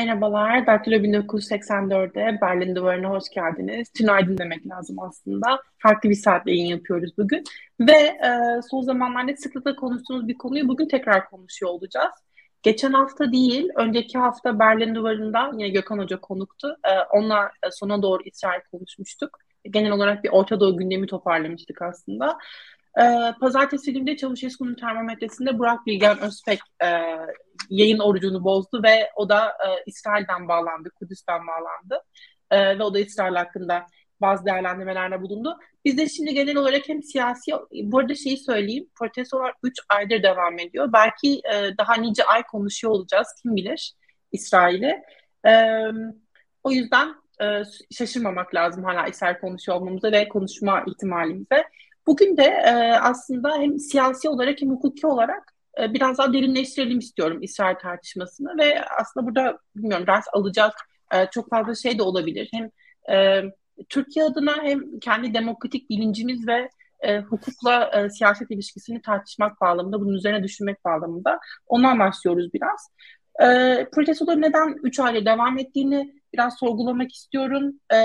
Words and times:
Merhabalar, 0.00 0.66
Daktilo 0.66 0.96
1984'de 0.96 2.38
Berlin 2.40 2.76
Duvarı'na 2.76 3.08
hoş 3.08 3.24
geldiniz. 3.34 3.90
Tünaydın 3.90 4.38
demek 4.38 4.66
lazım 4.66 4.98
aslında. 4.98 5.62
Farklı 5.78 6.10
bir 6.10 6.14
saatte 6.14 6.50
yayın 6.50 6.66
yapıyoruz 6.66 7.10
bugün. 7.18 7.44
Ve 7.80 7.92
e, 7.92 8.30
son 8.70 8.82
zamanlarda 8.82 9.36
sıklıkla 9.36 9.76
konuştuğumuz 9.76 10.28
bir 10.28 10.38
konuyu 10.38 10.68
bugün 10.68 10.88
tekrar 10.88 11.30
konuşuyor 11.30 11.72
olacağız. 11.72 12.10
Geçen 12.62 12.92
hafta 12.92 13.32
değil, 13.32 13.68
önceki 13.76 14.18
hafta 14.18 14.58
Berlin 14.58 14.94
Duvarı'nda 14.94 15.50
yine 15.52 15.68
Gökhan 15.68 15.98
Hoca 15.98 16.20
konuktu. 16.20 16.76
E, 16.84 17.16
onunla 17.16 17.50
e, 17.66 17.70
sona 17.70 18.02
doğru 18.02 18.22
İsrail 18.24 18.60
konuşmuştuk. 18.72 19.38
Genel 19.70 19.90
olarak 19.90 20.24
bir 20.24 20.30
Orta 20.30 20.60
Doğu 20.60 20.76
gündemi 20.76 21.06
toparlamıştık 21.06 21.82
aslında. 21.82 22.38
Ee, 22.98 23.34
pazartesi 23.40 23.92
günü 23.92 24.06
de 24.06 24.16
Çavuşesku'nun 24.16 24.74
termometresinde 24.74 25.58
Burak 25.58 25.86
Bilgen 25.86 26.18
Özpek 26.18 26.60
e, 26.82 26.88
yayın 27.70 27.98
orucunu 27.98 28.44
bozdu 28.44 28.82
ve 28.82 29.10
o 29.16 29.28
da 29.28 29.48
e, 29.48 29.66
İsrail'den 29.86 30.48
bağlandı, 30.48 30.90
Kudüs'ten 30.90 31.40
bağlandı. 31.46 32.04
E, 32.50 32.78
ve 32.78 32.82
o 32.82 32.94
da 32.94 32.98
İsrail 32.98 33.34
hakkında 33.34 33.86
bazı 34.20 34.44
değerlendirmelerde 34.44 35.22
bulundu. 35.22 35.58
Biz 35.84 35.98
de 35.98 36.08
şimdi 36.08 36.34
genel 36.34 36.56
olarak 36.56 36.88
hem 36.88 37.02
siyasi, 37.02 37.52
bu 37.82 37.98
arada 37.98 38.14
şeyi 38.14 38.36
söyleyeyim, 38.38 38.86
protestolar 38.94 39.54
3 39.62 39.78
aydır 39.88 40.22
devam 40.22 40.58
ediyor. 40.58 40.92
Belki 40.92 41.40
e, 41.54 41.78
daha 41.78 41.94
nice 41.94 42.24
ay 42.24 42.42
konuşuyor 42.42 42.92
olacağız, 42.92 43.28
kim 43.42 43.56
bilir 43.56 43.94
İsrail'i. 44.32 45.02
E, 45.46 45.82
o 46.62 46.70
yüzden 46.70 47.14
e, 47.42 47.62
şaşırmamak 47.90 48.54
lazım 48.54 48.84
hala 48.84 49.06
İsrail 49.06 49.38
konuşuyor 49.40 49.78
olmamıza 49.78 50.12
ve 50.12 50.28
konuşma 50.28 50.84
ihtimalimize. 50.86 51.64
Bugün 52.06 52.36
de 52.36 52.42
e, 52.42 52.72
aslında 52.92 53.58
hem 53.58 53.78
siyasi 53.78 54.28
olarak 54.28 54.62
hem 54.62 54.70
hukuki 54.70 55.06
olarak 55.06 55.54
e, 55.80 55.94
biraz 55.94 56.18
daha 56.18 56.32
derinleştirelim 56.32 56.98
istiyorum 56.98 57.42
İsrail 57.42 57.76
tartışmasını 57.76 58.58
ve 58.58 58.84
aslında 58.84 59.26
burada 59.26 59.58
bilmiyorum 59.76 60.06
ders 60.06 60.24
alacağız 60.32 60.72
e, 61.14 61.26
çok 61.30 61.50
fazla 61.50 61.74
şey 61.74 61.98
de 61.98 62.02
olabilir. 62.02 62.50
Hem 62.52 62.70
e, 63.16 63.42
Türkiye 63.88 64.24
adına 64.24 64.62
hem 64.62 64.98
kendi 65.00 65.34
demokratik 65.34 65.90
bilincimiz 65.90 66.46
ve 66.48 66.70
e, 67.00 67.18
hukukla 67.18 67.90
e, 67.94 68.10
siyaset 68.10 68.50
ilişkisini 68.50 69.02
tartışmak 69.02 69.60
bağlamında, 69.60 70.00
bunun 70.00 70.14
üzerine 70.14 70.42
düşünmek 70.42 70.84
bağlamında 70.84 71.38
ondan 71.66 71.98
başlıyoruz 71.98 72.54
biraz. 72.54 72.90
E, 73.42 73.86
protestoların 73.92 74.42
neden 74.42 74.76
3 74.82 75.00
ayda 75.00 75.24
devam 75.24 75.58
ettiğini 75.58 76.14
biraz 76.32 76.58
sorgulamak 76.58 77.12
istiyorum. 77.12 77.80
E, 77.92 77.96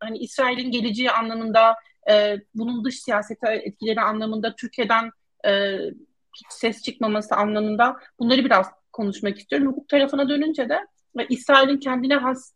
hani 0.00 0.18
İsrail'in 0.18 0.70
geleceği 0.70 1.10
anlamında 1.10 1.74
e, 2.10 2.36
bunun 2.54 2.84
dış 2.84 3.02
siyasete 3.02 3.52
etkileri 3.52 4.00
anlamında 4.00 4.56
Türkiye'den 4.56 5.10
e, 5.46 5.78
hiç 6.36 6.46
ses 6.50 6.82
çıkmaması 6.82 7.34
anlamında 7.34 7.96
bunları 8.18 8.44
biraz 8.44 8.66
konuşmak 8.92 9.38
istiyorum. 9.38 9.68
Hukuk 9.68 9.88
tarafına 9.88 10.28
dönünce 10.28 10.68
de 10.68 10.78
ve 11.16 11.26
İsrail'in 11.28 11.78
kendine 11.78 12.16
has 12.16 12.52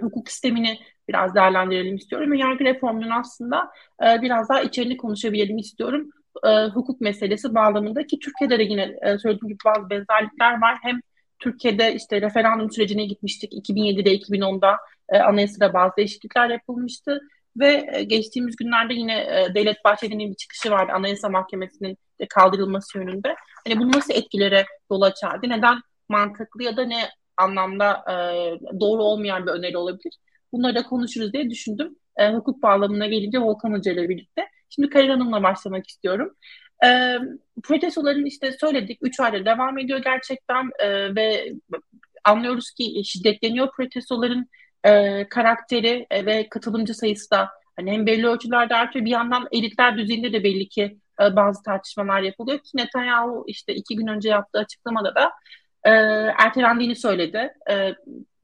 hukuk 0.00 0.28
sistemini 0.30 0.78
biraz 1.08 1.34
değerlendirelim 1.34 1.96
istiyorum 1.96 2.32
ve 2.32 2.38
yargı 2.38 2.64
reformunun 2.64 3.10
aslında 3.10 3.70
e, 4.02 4.22
biraz 4.22 4.48
daha 4.48 4.62
içerini 4.62 4.96
konuşabilelim 4.96 5.58
istiyorum. 5.58 6.10
E, 6.46 6.48
hukuk 6.66 7.00
meselesi 7.00 7.54
bağlamında 7.54 8.06
ki 8.06 8.18
Türkiye'de 8.18 8.58
de 8.58 8.62
yine 8.62 8.96
e, 9.02 9.18
söylediğim 9.18 9.48
gibi 9.48 9.58
bazı 9.64 9.90
benzerlikler 9.90 10.60
var. 10.60 10.78
Hem 10.82 11.00
Türkiye'de 11.38 11.94
işte 11.94 12.20
referandum 12.20 12.70
sürecine 12.70 13.06
gitmiştik 13.06 13.52
2007'de 13.52 14.16
2010'da 14.16 14.76
e, 15.08 15.18
anayasada 15.18 15.74
bazı 15.74 15.96
değişiklikler 15.96 16.50
yapılmıştı. 16.50 17.20
Ve 17.56 17.86
e, 17.92 18.02
geçtiğimiz 18.02 18.56
günlerde 18.56 18.94
yine 18.94 19.20
e, 19.20 19.54
Devlet 19.54 19.84
Bahçeli'nin 19.84 20.30
bir 20.30 20.36
çıkışı 20.36 20.70
vardı 20.70 20.92
Anayasa 20.94 21.28
Mahkemesi'nin 21.28 21.98
kaldırılması 22.28 22.98
yönünde. 22.98 23.34
Hani 23.68 23.78
bu 23.78 23.92
nasıl 23.92 24.14
etkilere 24.14 24.64
yol 24.90 25.02
açardı? 25.02 25.48
Neden 25.48 25.80
mantıklı 26.08 26.62
ya 26.62 26.76
da 26.76 26.84
ne 26.84 27.08
anlamda 27.36 28.04
e, 28.08 28.14
doğru 28.80 29.02
olmayan 29.02 29.46
bir 29.46 29.50
öneri 29.50 29.76
olabilir? 29.76 30.18
Bunları 30.52 30.74
da 30.74 30.82
konuşuruz 30.82 31.32
diye 31.32 31.50
düşündüm. 31.50 31.96
hukuk 32.18 32.62
bağlamına 32.62 33.06
gelince 33.06 33.38
Volkan 33.38 33.72
Hoca 33.72 33.92
ile 33.92 34.08
birlikte. 34.08 34.48
Şimdi 34.68 34.88
Karin 34.88 35.10
Hanım'la 35.10 35.42
başlamak 35.42 35.86
istiyorum. 35.86 36.36
Protestoların 37.62 38.26
işte 38.26 38.52
söyledik 38.60 38.98
3 39.02 39.20
ayda 39.20 39.44
devam 39.44 39.78
ediyor 39.78 39.98
gerçekten 39.98 40.70
ve 41.16 41.52
anlıyoruz 42.24 42.70
ki 42.70 43.02
şiddetleniyor 43.04 43.70
protestoların 43.76 44.48
e, 44.84 45.26
karakteri 45.28 46.06
e, 46.10 46.26
ve 46.26 46.48
katılımcı 46.48 46.94
sayısı 46.94 47.30
da 47.30 47.50
hani 47.76 47.92
hem 47.92 48.06
belli 48.06 48.26
ölçülerde 48.26 48.74
artıyor 48.74 49.04
bir 49.04 49.10
yandan 49.10 49.48
elitler 49.52 49.98
düzeyinde 49.98 50.32
de 50.32 50.44
belli 50.44 50.68
ki 50.68 50.98
e, 51.20 51.36
bazı 51.36 51.62
tartışmalar 51.62 52.20
yapılıyor 52.20 52.58
ki 52.58 52.70
Netanyahu 52.74 53.44
işte 53.46 53.74
iki 53.74 53.96
gün 53.96 54.06
önce 54.06 54.28
yaptığı 54.28 54.58
açıklamada 54.58 55.14
da 55.14 55.32
e, 55.84 55.90
ertelendiğini 56.38 56.96
söyledi. 56.96 57.52
E, 57.70 57.94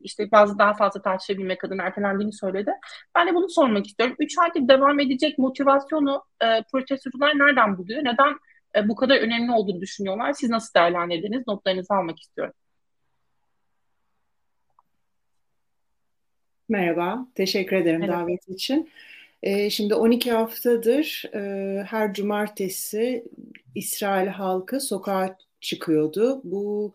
işte 0.01 0.31
bazı 0.31 0.59
daha 0.59 0.75
fazla 0.75 1.03
tartışabilmek 1.03 1.65
adına 1.65 1.83
ertelendiğini 1.83 2.33
söyledi. 2.33 2.71
Ben 3.15 3.29
de 3.29 3.35
bunu 3.35 3.49
sormak 3.49 3.87
istiyorum. 3.87 4.17
Üç 4.19 4.39
aydır 4.39 4.69
devam 4.69 5.01
edecek 5.01 5.39
motivasyonu 5.39 6.23
e, 6.43 6.63
protestocular 6.73 7.39
nereden 7.39 7.79
buluyor? 7.79 8.05
Neden 8.05 8.37
e, 8.77 8.89
bu 8.89 8.97
kadar 8.97 9.17
önemli 9.17 9.53
olduğunu 9.53 9.81
düşünüyorlar? 9.81 10.33
Siz 10.33 10.51
nasıl 10.51 10.75
değerlendirdiniz? 10.75 11.43
Notlarınızı 11.47 11.95
almak 11.95 12.21
istiyorum. 12.21 12.55
Merhaba, 16.69 17.29
teşekkür 17.35 17.77
ederim 17.77 18.01
Merhaba. 18.01 18.23
davet 18.23 18.49
için. 18.49 18.91
Ee, 19.43 19.71
şimdi 19.71 19.95
12 19.95 20.33
haftadır 20.33 21.25
e, 21.35 21.83
her 21.83 22.15
cumartesi 22.15 23.25
İsrail 23.75 24.27
halkı 24.29 24.81
sokağa 24.81 25.37
çıkıyordu. 25.61 26.41
Bu 26.45 26.93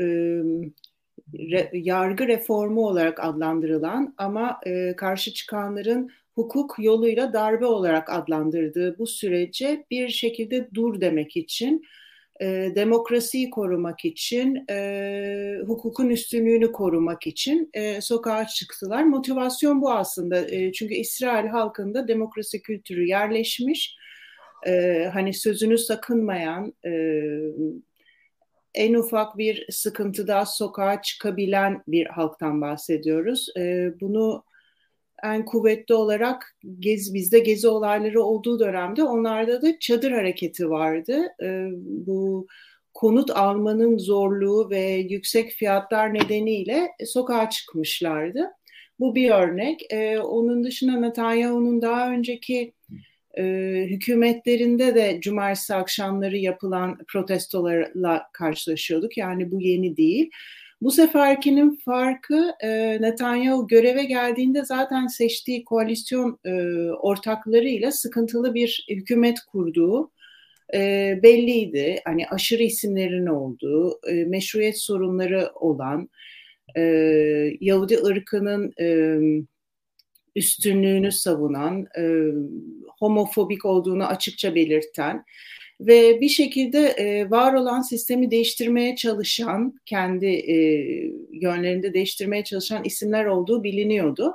e, 0.00 0.04
re, 1.34 1.70
yargı 1.72 2.28
reformu 2.28 2.86
olarak 2.86 3.24
adlandırılan 3.24 4.14
ama 4.18 4.60
e, 4.66 4.96
karşı 4.96 5.32
çıkanların 5.32 6.10
hukuk 6.34 6.74
yoluyla 6.78 7.32
darbe 7.32 7.66
olarak 7.66 8.10
adlandırdığı 8.10 8.98
bu 8.98 9.06
sürece 9.06 9.86
bir 9.90 10.08
şekilde 10.08 10.68
dur 10.74 11.00
demek 11.00 11.36
için 11.36 11.84
e, 12.40 12.72
demokrasiyi 12.74 13.50
korumak 13.50 14.04
için, 14.04 14.64
e, 14.70 15.58
hukukun 15.66 16.08
üstünlüğünü 16.10 16.72
korumak 16.72 17.26
için 17.26 17.70
e, 17.74 18.00
sokağa 18.00 18.46
çıktılar. 18.46 19.02
Motivasyon 19.02 19.82
bu 19.82 19.92
aslında. 19.92 20.50
E, 20.50 20.72
çünkü 20.72 20.94
İsrail 20.94 21.46
halkında 21.46 22.08
demokrasi 22.08 22.62
kültürü 22.62 23.06
yerleşmiş. 23.06 23.96
E, 24.66 25.04
hani 25.12 25.34
sözünü 25.34 25.78
sakınmayan, 25.78 26.72
e, 26.86 26.92
en 28.74 28.94
ufak 28.94 29.38
bir 29.38 29.66
sıkıntıda 29.70 30.46
sokağa 30.46 31.02
çıkabilen 31.02 31.82
bir 31.88 32.06
halktan 32.06 32.60
bahsediyoruz. 32.60 33.48
E, 33.56 33.92
bunu 34.00 34.44
en 35.24 35.44
kuvvetli 35.44 35.94
olarak 35.94 36.56
gez, 36.78 37.14
bizde 37.14 37.38
gezi 37.38 37.68
olayları 37.68 38.22
olduğu 38.22 38.60
dönemde 38.60 39.02
onlarda 39.02 39.62
da 39.62 39.78
çadır 39.78 40.12
hareketi 40.12 40.70
vardı. 40.70 41.26
E, 41.42 41.68
bu 41.82 42.46
konut 42.94 43.30
almanın 43.30 43.98
zorluğu 43.98 44.70
ve 44.70 44.80
yüksek 44.90 45.50
fiyatlar 45.50 46.14
nedeniyle 46.14 46.88
sokağa 47.06 47.50
çıkmışlardı. 47.50 48.50
Bu 49.00 49.14
bir 49.14 49.30
örnek. 49.30 49.92
E, 49.92 50.18
onun 50.18 50.64
dışında 50.64 51.00
Netanyahu'nun 51.00 51.82
daha 51.82 52.10
önceki 52.10 52.72
e, 53.38 53.42
hükümetlerinde 53.88 54.94
de 54.94 55.20
cumartesi 55.20 55.74
akşamları 55.74 56.36
yapılan 56.36 56.98
protestolarla 57.08 58.28
karşılaşıyorduk. 58.32 59.16
Yani 59.18 59.50
bu 59.50 59.60
yeni 59.60 59.96
değil. 59.96 60.30
Bu 60.80 60.90
seferkinin 60.90 61.76
farkı 61.84 62.52
e, 62.60 62.98
Netanyahu 63.02 63.66
göreve 63.66 64.04
geldiğinde 64.04 64.64
zaten 64.64 65.06
seçtiği 65.06 65.64
koalisyon 65.64 66.38
e, 66.44 66.52
ortaklarıyla 66.90 67.92
sıkıntılı 67.92 68.54
bir 68.54 68.86
hükümet 68.90 69.40
kurduğu 69.40 70.12
e, 70.74 70.80
belliydi. 71.22 72.00
Hani 72.04 72.26
aşırı 72.28 72.62
isimlerin 72.62 73.26
olduğu, 73.26 74.00
e, 74.08 74.24
meşruiyet 74.24 74.78
sorunları 74.78 75.50
olan, 75.54 76.08
e, 76.76 76.82
Yahudi 77.60 77.98
ırkının 77.98 78.72
e, 78.80 79.18
üstünlüğünü 80.36 81.12
savunan, 81.12 81.86
e, 81.98 82.02
homofobik 82.98 83.64
olduğunu 83.64 84.06
açıkça 84.06 84.54
belirten 84.54 85.24
ve 85.80 86.20
bir 86.20 86.28
şekilde 86.28 86.78
e, 86.78 87.30
var 87.30 87.54
olan 87.54 87.80
sistemi 87.80 88.30
değiştirmeye 88.30 88.96
çalışan, 88.96 89.80
kendi 89.86 90.26
e, 90.26 90.56
yönlerinde 91.32 91.94
değiştirmeye 91.94 92.44
çalışan 92.44 92.84
isimler 92.84 93.24
olduğu 93.24 93.64
biliniyordu. 93.64 94.34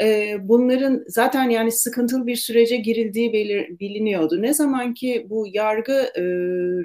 E, 0.00 0.36
bunların 0.48 1.04
zaten 1.08 1.50
yani 1.50 1.72
sıkıntılı 1.72 2.26
bir 2.26 2.36
sürece 2.36 2.76
girildiği 2.76 3.32
belir, 3.32 3.78
biliniyordu. 3.78 4.42
Ne 4.42 4.54
zaman 4.54 4.94
ki 4.94 5.26
bu 5.30 5.46
yargı 5.52 6.10
e, 6.16 6.22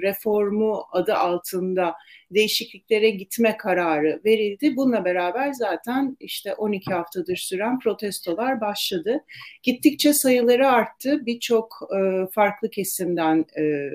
reformu 0.02 0.84
adı 0.92 1.14
altında 1.14 1.94
değişikliklere 2.30 3.10
gitme 3.10 3.56
kararı 3.56 4.20
verildi. 4.24 4.76
Bununla 4.76 5.04
beraber 5.04 5.52
zaten 5.52 6.16
işte 6.20 6.54
12 6.54 6.92
haftadır 6.92 7.36
süren 7.36 7.78
protestolar 7.78 8.60
başladı. 8.60 9.24
Gittikçe 9.62 10.12
sayıları 10.12 10.68
arttı. 10.68 11.26
Birçok 11.26 11.88
e, 11.96 12.26
farklı 12.30 12.70
kesimden 12.70 13.44
e, 13.58 13.90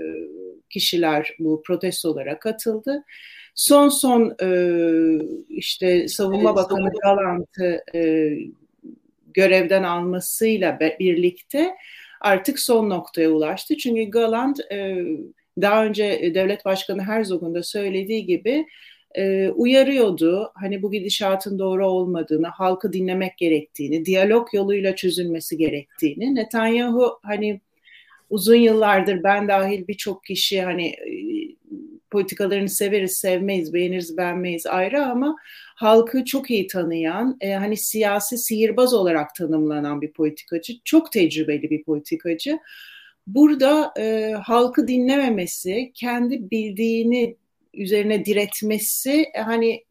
kişiler 0.69 1.35
bu 1.39 1.61
protestolara 1.65 2.39
katıldı. 2.39 3.03
Son 3.55 3.89
son 3.89 4.35
e, 4.41 4.49
işte 5.49 6.07
Savunma 6.07 6.55
Bakanı 6.55 6.91
Galant'ı 7.03 7.83
e, 7.95 8.29
görevden 9.33 9.83
almasıyla 9.83 10.79
birlikte 10.99 11.75
artık 12.21 12.59
son 12.59 12.89
noktaya 12.89 13.29
ulaştı. 13.29 13.77
Çünkü 13.77 14.03
Galant 14.03 14.59
e, 14.71 15.05
daha 15.61 15.85
önce 15.85 16.31
devlet 16.35 16.65
başkanı 16.65 17.03
Herzog'un 17.03 17.55
da 17.55 17.63
söylediği 17.63 18.25
gibi 18.25 18.65
e, 19.15 19.49
uyarıyordu. 19.49 20.51
Hani 20.55 20.81
bu 20.81 20.91
gidişatın 20.91 21.59
doğru 21.59 21.87
olmadığını, 21.87 22.47
halkı 22.47 22.93
dinlemek 22.93 23.37
gerektiğini, 23.37 24.05
diyalog 24.05 24.47
yoluyla 24.53 24.95
çözülmesi 24.95 25.57
gerektiğini. 25.57 26.35
Netanyahu 26.35 27.19
hani 27.23 27.61
uzun 28.29 28.55
yıllardır 28.55 29.23
ben 29.23 29.47
dahil 29.47 29.87
birçok 29.87 30.23
kişi 30.23 30.61
hani 30.61 30.87
e, 30.87 31.11
politikalarını 32.11 32.69
severiz, 32.69 33.17
sevmeyiz, 33.17 33.73
beğeniriz, 33.73 34.17
beğenmeyiz 34.17 34.65
ayrı 34.65 35.05
ama 35.05 35.35
halkı 35.75 36.25
çok 36.25 36.51
iyi 36.51 36.67
tanıyan, 36.67 37.37
e, 37.41 37.53
hani 37.53 37.77
siyasi 37.77 38.37
sihirbaz 38.37 38.93
olarak 38.93 39.35
tanımlanan 39.35 40.01
bir 40.01 40.11
politikacı, 40.11 40.73
çok 40.85 41.11
tecrübeli 41.11 41.69
bir 41.69 41.83
politikacı. 41.83 42.59
Burada 43.27 43.93
e, 43.99 44.31
halkı 44.43 44.87
dinlememesi, 44.87 45.91
kendi 45.93 46.51
bildiğini 46.51 47.37
üzerine 47.73 48.25
diretmesi 48.25 49.25
e, 49.33 49.39
hani 49.41 49.83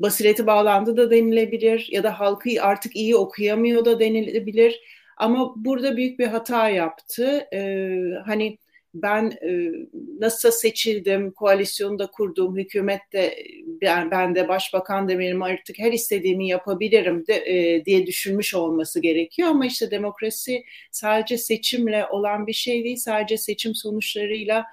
basireti 0.00 0.46
bağlandı 0.46 0.96
da 0.96 1.10
denilebilir 1.10 1.88
ya 1.90 2.02
da 2.02 2.20
halkı 2.20 2.50
artık 2.60 2.96
iyi 2.96 3.16
okuyamıyor 3.16 3.84
da 3.84 4.00
denilebilir. 4.00 4.80
Ama 5.16 5.54
burada 5.56 5.96
büyük 5.96 6.18
bir 6.18 6.26
hata 6.26 6.68
yaptı. 6.68 7.46
Ee, 7.52 7.90
hani 8.26 8.58
ben 8.94 9.32
e, 9.42 9.70
nasıl 10.20 10.50
seçildim, 10.50 11.30
koalisyonu 11.30 11.98
da 11.98 12.06
kurdum, 12.06 12.56
hükümette 12.56 13.36
ben, 13.66 14.10
ben 14.10 14.34
de 14.34 14.48
başbakan 14.48 15.08
benim 15.08 15.42
artık 15.42 15.78
her 15.78 15.92
istediğimi 15.92 16.48
yapabilirim 16.48 17.26
de, 17.26 17.34
e, 17.34 17.84
diye 17.84 18.06
düşünmüş 18.06 18.54
olması 18.54 19.00
gerekiyor. 19.00 19.48
Ama 19.48 19.66
işte 19.66 19.90
demokrasi 19.90 20.64
sadece 20.90 21.38
seçimle 21.38 22.06
olan 22.06 22.46
bir 22.46 22.52
şey 22.52 22.84
değil, 22.84 22.96
sadece 22.96 23.36
seçim 23.36 23.74
sonuçlarıyla 23.74 24.64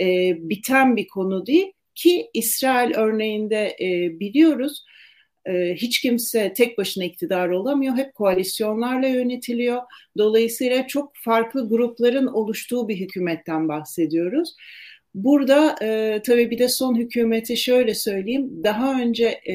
e, 0.00 0.34
biten 0.38 0.96
bir 0.96 1.08
konu 1.08 1.46
değil 1.46 1.72
ki 1.94 2.30
İsrail 2.34 2.94
örneğinde 2.94 3.76
e, 3.80 4.20
biliyoruz 4.20 4.84
hiç 5.52 6.00
kimse 6.00 6.52
tek 6.52 6.78
başına 6.78 7.04
iktidar 7.04 7.48
olamıyor. 7.48 7.96
Hep 7.96 8.14
koalisyonlarla 8.14 9.06
yönetiliyor. 9.06 9.82
Dolayısıyla 10.18 10.86
çok 10.86 11.12
farklı 11.16 11.68
grupların 11.68 12.26
oluştuğu 12.26 12.88
bir 12.88 12.96
hükümetten 12.96 13.68
bahsediyoruz. 13.68 14.54
Burada 15.14 15.76
e, 15.82 16.22
tabii 16.26 16.50
bir 16.50 16.58
de 16.58 16.68
son 16.68 16.94
hükümeti 16.98 17.56
şöyle 17.56 17.94
söyleyeyim. 17.94 18.64
Daha 18.64 19.00
önce 19.00 19.26
e, 19.26 19.54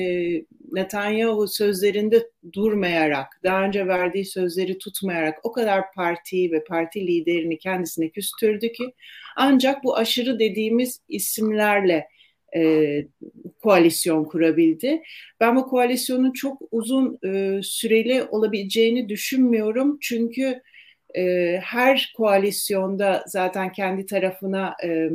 Netanyahu 0.72 1.48
sözlerinde 1.48 2.30
durmayarak, 2.54 3.28
daha 3.44 3.64
önce 3.64 3.88
verdiği 3.88 4.26
sözleri 4.26 4.78
tutmayarak 4.78 5.40
o 5.44 5.52
kadar 5.52 5.94
partiyi 5.96 6.52
ve 6.52 6.64
parti 6.64 7.08
liderini 7.08 7.58
kendisine 7.58 8.10
küstürdü 8.10 8.72
ki 8.72 8.94
ancak 9.36 9.84
bu 9.84 9.98
aşırı 9.98 10.40
dediğimiz 10.40 11.02
isimlerle 11.10 12.08
e, 12.56 13.06
koalisyon 13.64 14.24
kurabildi. 14.24 15.02
Ben 15.40 15.56
bu 15.56 15.68
koalisyonun 15.68 16.32
çok 16.32 16.62
uzun 16.72 17.20
e, 17.26 17.60
süreli 17.64 18.24
olabileceğini 18.24 19.10
düşünmüyorum. 19.10 19.98
Çünkü 20.02 20.62
e, 21.16 21.58
her 21.64 22.14
koalisyonda 22.18 23.24
zaten 23.28 23.72
kendi 23.72 24.06
tarafına 24.06 24.76
e, 24.84 25.10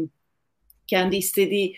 kendi 0.87 1.17
istediği 1.17 1.77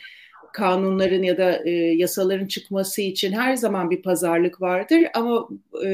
kanunların 0.52 1.22
ya 1.22 1.38
da 1.38 1.64
e, 1.64 1.70
yasaların 1.70 2.46
çıkması 2.46 3.02
için 3.02 3.32
her 3.32 3.56
zaman 3.56 3.90
bir 3.90 4.02
pazarlık 4.02 4.60
vardır. 4.60 5.00
Ama 5.14 5.48
e, 5.84 5.90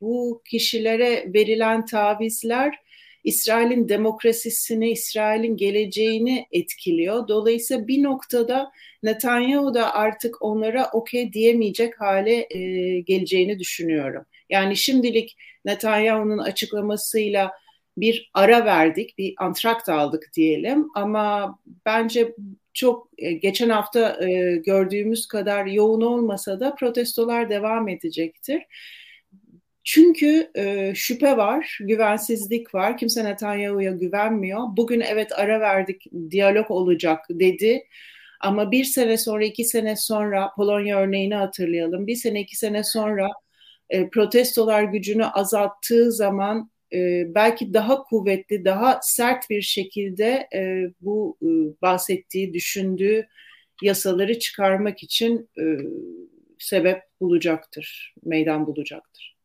bu 0.00 0.42
kişilere 0.50 1.32
verilen 1.34 1.86
tavizler 1.86 2.85
İsrail'in 3.26 3.88
demokrasisini, 3.88 4.90
İsrail'in 4.90 5.56
geleceğini 5.56 6.46
etkiliyor. 6.52 7.28
Dolayısıyla 7.28 7.88
bir 7.88 8.02
noktada 8.02 8.70
Netanyahu 9.02 9.74
da 9.74 9.94
artık 9.94 10.42
onlara 10.42 10.90
okey 10.92 11.32
diyemeyecek 11.32 12.00
hale 12.00 12.46
e, 12.50 12.60
geleceğini 13.00 13.58
düşünüyorum. 13.58 14.24
Yani 14.50 14.76
şimdilik 14.76 15.36
Netanyahu'nun 15.64 16.38
açıklamasıyla 16.38 17.52
bir 17.96 18.30
ara 18.34 18.64
verdik, 18.64 19.18
bir 19.18 19.34
antrakt 19.38 19.88
aldık 19.88 20.30
diyelim 20.36 20.88
ama 20.94 21.58
bence 21.86 22.34
çok 22.74 23.08
e, 23.18 23.32
geçen 23.32 23.68
hafta 23.68 24.24
e, 24.28 24.56
gördüğümüz 24.56 25.28
kadar 25.28 25.66
yoğun 25.66 26.00
olmasa 26.00 26.60
da 26.60 26.74
protestolar 26.74 27.50
devam 27.50 27.88
edecektir. 27.88 28.62
Çünkü 29.86 30.50
e, 30.56 30.92
şüphe 30.94 31.36
var, 31.36 31.78
güvensizlik 31.80 32.74
var. 32.74 32.98
Kimse 32.98 33.24
Netanyahu'ya 33.24 33.92
güvenmiyor. 33.92 34.60
Bugün 34.76 35.00
evet 35.00 35.38
ara 35.38 35.60
verdik, 35.60 36.04
diyalog 36.30 36.70
olacak 36.70 37.26
dedi. 37.30 37.86
Ama 38.40 38.70
bir 38.70 38.84
sene 38.84 39.18
sonra, 39.18 39.44
iki 39.44 39.64
sene 39.64 39.96
sonra 39.96 40.50
Polonya 40.56 40.98
örneğini 41.00 41.34
hatırlayalım. 41.34 42.06
Bir 42.06 42.16
sene, 42.16 42.40
iki 42.40 42.56
sene 42.56 42.84
sonra 42.84 43.28
e, 43.90 44.10
protestolar 44.10 44.82
gücünü 44.82 45.24
azalttığı 45.24 46.12
zaman 46.12 46.70
e, 46.92 47.24
belki 47.34 47.74
daha 47.74 48.02
kuvvetli, 48.02 48.64
daha 48.64 49.00
sert 49.02 49.50
bir 49.50 49.62
şekilde 49.62 50.48
e, 50.54 50.90
bu 51.00 51.38
e, 51.42 51.46
bahsettiği, 51.82 52.54
düşündüğü 52.54 53.26
yasaları 53.82 54.38
çıkarmak 54.38 55.02
için 55.02 55.48
e, 55.58 55.64
sebep 56.58 57.02
bulacaktır, 57.20 58.14
meydan 58.24 58.66
bulacaktır. 58.66 59.35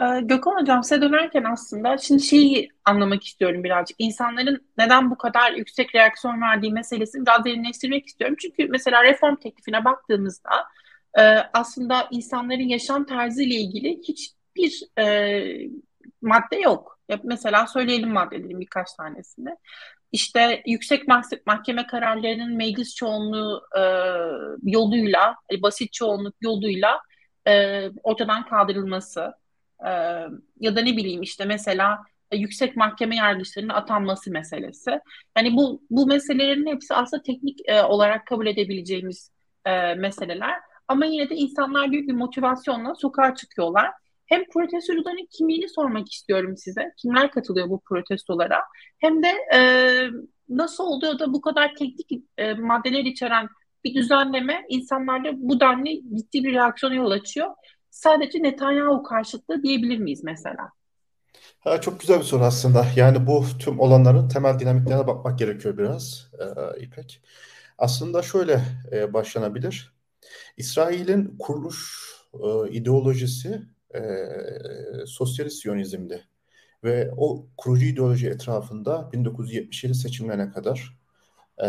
Ee, 0.00 0.20
Gökhan 0.20 0.60
Hocam 0.60 0.82
size 0.82 1.00
dönerken 1.02 1.44
aslında 1.44 1.98
şimdi 1.98 2.22
şeyi 2.22 2.68
anlamak 2.84 3.24
istiyorum 3.24 3.64
birazcık. 3.64 3.96
İnsanların 4.00 4.66
neden 4.78 5.10
bu 5.10 5.18
kadar 5.18 5.52
yüksek 5.52 5.94
reaksiyon 5.94 6.42
verdiği 6.42 6.72
meselesini 6.72 7.26
biraz 7.26 7.44
derinleştirmek 7.44 8.06
istiyorum. 8.06 8.36
Çünkü 8.40 8.68
mesela 8.68 9.04
reform 9.04 9.36
teklifine 9.36 9.84
baktığımızda 9.84 10.50
e, 11.18 11.22
aslında 11.52 12.08
insanların 12.10 12.68
yaşam 12.68 13.06
tarzı 13.06 13.42
ile 13.42 13.54
ilgili 13.54 13.98
hiçbir 13.98 14.82
e, 14.98 15.70
madde 16.22 16.56
yok. 16.56 16.98
Mesela 17.24 17.66
söyleyelim 17.66 18.10
maddelerin 18.12 18.60
birkaç 18.60 18.92
tanesini. 18.92 19.56
İşte 20.12 20.62
yüksek 20.66 21.02
mahkeme 21.46 21.86
kararlarının 21.86 22.56
meclis 22.56 22.94
çoğunluğu 22.94 23.62
e, 23.78 23.82
yoluyla, 24.62 25.36
basit 25.62 25.92
çoğunluk 25.92 26.34
yoluyla 26.40 27.00
ortadan 28.02 28.46
kaldırılması 28.46 29.32
e, 29.86 29.90
ya 30.60 30.76
da 30.76 30.80
ne 30.80 30.96
bileyim 30.96 31.22
işte 31.22 31.44
mesela 31.44 31.98
e, 32.30 32.36
yüksek 32.36 32.76
mahkeme 32.76 33.16
yargıçlarının 33.16 33.72
atanması 33.72 34.30
meselesi. 34.30 35.00
Yani 35.36 35.56
bu 35.56 35.82
bu 35.90 36.06
meselelerin 36.06 36.66
hepsi 36.66 36.94
aslında 36.94 37.22
teknik 37.22 37.58
e, 37.64 37.82
olarak 37.82 38.26
kabul 38.26 38.46
edebileceğimiz 38.46 39.30
e, 39.64 39.94
meseleler. 39.94 40.54
Ama 40.88 41.04
yine 41.04 41.30
de 41.30 41.34
insanlar 41.34 41.92
büyük 41.92 42.08
bir 42.08 42.14
motivasyonla 42.14 42.94
sokağa 42.94 43.34
çıkıyorlar. 43.34 43.90
Hem 44.26 44.44
protestocuların 44.52 45.28
kimliğini 45.30 45.68
sormak 45.68 46.12
istiyorum 46.12 46.56
size. 46.56 46.92
Kimler 46.96 47.30
katılıyor 47.30 47.68
bu 47.70 47.80
protestolara? 47.80 48.60
Hem 48.98 49.22
de 49.22 49.28
e, 49.54 49.60
nasıl 50.48 50.84
oluyor 50.84 51.18
da 51.18 51.32
bu 51.32 51.40
kadar 51.40 51.74
teknik 51.74 52.24
e, 52.38 52.54
maddeler 52.54 53.04
içeren 53.04 53.48
bir 53.84 53.94
düzenleme 53.94 54.64
insanlarda 54.68 55.30
bu 55.34 55.60
denli 55.60 56.02
ciddi 56.16 56.44
bir 56.44 56.52
reaksiyona 56.52 56.94
yol 56.94 57.10
açıyor 57.10 57.50
sadece 57.90 58.42
Netanyahu 58.42 59.02
karşıtlığı 59.02 59.62
diyebilir 59.62 59.98
miyiz 59.98 60.24
mesela? 60.24 60.72
Ha, 61.60 61.80
çok 61.80 62.00
güzel 62.00 62.18
bir 62.18 62.24
soru 62.24 62.44
aslında. 62.44 62.86
Yani 62.96 63.26
bu 63.26 63.44
tüm 63.58 63.80
olanların 63.80 64.28
temel 64.28 64.58
dinamiklerine 64.58 65.06
bakmak 65.06 65.38
gerekiyor 65.38 65.78
biraz 65.78 66.30
e, 66.38 66.80
İpek. 66.80 67.22
Aslında 67.78 68.22
şöyle 68.22 68.60
e, 68.92 69.12
başlanabilir. 69.12 69.92
İsrail'in 70.56 71.36
kuruluş 71.38 72.10
e, 72.34 72.70
ideolojisi 72.70 73.62
e, 73.94 74.00
sosyalist 75.06 75.62
siyonizmdi. 75.62 76.24
Ve 76.84 77.10
o 77.16 77.46
kurucu 77.56 77.86
ideoloji 77.86 78.28
etrafında 78.28 79.12
1977 79.12 79.94
seçimlerine 79.94 80.50
kadar 80.50 80.98
e, 81.62 81.66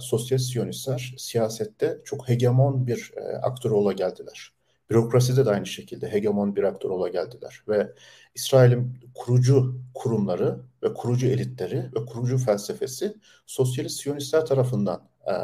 sosyalist 0.00 0.52
siyonistler 0.52 1.14
siyasette 1.18 1.98
çok 2.04 2.28
hegemon 2.28 2.86
bir 2.86 3.12
e, 3.16 3.36
aktör 3.36 3.70
ola 3.70 3.92
geldiler. 3.92 4.52
Bürokraside 4.90 5.46
de 5.46 5.50
aynı 5.50 5.66
şekilde 5.66 6.12
hegemon 6.12 6.56
bir 6.56 6.62
aktör 6.62 6.90
ola 6.90 7.08
geldiler 7.08 7.62
ve 7.68 7.92
İsrail'in 8.34 9.00
kurucu 9.14 9.80
kurumları 9.94 10.60
ve 10.82 10.94
kurucu 10.94 11.26
elitleri 11.26 11.90
ve 11.96 12.04
kurucu 12.06 12.38
felsefesi 12.38 13.14
sosyalist 13.46 14.00
siyonistler 14.00 14.46
tarafından 14.46 15.08
e, 15.26 15.34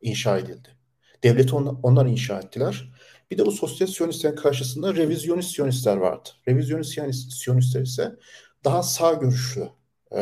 inşa 0.00 0.38
edildi. 0.38 0.68
Devleti 1.24 1.54
on, 1.54 1.80
onlar 1.82 2.06
inşa 2.06 2.38
ettiler. 2.38 2.92
Bir 3.30 3.38
de 3.38 3.46
bu 3.46 3.52
sosyalist 3.52 3.96
siyonistlerin 3.96 4.36
karşısında 4.36 4.94
revizyonist 4.94 5.54
siyonistler 5.54 5.96
vardı. 5.96 6.28
Revizyonist 6.48 7.32
siyonistler 7.32 7.82
ise 7.82 8.16
daha 8.64 8.82
sağ 8.82 9.12
görüşlü 9.12 9.68
e, 10.16 10.20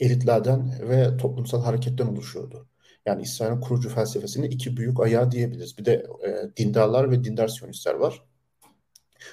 elitlerden 0.00 0.88
ve 0.88 1.16
toplumsal 1.16 1.62
hareketten 1.62 2.06
oluşuyordu. 2.06 2.66
Yani 3.06 3.22
İsrail'in 3.22 3.60
kurucu 3.60 3.88
felsefesinin 3.88 4.50
iki 4.50 4.76
büyük 4.76 5.00
ayağı 5.00 5.30
diyebiliriz. 5.30 5.78
Bir 5.78 5.84
de 5.84 6.06
e, 6.26 6.56
dindarlar 6.56 7.10
ve 7.10 7.24
dindar 7.24 7.48
siyonistler 7.48 7.94
var. 7.94 8.22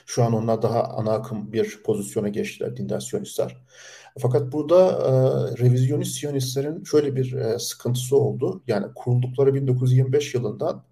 Şu 0.06 0.24
an 0.24 0.34
onlar 0.34 0.62
daha 0.62 0.84
ana 0.84 1.12
akım 1.14 1.54
bir 1.54 1.84
pozisyona 1.84 2.30
geçtiler 2.30 2.78
dindar 2.78 3.00
siyonistler. 3.00 3.58
Fakat 4.20 4.52
burada 4.52 4.92
e, 4.92 5.12
revizyonist 5.64 6.20
siyonistlerin 6.20 6.84
şöyle 6.84 7.16
bir 7.16 7.34
e, 7.34 7.60
sıkıntısı 7.60 8.18
oldu. 8.18 8.64
Yani 8.68 8.88
kuruldukları 8.96 9.54
1925 9.54 10.34
yılından 10.34 10.84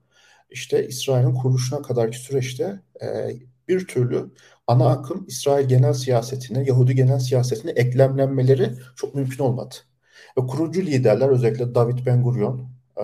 işte 0.50 0.88
İsrail'in 0.88 1.34
kuruluşuna 1.34 1.82
kadarki 1.82 2.17
süreçte 2.20 2.82
e, 3.01 3.29
bir 3.67 3.88
türlü 3.88 4.32
ana 4.67 4.89
akım 4.89 5.25
İsrail 5.27 5.67
genel 5.67 5.94
siyasetine, 5.94 6.63
Yahudi 6.63 6.96
genel 6.96 7.20
siyasetine 7.20 7.72
eklemlenmeleri 7.72 8.74
çok 8.96 9.15
mümkün 9.15 9.44
olmadı. 9.44 9.75
Ve 10.37 10.47
kurucu 10.47 10.81
liderler 10.81 11.29
özellikle 11.29 11.75
David 11.75 12.05
Ben 12.05 12.23
Gurion, 12.23 12.69
e, 12.97 13.03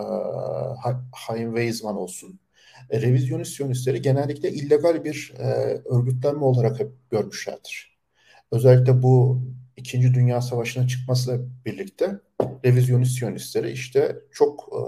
Chaim 1.27 1.49
Weizmann 1.49 1.97
olsun, 1.97 2.39
e, 2.89 3.01
revizyonist 3.01 3.55
siyonistleri 3.55 4.01
genellikle 4.01 4.51
illegal 4.51 5.03
bir 5.03 5.33
e, 5.39 5.43
örgütlenme 5.85 6.45
olarak 6.45 6.79
hep 6.79 6.91
görmüşlerdir. 7.11 7.97
Özellikle 8.51 9.03
bu 9.03 9.41
İkinci 9.77 10.13
Dünya 10.13 10.41
Savaşı'na 10.41 10.87
çıkmasıyla 10.87 11.39
birlikte 11.65 12.19
revizyonist 12.65 13.17
siyonistleri 13.17 13.71
işte 13.71 14.19
çok 14.31 14.69
e, 14.73 14.79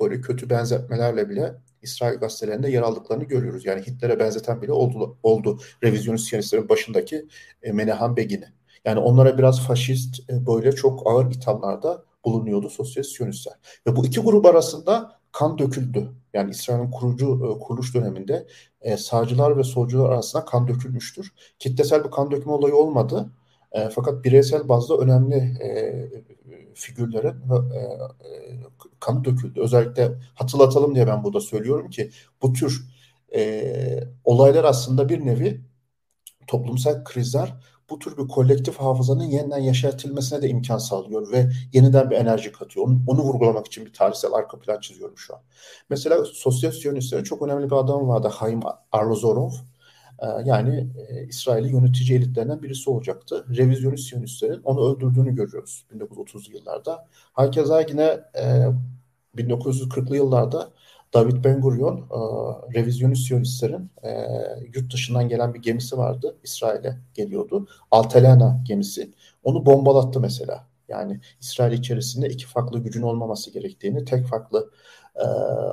böyle 0.00 0.20
kötü 0.20 0.50
benzetmelerle 0.50 1.30
bile 1.30 1.54
İsrail 1.82 2.18
gazetelerinde 2.18 2.70
yer 2.70 2.82
aldıklarını 2.82 3.24
görüyoruz. 3.24 3.66
Yani 3.66 3.82
Hitler'e 3.82 4.18
benzeten 4.18 4.62
bile 4.62 4.72
oldu, 4.72 5.18
oldu 5.22 5.60
revizyonist 5.84 6.28
siyonistlerin 6.28 6.68
başındaki 6.68 7.26
e, 7.62 7.72
Menahem 7.72 8.16
Begin'i. 8.16 8.61
Yani 8.84 8.98
onlara 8.98 9.38
biraz 9.38 9.60
faşist 9.60 10.30
e, 10.30 10.46
böyle 10.46 10.72
çok 10.72 11.06
ağır 11.06 11.30
ithamlarda 11.30 12.04
bulunuyordu 12.24 12.70
sosyalist 12.70 13.16
siyonistler. 13.16 13.54
Ve 13.86 13.96
bu 13.96 14.06
iki 14.06 14.20
grup 14.20 14.46
arasında 14.46 15.18
kan 15.32 15.58
döküldü. 15.58 16.08
Yani 16.34 16.50
İsrail'in 16.50 16.90
kurucu 16.90 17.56
e, 17.56 17.58
kuruluş 17.58 17.94
döneminde 17.94 18.46
e, 18.80 18.96
sağcılar 18.96 19.56
ve 19.56 19.64
solcular 19.64 20.10
arasında 20.10 20.44
kan 20.44 20.68
dökülmüştür. 20.68 21.32
Kitlesel 21.58 22.04
bir 22.04 22.10
kan 22.10 22.30
dökme 22.30 22.52
olayı 22.52 22.74
olmadı. 22.76 23.30
Fakat 23.94 24.24
bireysel 24.24 24.68
bazda 24.68 24.96
önemli 24.96 25.58
figürlerin 26.74 27.36
e, 27.74 27.98
kanı 29.00 29.24
döküldü. 29.24 29.60
Özellikle 29.60 30.12
hatırlatalım 30.34 30.94
diye 30.94 31.06
ben 31.06 31.24
burada 31.24 31.40
söylüyorum 31.40 31.90
ki 31.90 32.10
bu 32.42 32.52
tür 32.52 32.82
olaylar 34.24 34.64
aslında 34.64 35.08
bir 35.08 35.26
nevi 35.26 35.60
toplumsal 36.46 37.04
krizler 37.04 37.54
bu 37.90 37.98
tür 37.98 38.16
bir 38.16 38.28
kolektif 38.28 38.76
hafızanın 38.76 39.24
yeniden 39.24 39.58
yaşatılmasına 39.58 40.42
da 40.42 40.46
imkan 40.46 40.78
sağlıyor 40.78 41.32
ve 41.32 41.50
yeniden 41.72 42.10
bir 42.10 42.16
enerji 42.16 42.52
katıyor. 42.52 42.86
Onu, 42.86 42.98
onu 43.06 43.20
vurgulamak 43.20 43.66
için 43.66 43.86
bir 43.86 43.92
tarihsel 43.92 44.32
arka 44.32 44.58
plan 44.58 44.80
çiziyorum 44.80 45.18
şu 45.18 45.34
an. 45.34 45.40
Mesela 45.90 46.24
sosyal 46.24 46.72
siyonistlerin 46.72 47.24
çok 47.24 47.42
önemli 47.42 47.66
bir 47.66 47.76
adam 47.76 48.08
vardı 48.08 48.28
Haim 48.28 48.60
Arlozorov. 48.92 49.50
Ee, 50.22 50.26
yani 50.44 50.86
e, 51.08 51.26
İsrail'i 51.26 51.72
yönetici 51.72 52.18
elitlerinden 52.18 52.62
birisi 52.62 52.90
olacaktı. 52.90 53.46
Revizyonist 53.56 54.08
Siyonistlerin 54.08 54.62
onu 54.62 54.92
öldürdüğünü 54.92 55.34
görüyoruz 55.34 55.86
1930'lu 55.94 56.56
yıllarda. 56.56 57.08
Herkese 57.34 57.86
yine 57.88 58.20
e, 58.38 58.66
1940'lı 59.36 60.16
yıllarda 60.16 60.70
David 61.14 61.44
Ben 61.44 61.60
Gurion, 61.60 61.96
e, 61.98 62.18
revizyonist 62.74 63.26
Siyonistlerin 63.26 63.90
e, 64.02 64.10
yurt 64.74 64.92
dışından 64.92 65.28
gelen 65.28 65.54
bir 65.54 65.62
gemisi 65.62 65.98
vardı. 65.98 66.36
İsrail'e 66.42 66.98
geliyordu. 67.14 67.66
Altelana 67.90 68.60
gemisi. 68.64 69.10
Onu 69.42 69.66
bombalattı 69.66 70.20
mesela. 70.20 70.66
Yani 70.88 71.20
İsrail 71.40 71.72
içerisinde 71.72 72.28
iki 72.28 72.46
farklı 72.46 72.78
gücün 72.78 73.02
olmaması 73.02 73.50
gerektiğini, 73.50 74.04
tek 74.04 74.26
farklı 74.26 74.70
e, 75.16 75.24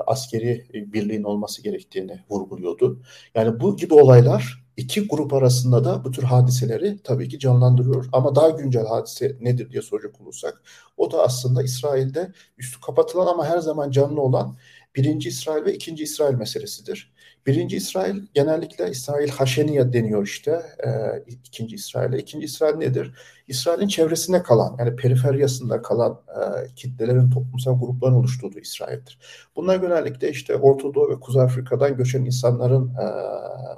askeri 0.07 0.65
birliğin 0.73 1.23
olması 1.23 1.63
gerektiğini 1.63 2.19
vurguluyordu. 2.29 3.01
Yani 3.35 3.59
bu 3.59 3.77
gibi 3.77 3.93
olaylar 3.93 4.63
iki 4.77 5.07
grup 5.07 5.33
arasında 5.33 5.83
da 5.83 6.03
bu 6.03 6.11
tür 6.11 6.23
hadiseleri 6.23 6.99
tabii 7.03 7.29
ki 7.29 7.39
canlandırıyor. 7.39 8.05
Ama 8.11 8.35
daha 8.35 8.49
güncel 8.49 8.85
hadise 8.85 9.37
nedir 9.41 9.71
diye 9.71 9.81
soracak 9.81 10.21
olursak 10.21 10.61
o 10.97 11.11
da 11.11 11.23
aslında 11.23 11.63
İsrail'de 11.63 12.31
üstü 12.57 12.81
kapatılan 12.81 13.27
ama 13.27 13.45
her 13.45 13.59
zaman 13.59 13.91
canlı 13.91 14.21
olan 14.21 14.55
birinci 14.95 15.29
İsrail 15.29 15.65
ve 15.65 15.73
ikinci 15.73 16.03
İsrail 16.03 16.35
meselesidir. 16.35 17.13
Birinci 17.47 17.77
İsrail 17.77 18.21
genellikle 18.33 18.89
İsrail 18.89 19.29
Haşeniye 19.29 19.93
deniyor 19.93 20.25
işte 20.25 20.51
e, 20.85 20.89
ikinci 21.27 21.75
İsrail'e. 21.75 22.17
İkinci 22.17 22.45
İsrail 22.45 22.75
nedir? 22.75 23.13
İsrail'in 23.47 23.87
çevresinde 23.87 24.43
kalan 24.43 24.75
yani 24.79 24.95
periferyasında 24.95 25.81
kalan 25.81 26.21
e, 26.29 26.73
kitlelerin 26.75 27.29
toplumsal 27.29 27.79
grupların 27.79 28.13
oluşturduğu 28.13 28.59
İsrail'dir. 28.59 29.19
Bunlar 29.55 29.75
genellikle 29.75 30.29
işte 30.29 30.55
Orta 30.55 30.93
Doğu 30.93 31.09
ve 31.09 31.19
Kuzey 31.19 31.41
Afrika'dan 31.41 31.97
göçen 31.97 32.25
insanların 32.25 32.87
e, 32.87 33.05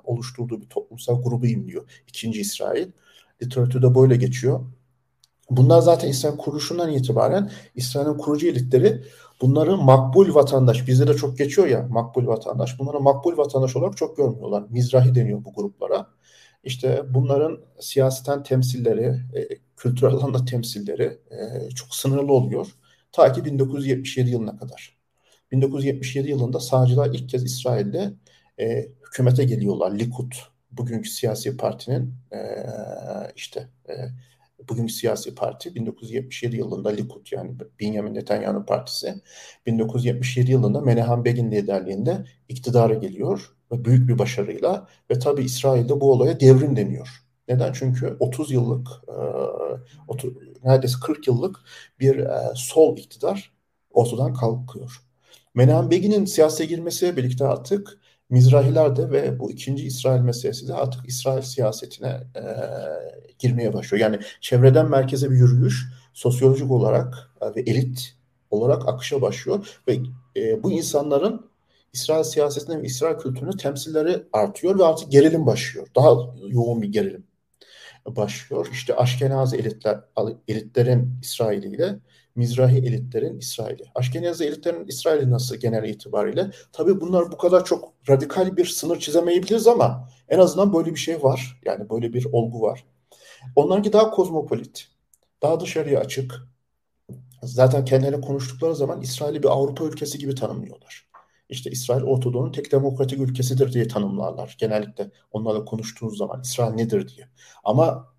oluşturduğu 0.03 0.61
bir 0.61 0.69
toplumsal 0.69 1.23
grubu 1.23 1.45
imliyor. 1.45 1.89
İkinci 2.07 2.41
İsrail. 2.41 2.87
Literatürde 3.43 3.95
böyle 3.95 4.15
geçiyor. 4.15 4.65
Bunlar 5.49 5.81
zaten 5.81 6.07
İsrail 6.07 6.37
kuruluşundan 6.37 6.91
itibaren 6.91 7.51
İsrail'in 7.75 8.17
kurucu 8.17 8.47
elitleri 8.47 9.03
bunları 9.41 9.77
makbul 9.77 10.35
vatandaş, 10.35 10.87
bizde 10.87 11.07
de 11.07 11.13
çok 11.13 11.37
geçiyor 11.37 11.67
ya 11.67 11.87
makbul 11.89 12.27
vatandaş. 12.27 12.79
Bunları 12.79 12.99
makbul 12.99 13.37
vatandaş 13.37 13.75
olarak 13.75 13.97
çok 13.97 14.17
görmüyorlar. 14.17 14.63
Mizrahi 14.69 15.15
deniyor 15.15 15.45
bu 15.45 15.53
gruplara. 15.53 16.07
İşte 16.63 17.01
bunların 17.09 17.59
siyaseten 17.79 18.43
temsilleri, 18.43 19.05
e, 19.35 19.47
kültürel 19.77 20.13
alanda 20.13 20.45
temsilleri 20.45 21.19
e, 21.31 21.69
çok 21.69 21.95
sınırlı 21.95 22.33
oluyor. 22.33 22.67
Ta 23.11 23.33
ki 23.33 23.45
1977 23.45 24.29
yılına 24.29 24.57
kadar. 24.57 24.97
1977 25.51 26.29
yılında 26.29 26.59
sağcılar 26.59 27.09
ilk 27.13 27.29
kez 27.29 27.43
İsrail'de 27.43 28.13
e, 28.59 28.87
hükümete 29.07 29.43
geliyorlar. 29.43 29.99
Likud, 29.99 30.31
bugünkü 30.71 31.09
siyasi 31.09 31.57
partinin 31.57 32.13
e, 32.33 32.39
işte 33.35 33.67
e, 33.89 33.93
bugünkü 34.69 34.93
siyasi 34.93 35.35
parti 35.35 35.75
1977 35.75 36.57
yılında 36.57 36.89
Likud 36.89 37.27
yani 37.31 37.51
Benjamin 37.79 38.15
Netanyahu 38.15 38.65
partisi 38.65 39.15
1977 39.65 40.51
yılında 40.51 40.81
Menahem 40.81 41.25
Begin 41.25 41.51
liderliğinde 41.51 42.25
iktidara 42.49 42.93
geliyor 42.93 43.55
ve 43.71 43.85
büyük 43.85 44.09
bir 44.09 44.19
başarıyla 44.19 44.87
ve 45.11 45.19
tabi 45.19 45.43
İsrail'de 45.43 46.01
bu 46.01 46.11
olaya 46.11 46.39
devrim 46.39 46.75
deniyor. 46.75 47.09
Neden? 47.47 47.73
Çünkü 47.73 48.17
30 48.19 48.51
yıllık, 48.51 48.87
e, 49.07 49.13
30, 50.07 50.33
neredeyse 50.63 50.95
40 51.05 51.27
yıllık 51.27 51.55
bir 51.99 52.17
e, 52.17 52.39
sol 52.55 52.97
iktidar 52.97 53.51
ortadan 53.91 54.33
kalkıyor. 54.33 55.01
Menahem 55.53 55.91
Begin'in 55.91 56.25
siyasete 56.25 56.65
girmesiyle 56.65 57.17
birlikte 57.17 57.45
artık 57.45 58.00
Mizrahiler 58.31 58.95
de 58.95 59.11
ve 59.11 59.39
bu 59.39 59.51
ikinci 59.51 59.85
İsrail 59.85 60.21
meselesi 60.21 60.67
de 60.67 60.73
artık 60.73 61.09
İsrail 61.09 61.41
siyasetine 61.41 62.07
e, 62.35 62.43
girmeye 63.39 63.73
başlıyor. 63.73 64.01
Yani 64.01 64.19
çevreden 64.41 64.89
merkeze 64.89 65.31
bir 65.31 65.35
yürüyüş 65.35 65.87
sosyolojik 66.13 66.71
olarak 66.71 67.31
e, 67.41 67.55
ve 67.55 67.61
elit 67.61 68.15
olarak 68.51 68.89
akışa 68.89 69.21
başlıyor 69.21 69.81
ve 69.87 69.97
e, 70.35 70.63
bu 70.63 70.71
insanların 70.71 71.51
İsrail 71.93 72.23
siyasetine 72.23 72.81
ve 72.81 72.85
İsrail 72.85 73.17
kültürüne 73.17 73.51
temsilleri 73.51 74.23
artıyor 74.33 74.79
ve 74.79 74.85
artık 74.85 75.11
gerilim 75.11 75.45
başlıyor. 75.45 75.87
Daha 75.95 76.11
yoğun 76.47 76.81
bir 76.81 76.91
gerilim 76.91 77.23
başlıyor. 78.05 78.67
İşte 78.71 78.95
Aşkenazi 78.95 79.57
elitler, 79.57 79.99
elitlerin 80.47 81.13
İsrail 81.21 81.63
ile 81.63 81.99
Mizrahi 82.35 82.77
elitlerin 82.77 83.37
İsrail'i. 83.37 83.83
Aşkenazi 83.95 84.45
elitlerin 84.45 84.87
İsrail'i 84.87 85.31
nasıl 85.31 85.55
genel 85.55 85.83
itibariyle? 85.89 86.51
Tabii 86.71 87.01
bunlar 87.01 87.31
bu 87.31 87.37
kadar 87.37 87.65
çok 87.65 87.93
radikal 88.09 88.57
bir 88.57 88.65
sınır 88.65 88.99
çizemeyebiliriz 88.99 89.67
ama 89.67 90.09
en 90.29 90.39
azından 90.39 90.73
böyle 90.73 90.91
bir 90.91 90.99
şey 90.99 91.23
var. 91.23 91.61
Yani 91.65 91.89
böyle 91.89 92.13
bir 92.13 92.25
olgu 92.25 92.61
var. 92.61 92.85
Onlarınki 93.55 93.93
daha 93.93 94.11
kozmopolit, 94.11 94.87
daha 95.41 95.59
dışarıya 95.59 95.99
açık. 95.99 96.47
Zaten 97.43 97.85
kendilerine 97.85 98.21
konuştukları 98.21 98.75
zaman 98.75 99.01
İsrail'i 99.01 99.43
bir 99.43 99.47
Avrupa 99.47 99.83
ülkesi 99.83 100.17
gibi 100.17 100.35
tanımlıyorlar. 100.35 101.11
İşte 101.49 101.71
İsrail 101.71 102.03
Ortadoğu'nun 102.03 102.51
tek 102.51 102.71
demokratik 102.71 103.19
ülkesidir 103.19 103.73
diye 103.73 103.87
tanımlarlar. 103.87 104.55
Genellikle 104.59 105.11
onlarla 105.31 105.65
konuştuğunuz 105.65 106.17
zaman 106.17 106.41
İsrail 106.41 106.73
nedir 106.73 107.07
diye. 107.07 107.27
Ama 107.63 108.13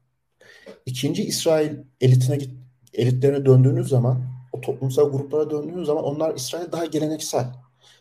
ikinci 0.87 1.23
İsrail 1.25 1.76
elitine 2.00 2.37
git, 2.37 2.50
elitlerine 2.94 3.46
döndüğünüz 3.46 3.88
zaman, 3.88 4.25
o 4.52 4.61
toplumsal 4.61 5.11
gruplara 5.11 5.50
döndüğünüz 5.50 5.87
zaman 5.87 6.04
onlar 6.04 6.34
İsrail 6.34 6.72
daha 6.72 6.84
geleneksel, 6.84 7.46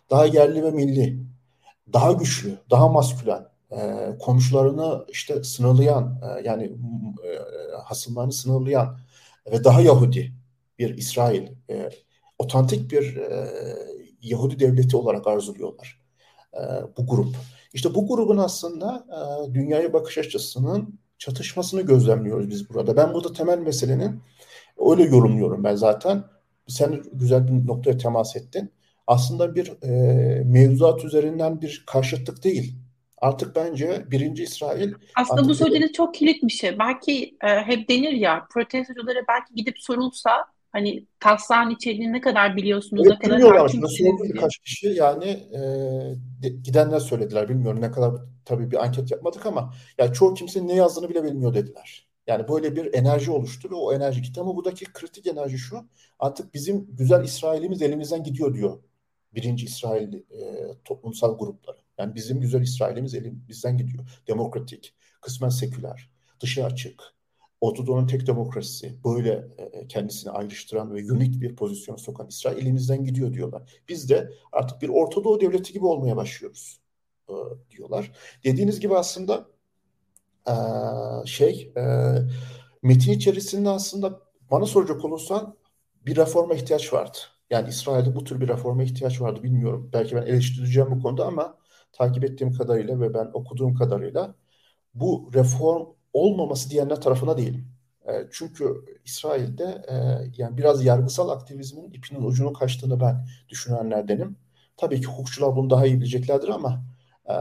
daha 0.10 0.25
yerli 0.25 0.63
ve 0.63 0.71
milli, 0.71 1.19
daha 1.93 2.12
güçlü, 2.12 2.57
daha 2.69 2.89
maskülen, 2.89 3.48
e, 3.71 4.10
komşularını 4.19 5.05
işte 5.10 5.43
sınırlayan, 5.43 6.21
e, 6.24 6.48
yani 6.48 6.63
e, 7.24 7.39
hasımlarını 7.83 8.31
sınırlayan 8.31 8.98
ve 9.51 9.63
daha 9.63 9.81
Yahudi 9.81 10.33
bir 10.79 10.98
İsrail, 10.98 11.48
e, 11.69 11.89
otantik 12.39 12.91
bir 12.91 13.17
e, 13.17 13.50
Yahudi 14.21 14.60
devleti 14.60 14.98
olarak 14.98 15.27
arzuluyorlar 15.27 16.01
e, 16.53 16.60
bu 16.98 17.07
grup. 17.07 17.36
İşte 17.74 17.95
bu 17.95 18.07
grubun 18.07 18.38
aslında 18.38 19.05
e, 19.10 19.53
dünyaya 19.53 19.93
bakış 19.93 20.17
açısının 20.17 21.00
çatışmasını 21.17 21.81
gözlemliyoruz 21.81 22.50
biz 22.50 22.69
burada. 22.69 22.98
Ben 22.98 23.13
burada 23.13 23.33
temel 23.33 23.60
meselenin 23.60 24.21
Öyle 24.89 25.03
yorumluyorum 25.03 25.63
ben 25.63 25.75
zaten. 25.75 26.23
Sen 26.67 27.03
güzel 27.13 27.47
bir 27.47 27.67
noktaya 27.67 27.97
temas 27.97 28.35
ettin. 28.35 28.71
Aslında 29.07 29.55
bir 29.55 29.83
e, 29.83 30.43
mevzuat 30.43 31.05
üzerinden 31.05 31.61
bir 31.61 31.83
karşıtlık 31.88 32.43
değil. 32.43 32.75
Artık 33.17 33.55
bence 33.55 34.05
birinci 34.11 34.43
İsrail... 34.43 34.93
Aslında 35.15 35.50
bu 35.50 35.55
söylediğiniz 35.55 35.93
çok 35.93 36.13
kilit 36.13 36.43
bir 36.43 36.51
şey. 36.51 36.79
Belki 36.79 37.38
e, 37.43 37.47
hep 37.47 37.89
denir 37.89 38.11
ya 38.11 38.47
protestoculara 38.53 39.19
belki 39.27 39.55
gidip 39.55 39.75
sorulsa 39.79 40.31
hani 40.71 41.05
taslağın 41.19 41.69
içeriğini 41.69 42.13
ne 42.13 42.21
kadar 42.21 42.55
biliyorsunuz, 42.55 43.07
evet, 43.07 43.17
ne 43.21 43.27
kadar 43.27 43.38
bilmiyorum 43.38 43.61
hakim 43.61 43.88
sordum 43.88 44.29
birkaç 44.33 44.57
kişi 44.57 44.88
yani 44.88 45.25
e, 45.53 45.59
de, 46.43 46.50
gidenler 46.50 47.00
söylediler 47.00 47.50
bilmiyorum 47.50 47.81
ne 47.81 47.91
kadar 47.91 48.11
tabii 48.45 48.71
bir 48.71 48.83
anket 48.83 49.11
yapmadık 49.11 49.45
ama 49.45 49.73
ya 49.97 50.13
çoğu 50.13 50.33
kimsenin 50.33 50.67
ne 50.67 50.75
yazdığını 50.75 51.09
bile 51.09 51.23
bilmiyor 51.23 51.53
dediler. 51.53 52.11
Yani 52.27 52.47
böyle 52.47 52.75
bir 52.75 52.93
enerji 52.93 53.31
oluştu 53.31 53.69
ve 53.71 53.75
o 53.75 53.93
enerji 53.93 54.21
gitti 54.21 54.41
ama 54.41 54.55
buradaki 54.55 54.85
kritik 54.85 55.27
enerji 55.27 55.57
şu 55.57 55.89
artık 56.19 56.53
bizim 56.53 56.95
güzel 56.95 57.23
İsrail'imiz 57.23 57.81
elimizden 57.81 58.23
gidiyor 58.23 58.53
diyor 58.53 58.83
birinci 59.35 59.65
İsrail 59.65 60.13
e, 60.13 60.21
toplumsal 60.85 61.37
grupları. 61.37 61.77
Yani 61.97 62.15
bizim 62.15 62.41
güzel 62.41 62.61
İsrail'imiz 62.61 63.13
elimizden 63.15 63.77
gidiyor. 63.77 64.03
Demokratik, 64.27 64.93
kısmen 65.21 65.49
seküler, 65.49 66.09
dışı 66.39 66.65
açık, 66.65 67.03
Ortodoğu'nun 67.61 68.07
tek 68.07 68.27
demokrasisi 68.27 69.03
böyle 69.05 69.47
e, 69.57 69.87
kendisini 69.87 70.31
ayrıştıran 70.31 70.95
ve 70.95 71.11
unik 71.11 71.41
bir 71.41 71.55
pozisyona 71.55 71.97
sokan 71.97 72.27
İsrail 72.27 72.57
elimizden 72.57 73.05
gidiyor 73.05 73.33
diyorlar. 73.33 73.81
Biz 73.89 74.09
de 74.09 74.31
artık 74.51 74.81
bir 74.81 74.89
Ortadoğu 74.89 75.41
devleti 75.41 75.73
gibi 75.73 75.85
olmaya 75.85 76.15
başlıyoruz 76.15 76.81
e, 77.29 77.33
diyorlar. 77.71 78.11
Dediğiniz 78.43 78.79
gibi 78.79 78.97
aslında 78.97 79.47
e, 80.48 80.53
şey 81.25 81.74
metin 82.83 83.12
içerisinde 83.12 83.69
aslında 83.69 84.19
bana 84.51 84.65
soracak 84.65 85.05
olursan 85.05 85.57
bir 86.05 86.15
reforma 86.15 86.53
ihtiyaç 86.53 86.93
vardı. 86.93 87.17
Yani 87.50 87.69
İsrail'de 87.69 88.15
bu 88.15 88.24
tür 88.24 88.41
bir 88.41 88.48
reforma 88.48 88.83
ihtiyaç 88.83 89.21
vardı 89.21 89.43
bilmiyorum. 89.43 89.89
Belki 89.93 90.15
ben 90.15 90.21
eleştireceğim 90.21 90.91
bu 90.91 91.01
konuda 91.03 91.25
ama 91.25 91.57
takip 91.93 92.24
ettiğim 92.24 92.53
kadarıyla 92.53 93.00
ve 93.01 93.13
ben 93.13 93.29
okuduğum 93.33 93.74
kadarıyla 93.75 94.36
bu 94.93 95.31
reform 95.33 95.88
olmaması 96.13 96.69
diyenler 96.69 97.01
tarafına 97.01 97.38
değilim. 97.38 97.67
E, 98.07 98.12
çünkü 98.31 98.86
İsrail'de 99.05 99.63
e, 99.89 99.95
yani 100.38 100.57
biraz 100.57 100.86
yargısal 100.86 101.29
aktivizmin 101.29 101.91
ipinin 101.91 102.24
ucunu 102.24 102.53
kaçtığını 102.53 103.00
ben 103.00 103.27
düşünenlerdenim. 103.50 104.38
Tabii 104.77 105.01
ki 105.01 105.07
hukukçular 105.07 105.55
bunu 105.55 105.69
daha 105.69 105.86
iyi 105.86 105.98
bileceklerdir 106.01 106.50
ama 106.50 106.83
e, 107.29 107.33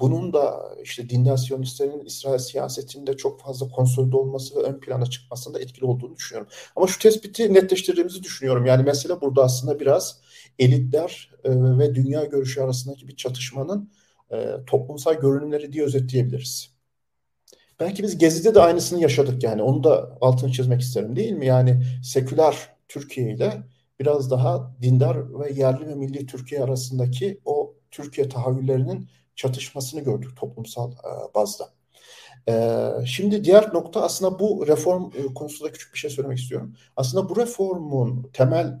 bunun 0.00 0.32
da 0.32 0.74
işte 0.82 1.08
dindar 1.08 1.36
siyonistlerin 1.36 2.04
İsrail 2.04 2.38
siyasetinde 2.38 3.16
çok 3.16 3.40
fazla 3.40 3.68
konsolide 3.68 4.16
olması 4.16 4.56
ve 4.56 4.60
ön 4.60 4.80
plana 4.80 5.06
çıkmasında 5.06 5.60
etkili 5.60 5.84
olduğunu 5.84 6.16
düşünüyorum. 6.16 6.52
Ama 6.76 6.86
şu 6.86 6.98
tespiti 6.98 7.54
netleştirdiğimizi 7.54 8.22
düşünüyorum. 8.22 8.66
Yani 8.66 8.82
mesele 8.82 9.20
burada 9.20 9.42
aslında 9.42 9.80
biraz 9.80 10.20
elitler 10.58 11.30
ve 11.44 11.94
dünya 11.94 12.24
görüşü 12.24 12.60
arasındaki 12.60 13.08
bir 13.08 13.16
çatışmanın 13.16 13.92
toplumsal 14.66 15.14
görünümleri 15.14 15.72
diye 15.72 15.84
özetleyebiliriz. 15.84 16.70
Belki 17.80 18.02
biz 18.02 18.18
Gezi'de 18.18 18.54
de 18.54 18.60
aynısını 18.60 19.02
yaşadık 19.02 19.42
yani. 19.42 19.62
Onu 19.62 19.84
da 19.84 20.18
altını 20.20 20.52
çizmek 20.52 20.80
isterim 20.80 21.16
değil 21.16 21.32
mi? 21.32 21.46
Yani 21.46 21.82
seküler 22.04 22.56
Türkiye 22.88 23.34
ile 23.34 23.62
biraz 24.00 24.30
daha 24.30 24.76
dindar 24.82 25.40
ve 25.40 25.52
yerli 25.52 25.88
ve 25.88 25.94
milli 25.94 26.26
Türkiye 26.26 26.62
arasındaki 26.62 27.40
o 27.44 27.74
Türkiye 27.90 28.28
tahayyüllerinin 28.28 29.08
çatışmasını 29.40 30.00
gördük 30.00 30.36
toplumsal 30.36 30.92
e, 30.92 31.34
bazda. 31.34 31.68
E, 32.48 32.54
şimdi 33.06 33.44
diğer 33.44 33.74
nokta 33.74 34.02
aslında 34.02 34.38
bu 34.38 34.66
reform 34.66 35.04
e, 35.04 35.34
konusunda 35.34 35.72
küçük 35.72 35.94
bir 35.94 35.98
şey 35.98 36.10
söylemek 36.10 36.38
istiyorum. 36.38 36.74
Aslında 36.96 37.28
bu 37.28 37.36
reformun 37.36 38.30
temel 38.32 38.80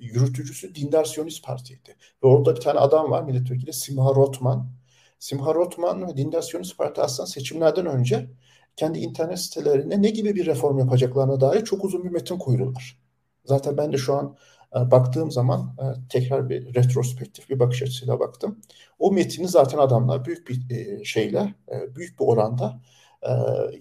yürütücüsü 0.00 0.74
Dindar 0.74 1.04
Siyonist 1.04 1.44
Parti'ydi. 1.44 1.96
Ve 2.24 2.26
orada 2.28 2.56
bir 2.56 2.60
tane 2.60 2.78
adam 2.78 3.10
var 3.10 3.22
milletvekili 3.22 3.72
Simha 3.72 4.14
Rotman. 4.14 4.72
Simha 5.18 5.54
Rotman 5.54 6.08
ve 6.08 6.16
Dindar 6.16 6.42
Siyonist 6.42 6.78
Parti 6.78 7.00
aslında 7.00 7.26
seçimlerden 7.26 7.86
önce 7.86 8.30
kendi 8.76 8.98
internet 8.98 9.38
sitelerinde 9.38 10.02
ne 10.02 10.10
gibi 10.10 10.34
bir 10.34 10.46
reform 10.46 10.78
yapacaklarına 10.78 11.40
dair 11.40 11.64
çok 11.64 11.84
uzun 11.84 12.04
bir 12.04 12.10
metin 12.10 12.38
koydular. 12.38 12.98
Zaten 13.44 13.76
ben 13.76 13.92
de 13.92 13.96
şu 13.96 14.14
an 14.14 14.36
baktığım 14.74 15.30
zaman 15.30 15.76
e, 15.78 15.84
tekrar 16.08 16.48
bir 16.48 16.74
retrospektif 16.74 17.50
bir 17.50 17.58
bakış 17.58 17.82
açısıyla 17.82 18.20
baktım. 18.20 18.60
O 18.98 19.12
metini 19.12 19.48
zaten 19.48 19.78
adamlar 19.78 20.24
büyük 20.24 20.48
bir 20.48 20.70
e, 20.70 21.04
şeyle, 21.04 21.54
büyük 21.96 22.20
bir 22.20 22.24
oranda 22.24 22.80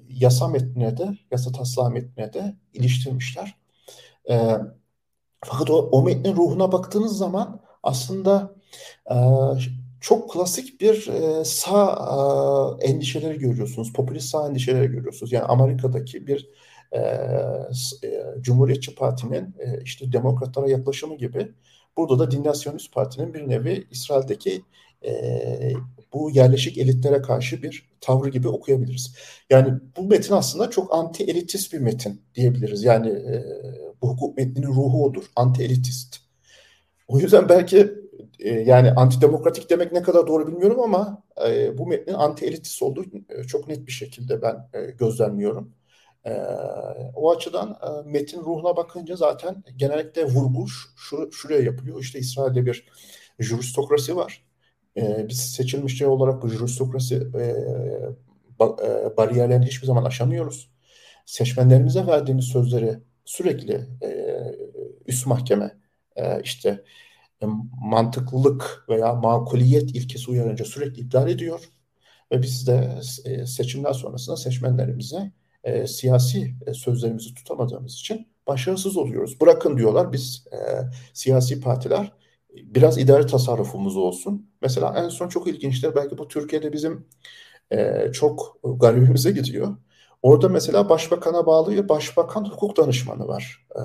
yasa 0.09 0.47
metnine 0.47 0.97
de, 0.97 1.17
yasa 1.31 1.51
taslağı 1.51 1.91
metnine 1.91 2.33
de 2.33 2.55
iliştirmişler. 2.73 3.55
Fakat 5.45 5.69
o, 5.69 5.89
o 5.91 6.03
metnin 6.03 6.35
ruhuna 6.35 6.71
baktığınız 6.71 7.17
zaman 7.17 7.61
aslında 7.83 8.55
çok 10.01 10.31
klasik 10.31 10.81
bir 10.81 11.09
sağ 11.43 12.77
endişeleri 12.81 13.39
görüyorsunuz. 13.39 13.93
Popülist 13.93 14.29
sağ 14.29 14.47
endişeleri 14.47 14.87
görüyorsunuz. 14.87 15.31
Yani 15.31 15.43
Amerika'daki 15.43 16.27
bir 16.27 16.39
e, 16.39 16.47
e, 16.47 16.70
Cumhuriyetçi 18.41 18.95
Parti'nin 18.95 19.55
e, 19.59 19.81
işte 19.83 20.11
demokratlara 20.11 20.69
yaklaşımı 20.69 21.17
gibi 21.17 21.51
burada 21.97 22.19
da 22.19 22.31
Dinnasyonist 22.31 22.93
Parti'nin 22.93 23.33
bir 23.33 23.49
nevi 23.49 23.87
İsrail'deki 23.91 24.61
e, 25.05 25.73
bu 26.13 26.31
yerleşik 26.31 26.77
elitlere 26.77 27.21
karşı 27.21 27.63
bir 27.63 27.89
tavrı 28.01 28.29
gibi 28.29 28.47
okuyabiliriz. 28.47 29.15
Yani 29.49 29.73
bu 29.97 30.03
metin 30.03 30.33
aslında 30.33 30.69
çok 30.69 30.93
anti 30.93 31.23
elitist 31.23 31.73
bir 31.73 31.79
metin 31.79 32.21
diyebiliriz. 32.35 32.83
Yani 32.83 33.09
e, 33.09 33.43
bu 34.01 34.09
hukuk 34.09 34.37
metninin 34.37 34.67
ruhu 34.67 35.05
odur. 35.05 35.23
Anti 35.35 35.63
elitist. 35.63 36.17
O 37.07 37.19
yüzden 37.19 37.49
belki 37.49 37.91
e, 38.39 38.49
yani 38.49 38.91
antidemokratik 38.91 39.69
demek 39.69 39.91
ne 39.91 40.01
kadar 40.01 40.27
doğru 40.27 40.47
bilmiyorum 40.47 40.79
ama 40.79 41.23
e, 41.47 41.77
bu 41.77 41.87
metnin 41.87 42.13
anti 42.13 42.45
elitist 42.45 42.81
olduğu 42.81 43.05
e, 43.29 43.43
çok 43.43 43.67
net 43.67 43.87
bir 43.87 43.91
şekilde 43.91 44.41
ben 44.41 44.69
e, 44.73 44.91
gözlemliyorum. 44.91 45.73
E, 46.25 46.31
o 47.15 47.31
açıdan 47.31 47.69
e, 47.71 48.09
metin 48.09 48.39
ruhuna 48.39 48.77
bakınca 48.77 49.15
zaten 49.15 49.63
genellikle 49.75 50.25
vurgu 50.25 50.67
şu, 50.97 51.31
şuraya 51.31 51.61
yapıyor. 51.61 51.99
İşte 52.01 52.19
İsrail'de 52.19 52.65
bir 52.65 52.85
juristokrasi 53.39 54.15
var. 54.15 54.45
E, 54.97 55.25
biz 55.29 55.37
seçilmiş 55.37 55.97
şey 55.97 56.07
olarak 56.07 56.41
bu 56.41 56.49
juristokrasi 56.49 57.15
e, 57.15 57.55
ba, 58.59 58.75
e, 58.83 59.17
bariyerlerini 59.17 59.65
hiçbir 59.65 59.87
zaman 59.87 60.05
aşamıyoruz. 60.05 60.71
Seçmenlerimize 61.25 62.07
verdiğimiz 62.07 62.45
sözleri 62.45 62.99
sürekli 63.25 63.73
e, 64.03 64.37
üst 65.07 65.27
mahkeme 65.27 65.77
e, 66.15 66.41
işte 66.43 66.83
e, 67.43 67.45
mantıklılık 67.81 68.85
veya 68.89 69.13
makuliyet 69.13 69.95
ilkesi 69.95 70.31
uyarınca 70.31 70.65
sürekli 70.65 71.01
iptal 71.01 71.29
ediyor. 71.29 71.69
Ve 72.31 72.41
biz 72.41 72.67
de 72.67 72.99
e, 73.25 73.45
seçimler 73.45 73.93
sonrasında 73.93 74.37
seçmenlerimize 74.37 75.31
e, 75.63 75.87
siyasi 75.87 76.55
e, 76.67 76.73
sözlerimizi 76.73 77.33
tutamadığımız 77.33 77.93
için 77.93 78.27
başarısız 78.47 78.97
oluyoruz. 78.97 79.41
Bırakın 79.41 79.77
diyorlar 79.77 80.13
biz 80.13 80.45
e, 80.51 80.57
siyasi 81.13 81.61
partiler 81.61 82.11
biraz 82.55 82.97
idari 82.97 83.27
tasarrufumuz 83.27 83.97
olsun. 83.97 84.49
Mesela 84.61 84.93
en 84.97 85.09
son 85.09 85.27
çok 85.27 85.47
ilginçtir. 85.47 85.95
Belki 85.95 86.17
bu 86.17 86.27
Türkiye'de 86.27 86.73
bizim 86.73 87.05
e, 87.71 88.11
çok 88.13 88.59
garibimize 88.63 89.31
gidiyor. 89.31 89.77
Orada 90.21 90.49
mesela 90.49 90.89
başbakana 90.89 91.45
bağlı 91.45 91.89
başbakan 91.89 92.45
hukuk 92.45 92.77
danışmanı 92.77 93.27
var. 93.27 93.65
E, 93.75 93.81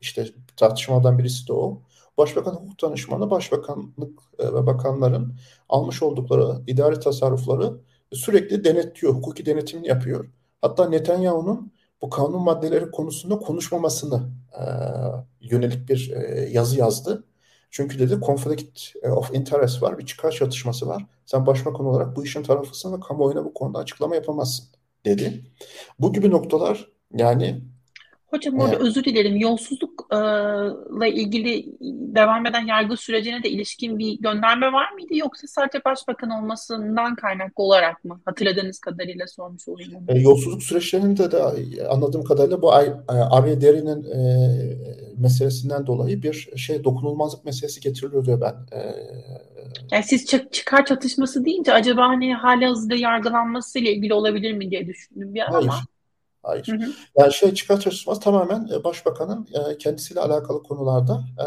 işte 0.00 0.26
tartışmadan 0.56 1.18
birisi 1.18 1.48
de 1.48 1.52
o. 1.52 1.82
Başbakan 2.18 2.52
hukuk 2.52 2.82
danışmanı 2.82 3.30
başbakanlık 3.30 4.20
e, 4.38 4.44
ve 4.46 4.66
bakanların 4.66 5.36
almış 5.68 6.02
oldukları 6.02 6.62
idari 6.66 7.00
tasarrufları 7.00 7.72
sürekli 8.12 8.64
denetliyor, 8.64 9.14
hukuki 9.14 9.46
denetimini 9.46 9.88
yapıyor. 9.88 10.30
Hatta 10.60 10.88
Netanyahu'nun 10.88 11.72
bu 12.02 12.10
kanun 12.10 12.42
maddeleri 12.42 12.90
konusunda 12.90 13.38
konuşmamasını 13.38 14.30
e, 14.52 14.62
yönelik 15.40 15.88
bir 15.88 16.12
e, 16.12 16.48
yazı 16.50 16.78
yazdı. 16.78 17.24
Çünkü 17.70 17.98
dedi 17.98 18.20
conflict 18.26 18.80
of 19.10 19.34
interest 19.34 19.82
var, 19.82 19.98
bir 19.98 20.06
çıkar 20.06 20.30
çatışması 20.30 20.88
var. 20.88 21.06
Sen 21.26 21.46
başbakan 21.46 21.86
olarak 21.86 22.16
bu 22.16 22.24
işin 22.24 22.42
tarafısın 22.42 22.92
ve 22.92 23.00
kamuoyuna 23.00 23.44
bu 23.44 23.54
konuda 23.54 23.78
açıklama 23.78 24.14
yapamazsın 24.14 24.66
dedi. 25.04 25.44
Bu 25.98 26.12
gibi 26.12 26.30
noktalar 26.30 26.92
yani 27.14 27.62
Hocam 28.26 28.60
evet. 28.60 28.80
özür 28.80 29.04
dilerim. 29.04 29.36
Yolsuzlukla 29.36 31.06
ilgili 31.06 31.66
devam 32.14 32.46
eden 32.46 32.66
yargı 32.66 32.96
sürecine 32.96 33.42
de 33.42 33.50
ilişkin 33.50 33.98
bir 33.98 34.18
gönderme 34.18 34.72
var 34.72 34.92
mıydı 34.92 35.16
yoksa 35.16 35.46
sadece 35.46 35.84
başbakan 35.84 36.30
olmasından 36.30 37.14
kaynaklı 37.14 37.64
olarak 37.64 38.04
mı? 38.04 38.20
Hatırladığınız 38.24 38.78
kadarıyla 38.78 39.26
sormuş 39.26 39.68
olayım. 39.68 39.92
E, 40.08 40.18
yolsuzluk 40.18 40.62
süreçlerinde 40.62 41.32
de 41.32 41.42
anladığım 41.88 42.24
kadarıyla 42.24 42.62
bu 42.62 42.72
Arya 43.08 43.60
Deri'nin 43.60 44.04
e, 44.04 44.20
meselesinden 45.16 45.86
dolayı 45.86 46.22
bir 46.22 46.48
şey 46.56 46.84
dokunulmazlık 46.84 47.44
meselesi 47.44 47.80
getiriliyor 47.80 48.24
diyor 48.24 48.40
ben. 48.40 48.78
E, 48.78 48.80
yani 49.90 50.04
siz 50.04 50.26
çıkar 50.50 50.84
çatışması 50.84 51.44
deyince 51.44 51.72
acaba 51.72 52.08
hani 52.08 52.34
hali 52.34 52.66
hazırda 52.66 52.94
yargılanmasıyla 52.94 53.90
ilgili 53.90 54.14
olabilir 54.14 54.52
mi 54.52 54.70
diye 54.70 54.86
düşündüm 54.86 55.34
bir 55.34 55.40
hayır. 55.40 55.68
ama. 55.68 55.80
Hayır. 56.46 56.68
Hı 56.68 56.76
hı. 56.76 56.92
Yani 57.18 57.32
şey 57.32 57.54
çıkar 57.54 57.80
çatışması 57.80 58.20
tamamen 58.20 58.68
e, 58.72 58.84
başbakanın 58.84 59.48
e, 59.52 59.78
kendisiyle 59.78 60.20
alakalı 60.20 60.62
konularda 60.62 61.24
e, 61.38 61.44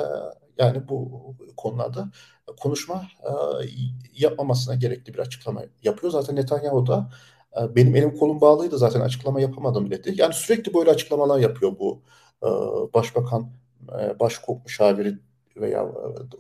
yani 0.64 0.88
bu 0.90 1.22
konularda 1.58 2.12
konuşma 2.60 3.04
yapmamasına 4.14 4.76
gerekli 4.76 5.14
bir 5.14 5.20
açıklama 5.20 5.62
yapıyor. 5.84 6.12
Zaten 6.12 6.36
Netanyahu 6.36 6.88
da 6.88 7.10
benim 7.76 7.96
elim 7.96 8.18
kolum 8.18 8.42
bağlıydı 8.42 8.78
zaten 8.78 9.02
açıklama 9.02 9.42
yapamadım 9.42 9.92
dedi. 9.92 10.14
Yani 10.16 10.34
sürekli 10.34 10.74
böyle 10.74 10.92
açıklamalar 10.92 11.40
yapıyor 11.40 11.80
bu 11.80 12.04
başbakan, 12.94 13.52
baş 14.20 14.38
hukuk 14.42 14.66
müşaviri 14.66 15.20
veya 15.62 15.86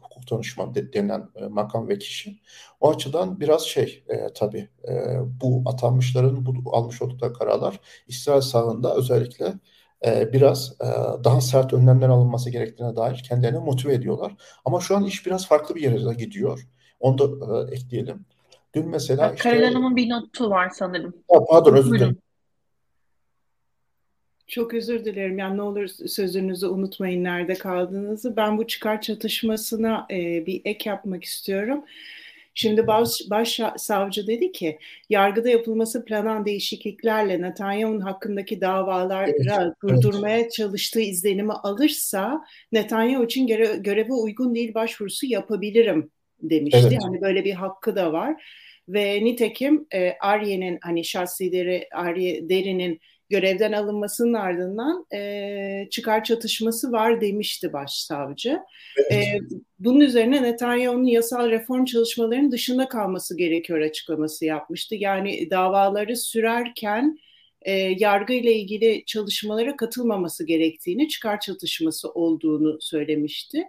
hukuk 0.01 0.31
danışman 0.31 0.75
denilen 0.75 1.29
makam 1.49 1.89
ve 1.89 1.97
kişi. 1.97 2.39
O 2.79 2.89
açıdan 2.89 3.39
biraz 3.39 3.61
şey 3.61 4.03
e, 4.09 4.33
tabii 4.33 4.69
e, 4.87 4.93
bu 5.41 5.63
atanmışların 5.65 6.45
bu 6.45 6.75
almış 6.75 7.01
oldukları 7.01 7.33
kararlar 7.33 7.79
İsrail 8.07 8.41
sahında 8.41 8.95
özellikle 8.95 9.53
e, 10.05 10.33
biraz 10.33 10.75
e, 10.81 10.87
daha 11.23 11.41
sert 11.41 11.73
önlemler 11.73 12.09
alınması 12.09 12.49
gerektiğine 12.49 12.95
dair 12.95 13.23
kendilerini 13.29 13.59
motive 13.59 13.93
ediyorlar. 13.93 14.35
Ama 14.65 14.79
şu 14.79 14.97
an 14.97 15.03
iş 15.03 15.25
biraz 15.25 15.47
farklı 15.47 15.75
bir 15.75 15.81
yere 15.81 16.13
gidiyor. 16.13 16.67
Onu 16.99 17.17
da 17.17 17.23
e, 17.69 17.75
ekleyelim. 17.75 18.25
Dün 18.73 18.89
mesela 18.89 19.33
işte... 19.33 19.49
Karel 19.49 19.65
Hanım'ın 19.65 19.95
bir 19.95 20.09
notu 20.09 20.49
var 20.49 20.69
sanırım. 20.73 21.13
Ya, 21.33 21.39
pardon 21.49 21.75
özür 21.75 21.91
dilerim. 21.91 22.17
Çok 24.49 24.73
özür 24.73 25.05
dilerim. 25.05 25.37
Yani 25.37 25.57
ne 25.57 25.61
olur 25.61 25.87
sözünüzü 25.87 26.67
unutmayın 26.67 27.23
nerede 27.23 27.53
kaldığınızı. 27.53 28.35
Ben 28.35 28.57
bu 28.57 28.67
çıkar 28.67 29.01
çatışmasına 29.01 30.07
e, 30.11 30.45
bir 30.45 30.61
ek 30.65 30.89
yapmak 30.89 31.23
istiyorum. 31.23 31.83
Şimdi 32.53 32.87
baş, 32.87 33.21
başsavcı 33.29 34.27
dedi 34.27 34.51
ki 34.51 34.79
yargıda 35.09 35.49
yapılması 35.49 36.05
planan 36.05 36.45
değişikliklerle 36.45 37.41
Netanyahu'nun 37.41 37.99
hakkındaki 37.99 38.61
davalara 38.61 39.27
evet, 39.27 39.73
durdurmaya 39.83 40.37
evet. 40.37 40.51
çalıştığı 40.51 41.01
izlenimi 41.01 41.53
alırsa 41.53 42.41
Netanyahu 42.71 43.23
için 43.23 43.47
göre, 43.47 43.77
göreve 43.79 44.13
uygun 44.13 44.55
değil 44.55 44.73
başvurusu 44.73 45.25
yapabilirim 45.25 46.11
demişti. 46.41 46.79
Evet. 46.81 46.99
Yani 47.03 47.21
böyle 47.21 47.45
bir 47.45 47.53
hakkı 47.53 47.95
da 47.95 48.13
var. 48.13 48.43
Ve 48.87 49.25
nitekim 49.25 49.87
e, 49.93 50.13
Arye'nin 50.21 50.79
hani 50.81 51.05
şahsi 51.05 51.45
lideri 51.45 51.87
Arye 51.91 52.49
Deri'nin 52.49 52.99
görevden 53.29 53.71
alınmasının 53.71 54.33
ardından 54.33 55.05
e, 55.13 55.87
çıkar 55.89 56.23
çatışması 56.23 56.91
var 56.91 57.21
demişti 57.21 57.73
başsavcı. 57.73 58.59
Evet. 58.97 59.13
E, 59.13 59.39
bunun 59.79 59.99
üzerine 59.99 60.43
Netanyahu'nun 60.43 61.05
yasal 61.05 61.49
reform 61.49 61.85
çalışmalarının 61.85 62.51
dışında 62.51 62.87
kalması 62.89 63.37
gerekiyor 63.37 63.79
açıklaması 63.81 64.45
yapmıştı. 64.45 64.95
Yani 64.95 65.49
davaları 65.49 66.17
sürerken 66.17 67.19
e, 67.61 67.71
yargı 67.99 68.33
ile 68.33 68.53
ilgili 68.55 69.03
çalışmalara 69.05 69.75
katılmaması 69.75 70.45
gerektiğini, 70.45 71.07
çıkar 71.07 71.39
çatışması 71.39 72.09
olduğunu 72.09 72.77
söylemişti. 72.81 73.63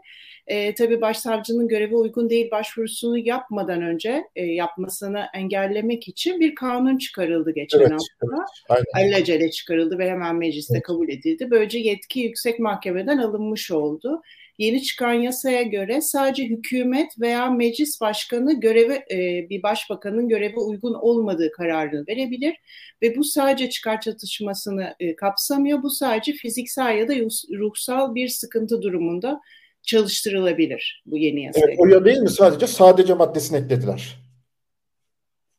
E, 0.47 0.75
tabii 0.75 1.01
başsavcının 1.01 1.69
göreve 1.69 1.95
uygun 1.95 2.31
değil 2.31 2.51
başvurusunu 2.51 3.19
yapmadan 3.19 3.83
önce 3.83 4.25
e, 4.37 4.45
yapmasını 4.45 5.27
engellemek 5.35 6.09
için 6.09 6.41
bir 6.41 6.55
kanun 6.55 6.99
çıkarıldı 6.99 7.51
geçen 7.51 7.81
evet, 7.81 7.93
hafta. 7.93 8.45
Evet, 8.71 8.85
Alelacele 8.95 9.51
çıkarıldı 9.51 9.99
ve 9.99 10.11
hemen 10.11 10.37
mecliste 10.37 10.75
evet. 10.75 10.83
kabul 10.83 11.09
edildi. 11.09 11.51
Böylece 11.51 11.79
yetki 11.79 12.21
yüksek 12.21 12.59
mahkemeden 12.59 13.19
alınmış 13.19 13.71
oldu. 13.71 14.23
Yeni 14.61 14.83
çıkan 14.83 15.13
yasaya 15.13 15.63
göre 15.63 16.01
sadece 16.01 16.45
hükümet 16.45 17.21
veya 17.21 17.51
meclis 17.51 18.01
başkanı 18.01 18.61
göreve 18.61 18.95
e, 19.11 19.47
bir 19.51 19.63
başbakanın 19.63 20.29
göreve 20.29 20.57
uygun 20.57 20.95
olmadığı 20.95 21.53
kararını 21.53 22.07
verebilir 22.09 22.57
ve 23.03 23.17
bu 23.17 23.25
sadece 23.25 23.71
çıkar 23.71 24.01
çatışmasını 24.01 24.95
e, 25.01 25.17
kapsamıyor. 25.17 25.83
Bu 25.83 25.91
sadece 25.91 26.33
fiziksel 26.33 26.99
ya 26.99 27.09
da 27.09 27.15
ruhsal 27.59 28.15
bir 28.15 28.29
sıkıntı 28.29 28.83
durumunda 28.83 29.41
çalıştırılabilir 29.83 31.03
bu 31.07 31.19
yeni 31.19 31.43
yasa. 31.43 31.61
Evet, 31.65 31.77
o 31.79 31.87
ya 31.87 32.05
değil 32.05 32.19
mi 32.19 32.31
sadece 32.31 32.67
sadece 32.67 33.15
maddesini 33.15 33.59
eklediler. 33.59 34.17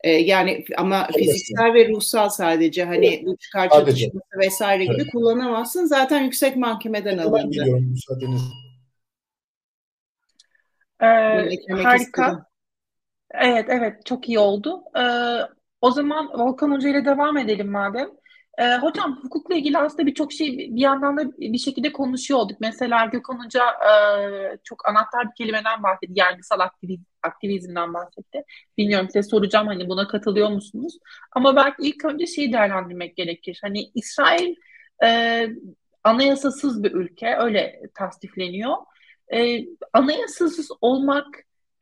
Ee, 0.03 0.09
yani 0.11 0.65
ama 0.77 1.07
fiziksel 1.17 1.73
ve 1.73 1.89
ruhsal 1.89 2.29
sadece 2.29 2.83
hani 2.83 3.07
evet. 3.07 3.25
bu 3.25 3.37
çıkar 3.37 3.69
çatışması 3.69 4.39
vesaire 4.39 4.83
gibi 4.83 5.01
evet. 5.01 5.11
kullanamazsın. 5.11 5.85
Zaten 5.85 6.23
yüksek 6.23 6.55
mahkemeden 6.55 7.17
alındı. 7.17 7.37
Ben 7.43 7.51
biliyorum 7.51 7.89
müsaadeniz. 7.91 8.41
Ee, 11.01 11.05
harika. 11.83 11.95
Istedim. 11.95 12.39
Evet 13.33 13.65
evet 13.69 14.05
çok 14.05 14.29
iyi 14.29 14.39
oldu. 14.39 14.83
Ee, 14.97 15.01
o 15.81 15.91
zaman 15.91 16.29
Volkan 16.39 16.71
Hoca 16.71 16.89
ile 16.89 17.05
devam 17.05 17.37
edelim 17.37 17.71
madem. 17.71 18.09
Ee, 18.57 18.77
hocam 18.77 19.19
hukukla 19.23 19.55
ilgili 19.55 19.77
aslında 19.77 20.05
birçok 20.05 20.33
şey 20.33 20.57
bir 20.57 20.81
yandan 20.81 21.17
da 21.17 21.31
bir 21.37 21.57
şekilde 21.57 21.91
konuşuyorduk. 21.91 22.57
Mesela 22.61 23.05
Gökhan 23.05 23.45
Hoca 23.45 23.63
e, 23.65 23.91
çok 24.63 24.89
anahtar 24.89 25.25
bir 25.29 25.35
kelimeden 25.37 25.83
bahsetti. 25.83 26.13
Yargısal 26.15 26.59
aktivizm, 26.59 27.03
aktivizmden 27.23 27.93
bahsetti. 27.93 28.43
Bilmiyorum 28.77 29.07
size 29.07 29.23
soracağım 29.23 29.67
hani 29.67 29.89
buna 29.89 30.07
katılıyor 30.07 30.49
musunuz? 30.49 30.97
Ama 31.31 31.55
belki 31.55 31.83
ilk 31.83 32.05
önce 32.05 32.25
şeyi 32.27 32.53
değerlendirmek 32.53 33.15
gerekir. 33.17 33.59
Hani 33.63 33.91
İsrail 33.95 34.55
e, 35.03 35.47
anayasasız 36.03 36.83
bir 36.83 36.91
ülke 36.91 37.35
öyle 37.35 37.81
tasdifleniyor. 37.95 38.75
E, 39.33 39.65
anayasasız 39.93 40.69
olmak 40.81 41.25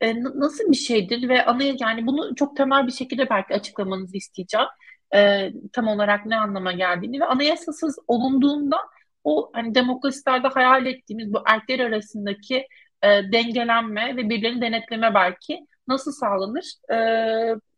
e, 0.00 0.22
nasıl 0.22 0.70
bir 0.70 0.76
şeydir 0.76 1.28
ve 1.28 1.44
anaya 1.44 1.74
yani 1.80 2.06
bunu 2.06 2.34
çok 2.34 2.56
temel 2.56 2.86
bir 2.86 2.92
şekilde 2.92 3.30
belki 3.30 3.54
açıklamanızı 3.54 4.16
isteyeceğim 4.16 4.66
e, 5.14 5.52
tam 5.72 5.88
olarak 5.88 6.26
ne 6.26 6.36
anlama 6.36 6.72
geldiğini 6.72 7.20
ve 7.20 7.24
anayasasız 7.24 7.98
olunduğunda 8.08 8.76
o 9.24 9.50
hani 9.52 9.74
demokrasilerde 9.74 10.48
hayal 10.48 10.86
ettiğimiz 10.86 11.32
bu 11.32 11.38
erkler 11.46 11.78
arasındaki 11.78 12.66
e, 13.02 13.08
dengelenme 13.32 14.16
ve 14.16 14.30
birilerini 14.30 14.60
denetleme 14.60 15.14
belki 15.14 15.66
nasıl 15.88 16.12
sağlanır 16.12 16.64
e, 16.88 16.96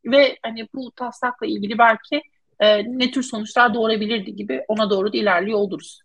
ve 0.05 0.37
hani 0.43 0.69
bu 0.75 0.93
taslakla 0.93 1.47
ilgili 1.47 1.79
belki 1.79 2.23
e, 2.61 2.85
ne 2.99 3.11
tür 3.11 3.23
sonuçlar 3.23 3.75
doğurabilirdi 3.75 4.37
gibi 4.37 4.65
ona 4.69 4.91
doğru 4.91 5.13
da 5.13 5.17
ilerliyor 5.17 5.59
oluruz. 5.59 6.01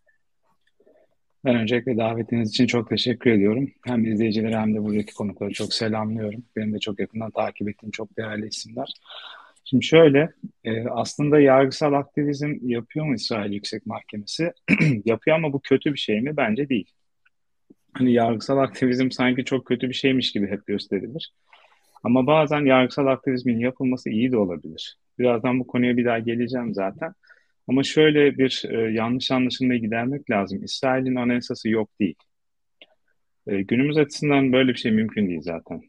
Ben 1.46 1.56
öncelikle 1.56 1.98
davetiniz 1.98 2.50
için 2.50 2.68
çok 2.68 2.90
teşekkür 2.90 3.32
ediyorum. 3.32 3.72
Hem 3.86 4.06
izleyicileri 4.06 4.56
hem 4.56 4.76
de 4.76 4.84
buradaki 4.84 5.14
konukları 5.14 5.54
çok 5.54 5.74
selamlıyorum. 5.74 6.44
Benim 6.56 6.74
de 6.74 6.80
çok 6.80 7.00
yakından 7.00 7.32
takip 7.32 7.70
ettiğim 7.70 7.92
çok 7.92 8.18
değerli 8.18 8.48
isimler. 8.48 8.94
Şimdi 9.70 9.86
şöyle, 9.86 10.30
e, 10.64 10.86
aslında 10.88 11.40
yargısal 11.40 11.94
aktivizm 11.94 12.56
yapıyor 12.62 13.06
mu 13.06 13.16
İsrail 13.16 13.54
Yüksek 13.54 13.86
Mahkemesi? 13.86 14.52
yapıyor 15.06 15.38
ama 15.38 15.54
bu 15.54 15.62
kötü 15.62 15.94
bir 15.94 16.00
şey 16.00 16.22
mi? 16.22 16.38
Bence 16.38 16.70
değil. 16.70 16.92
Hani 17.94 18.14
yargısal 18.14 18.58
aktivizm 18.58 19.12
sanki 19.12 19.46
çok 19.46 19.66
kötü 19.66 19.90
bir 19.90 19.94
şeymiş 19.94 20.32
gibi 20.32 20.48
hep 20.48 20.66
gösterilir. 20.68 21.34
Ama 22.04 22.28
bazen 22.28 22.66
yargısal 22.66 23.08
aktivizmin 23.08 23.60
yapılması 23.60 24.10
iyi 24.10 24.32
de 24.32 24.38
olabilir. 24.38 24.98
Birazdan 25.20 25.60
bu 25.60 25.68
konuya 25.68 25.98
bir 25.98 26.06
daha 26.06 26.20
geleceğim 26.20 26.74
zaten. 26.74 27.14
Ama 27.68 27.84
şöyle 27.84 28.38
bir 28.38 28.64
e, 28.70 28.92
yanlış 28.92 29.32
anlaşılmayı 29.32 29.82
gidermek 29.82 30.30
lazım. 30.30 30.64
İsrail'in 30.64 31.16
anayasası 31.16 31.70
yok 31.70 31.90
değil. 32.00 32.16
E, 33.48 33.62
günümüz 33.62 33.98
açısından 33.98 34.54
böyle 34.54 34.74
bir 34.74 34.80
şey 34.80 34.92
mümkün 34.92 35.30
değil 35.30 35.42
zaten. 35.42 35.82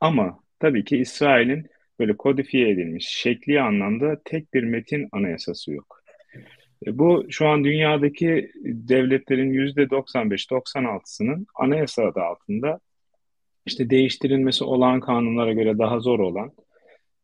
Ama 0.00 0.40
tabii 0.60 0.84
ki 0.84 0.96
İsrail'in 0.96 1.66
böyle 2.00 2.16
kodifiye 2.16 2.70
edilmiş, 2.70 3.08
şekli 3.08 3.60
anlamda 3.60 4.20
tek 4.24 4.54
bir 4.54 4.62
metin 4.62 5.08
anayasası 5.12 5.72
yok. 5.72 6.02
E, 6.86 6.98
bu 6.98 7.26
şu 7.30 7.48
an 7.48 7.64
dünyadaki 7.64 8.52
devletlerin 8.64 9.52
yüzde 9.52 9.82
95-96'sının 9.82 11.46
anayasa 11.54 12.04
adı 12.04 12.20
altında 12.20 12.80
işte 13.66 13.90
değiştirilmesi 13.90 14.64
olan 14.64 15.00
kanunlara 15.00 15.52
göre 15.52 15.78
daha 15.78 16.00
zor 16.00 16.18
olan, 16.18 16.52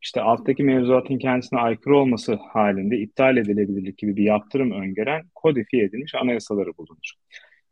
işte 0.02 0.20
alttaki 0.20 0.62
mevzuatın 0.62 1.18
kendisine 1.18 1.60
aykırı 1.60 1.96
olması 1.96 2.34
halinde 2.34 2.98
iptal 2.98 3.36
edilebilirlik 3.36 3.98
gibi 3.98 4.16
bir 4.16 4.24
yaptırım 4.24 4.70
öngören 4.70 5.22
kodifiye 5.34 5.84
edilmiş 5.84 6.14
anayasaları 6.14 6.76
bulunur. 6.76 7.12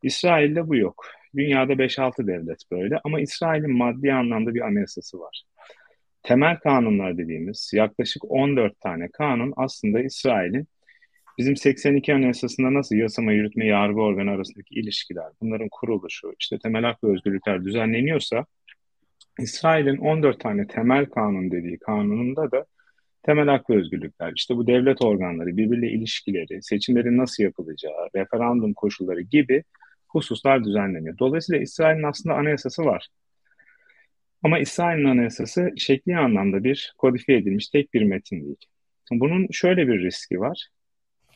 İsrail'de 0.03 0.69
bu 0.69 0.77
yok. 0.77 1.07
Dünyada 1.37 1.73
5-6 1.73 2.27
devlet 2.27 2.63
böyle 2.71 3.01
ama 3.05 3.21
İsrail'in 3.21 3.77
maddi 3.77 4.13
anlamda 4.13 4.55
bir 4.55 4.61
anayasası 4.61 5.21
var 5.21 5.45
temel 6.25 6.59
kanunlar 6.59 7.19
dediğimiz 7.19 7.71
yaklaşık 7.75 8.23
14 8.31 8.81
tane 8.81 9.09
kanun 9.09 9.53
aslında 9.57 10.01
İsrail'in 10.01 10.69
bizim 11.39 11.57
82 11.57 12.15
Anayasası'nda 12.15 12.75
nasıl 12.75 12.97
yasama, 12.97 13.33
yürütme, 13.33 13.67
yargı 13.67 14.01
organı 14.01 14.31
arasındaki 14.31 14.75
ilişkiler, 14.75 15.27
bunların 15.41 15.69
kuruluşu, 15.71 16.35
işte 16.41 16.59
temel 16.59 16.85
hak 16.85 17.05
ve 17.05 17.13
özgürlükler 17.13 17.65
düzenleniyorsa 17.65 18.45
İsrail'in 19.39 19.97
14 19.97 20.41
tane 20.41 20.67
temel 20.67 21.07
kanun 21.07 21.51
dediği 21.51 21.79
kanununda 21.79 22.51
da 22.51 22.67
temel 23.23 23.49
hak 23.49 23.71
ve 23.71 23.77
özgürlükler, 23.77 24.33
işte 24.37 24.57
bu 24.57 24.67
devlet 24.67 25.03
organları, 25.03 25.57
birbiriyle 25.57 25.91
ilişkileri, 25.91 26.63
seçimlerin 26.63 27.19
nasıl 27.19 27.43
yapılacağı, 27.43 28.09
referandum 28.17 28.75
koşulları 28.75 29.21
gibi 29.21 29.65
hususlar 30.09 30.65
düzenleniyor. 30.65 31.19
Dolayısıyla 31.19 31.63
İsrail'in 31.63 32.03
aslında 32.03 32.35
anayasası 32.35 32.85
var. 32.85 33.09
Ama 34.45 34.59
İsrail'in 34.59 35.05
anayasası 35.05 35.73
şekli 35.77 36.17
anlamda 36.17 36.65
bir 36.65 36.95
kodifiye 36.99 37.39
edilmiş 37.39 37.69
tek 37.69 37.95
bir 37.95 38.03
metin 38.03 38.45
değil. 38.45 38.57
Bunun 39.13 39.49
şöyle 39.53 39.89
bir 39.89 40.03
riski 40.03 40.41
var. 40.41 40.69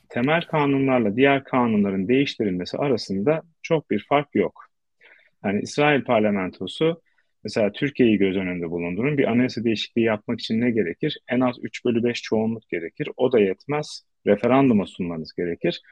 temel 0.09 0.43
kanunlarla 0.43 1.17
diğer 1.17 1.45
kanunların 1.45 2.09
değiştirilmesi 2.09 2.79
arasında 2.79 3.43
çok 3.63 3.91
bir 3.91 4.07
fark 4.09 4.35
yok. 4.35 4.65
Yani 5.45 5.61
İsrail 5.63 6.05
parlamentosu 6.05 7.03
mesela 7.45 7.73
Türkiye'yi 7.73 8.19
göz 8.19 8.37
önünde 8.37 8.71
bulundurun. 8.71 9.19
Bir 9.19 9.31
anayasa 9.31 9.65
değişikliği 9.65 10.05
yapmak 10.05 10.41
için 10.41 10.61
ne 10.61 10.71
gerekir? 10.71 11.19
En 11.29 11.41
az 11.41 11.57
3 11.63 11.85
bölü 11.85 12.05
5 12.05 12.23
çoğunluk 12.23 12.69
gerekir. 12.69 13.09
O 13.17 13.33
da 13.33 13.41
yetmez. 13.41 14.05
Referanduma 14.27 14.87
sunmanız 14.87 15.33
gerekir. 15.33 15.83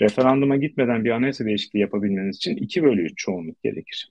Referanduma 0.00 0.56
gitmeden 0.56 1.04
bir 1.04 1.10
anayasa 1.10 1.44
değişikliği 1.44 1.78
yapabilmeniz 1.78 2.36
için 2.36 2.56
2 2.56 2.82
bölü 2.82 3.02
3 3.02 3.12
çoğunluk 3.16 3.62
gerekir. 3.62 4.10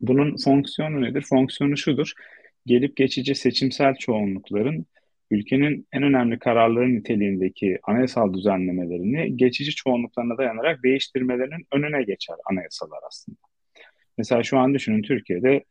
Bunun 0.00 0.36
fonksiyonu 0.44 1.02
nedir? 1.02 1.22
Fonksiyonu 1.22 1.76
şudur. 1.76 2.12
Gelip 2.66 2.96
geçici 2.96 3.34
seçimsel 3.34 3.94
çoğunlukların 3.94 4.86
ülkenin 5.30 5.88
en 5.92 6.02
önemli 6.02 6.38
kararları 6.38 6.94
niteliğindeki 6.94 7.78
anayasal 7.82 8.34
düzenlemelerini 8.34 9.36
geçici 9.36 9.74
çoğunluklarına 9.74 10.38
dayanarak 10.38 10.82
değiştirmelerinin 10.84 11.66
önüne 11.72 12.02
geçer 12.02 12.36
anayasalar 12.50 12.98
aslında. 13.08 13.38
Mesela 14.18 14.42
şu 14.42 14.58
an 14.58 14.74
düşünün 14.74 15.02
Türkiye'de 15.02 15.64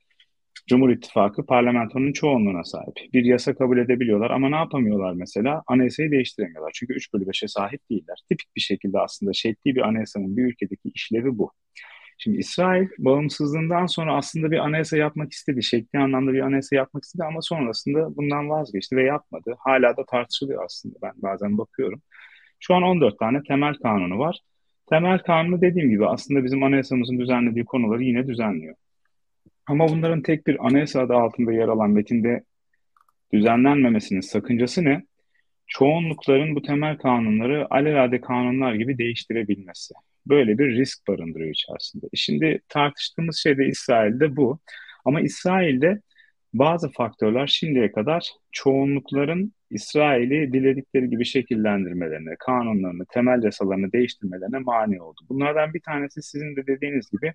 Cumhur 0.68 0.90
İttifakı 0.90 1.46
parlamentonun 1.46 2.14
çoğunluğuna 2.14 2.64
sahip. 2.64 3.14
Bir 3.14 3.26
yasa 3.26 3.56
kabul 3.56 3.78
edebiliyorlar 3.78 4.32
ama 4.32 4.50
ne 4.50 4.56
yapamıyorlar 4.56 5.14
mesela? 5.14 5.64
Anayasayı 5.68 6.12
değiştiremiyorlar. 6.12 6.72
Çünkü 6.76 6.94
3 6.94 7.14
bölü 7.14 7.26
5'e 7.26 7.48
sahip 7.48 7.90
değiller. 7.90 8.18
Tipik 8.30 8.56
bir 8.56 8.62
şekilde 8.62 9.00
aslında 9.00 9.34
şekli 9.34 9.76
bir 9.76 9.82
anayasanın 9.82 10.38
bir 10.38 10.44
ülkedeki 10.44 10.90
işlevi 10.94 11.38
bu. 11.38 11.52
Şimdi 12.18 12.38
İsrail 12.38 12.88
bağımsızlığından 12.98 13.86
sonra 13.86 14.16
aslında 14.18 14.52
bir 14.52 14.58
anayasa 14.58 14.98
yapmak 14.98 15.32
istedi. 15.32 15.64
Şekli 15.64 16.00
anlamda 16.00 16.34
bir 16.34 16.40
anayasa 16.40 16.76
yapmak 16.76 17.04
istedi 17.04 17.24
ama 17.24 17.42
sonrasında 17.42 18.16
bundan 18.18 18.50
vazgeçti 18.50 18.96
ve 18.96 19.04
yapmadı. 19.04 19.56
Hala 19.60 19.98
da 19.98 20.06
tartışılıyor 20.06 20.66
aslında 20.66 20.96
ben 21.02 21.14
bazen 21.16 21.58
bakıyorum. 21.58 22.02
Şu 22.60 22.76
an 22.76 22.84
14 22.84 23.20
tane 23.20 23.44
temel 23.44 23.74
kanunu 23.76 24.20
var. 24.20 24.40
Temel 24.90 25.20
kanunu 25.20 25.62
dediğim 25.62 25.90
gibi 25.90 26.08
aslında 26.08 26.44
bizim 26.44 26.64
anayasamızın 26.64 27.20
düzenlediği 27.20 27.66
konuları 27.66 28.04
yine 28.04 28.28
düzenliyor. 28.28 28.76
Ama 29.68 29.88
bunların 29.88 30.22
tek 30.22 30.48
bir 30.48 30.68
anayasa 30.68 31.02
adı 31.02 31.14
altında 31.14 31.54
yer 31.54 31.68
alan 31.68 31.90
metinde 31.90 32.44
düzenlenmemesinin 33.34 34.22
sakıncası 34.22 34.84
ne? 34.84 35.06
Çoğunlukların 35.68 36.56
bu 36.56 36.62
temel 36.62 36.98
kanunları 36.98 37.68
alelade 37.70 38.22
kanunlar 38.22 38.74
gibi 38.74 38.98
değiştirebilmesi. 38.98 39.94
Böyle 40.28 40.58
bir 40.58 40.78
risk 40.78 41.08
barındırıyor 41.08 41.52
içerisinde. 41.52 42.06
E 42.06 42.16
şimdi 42.16 42.60
tartıştığımız 42.70 43.38
şey 43.38 43.58
de 43.58 43.66
İsrail'de 43.66 44.36
bu. 44.36 44.60
Ama 45.06 45.22
İsrail'de 45.22 46.02
bazı 46.54 46.92
faktörler 46.92 47.48
şimdiye 47.48 47.92
kadar 47.92 48.30
çoğunlukların 48.52 49.54
İsrail'i 49.70 50.54
diledikleri 50.54 51.10
gibi 51.10 51.26
şekillendirmelerine, 51.26 52.36
kanunlarını, 52.40 53.06
temel 53.10 53.44
yasalarını 53.44 53.92
değiştirmelerine 53.92 54.60
mani 54.60 55.02
oldu. 55.02 55.22
Bunlardan 55.30 55.74
bir 55.74 55.82
tanesi 55.82 56.22
sizin 56.22 56.56
de 56.56 56.68
dediğiniz 56.68 57.10
gibi 57.12 57.34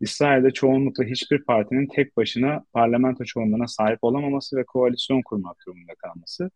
İsrail'de 0.00 0.50
çoğunlukla 0.50 1.04
hiçbir 1.04 1.44
partinin 1.44 1.88
tek 1.94 2.16
başına 2.16 2.64
parlamento 2.72 3.24
çoğunluğuna 3.24 3.66
sahip 3.66 3.98
olamaması 4.02 4.56
ve 4.56 4.64
koalisyon 4.64 5.22
kurmak 5.22 5.56
durumunda 5.66 5.94
kalması. 5.94 6.50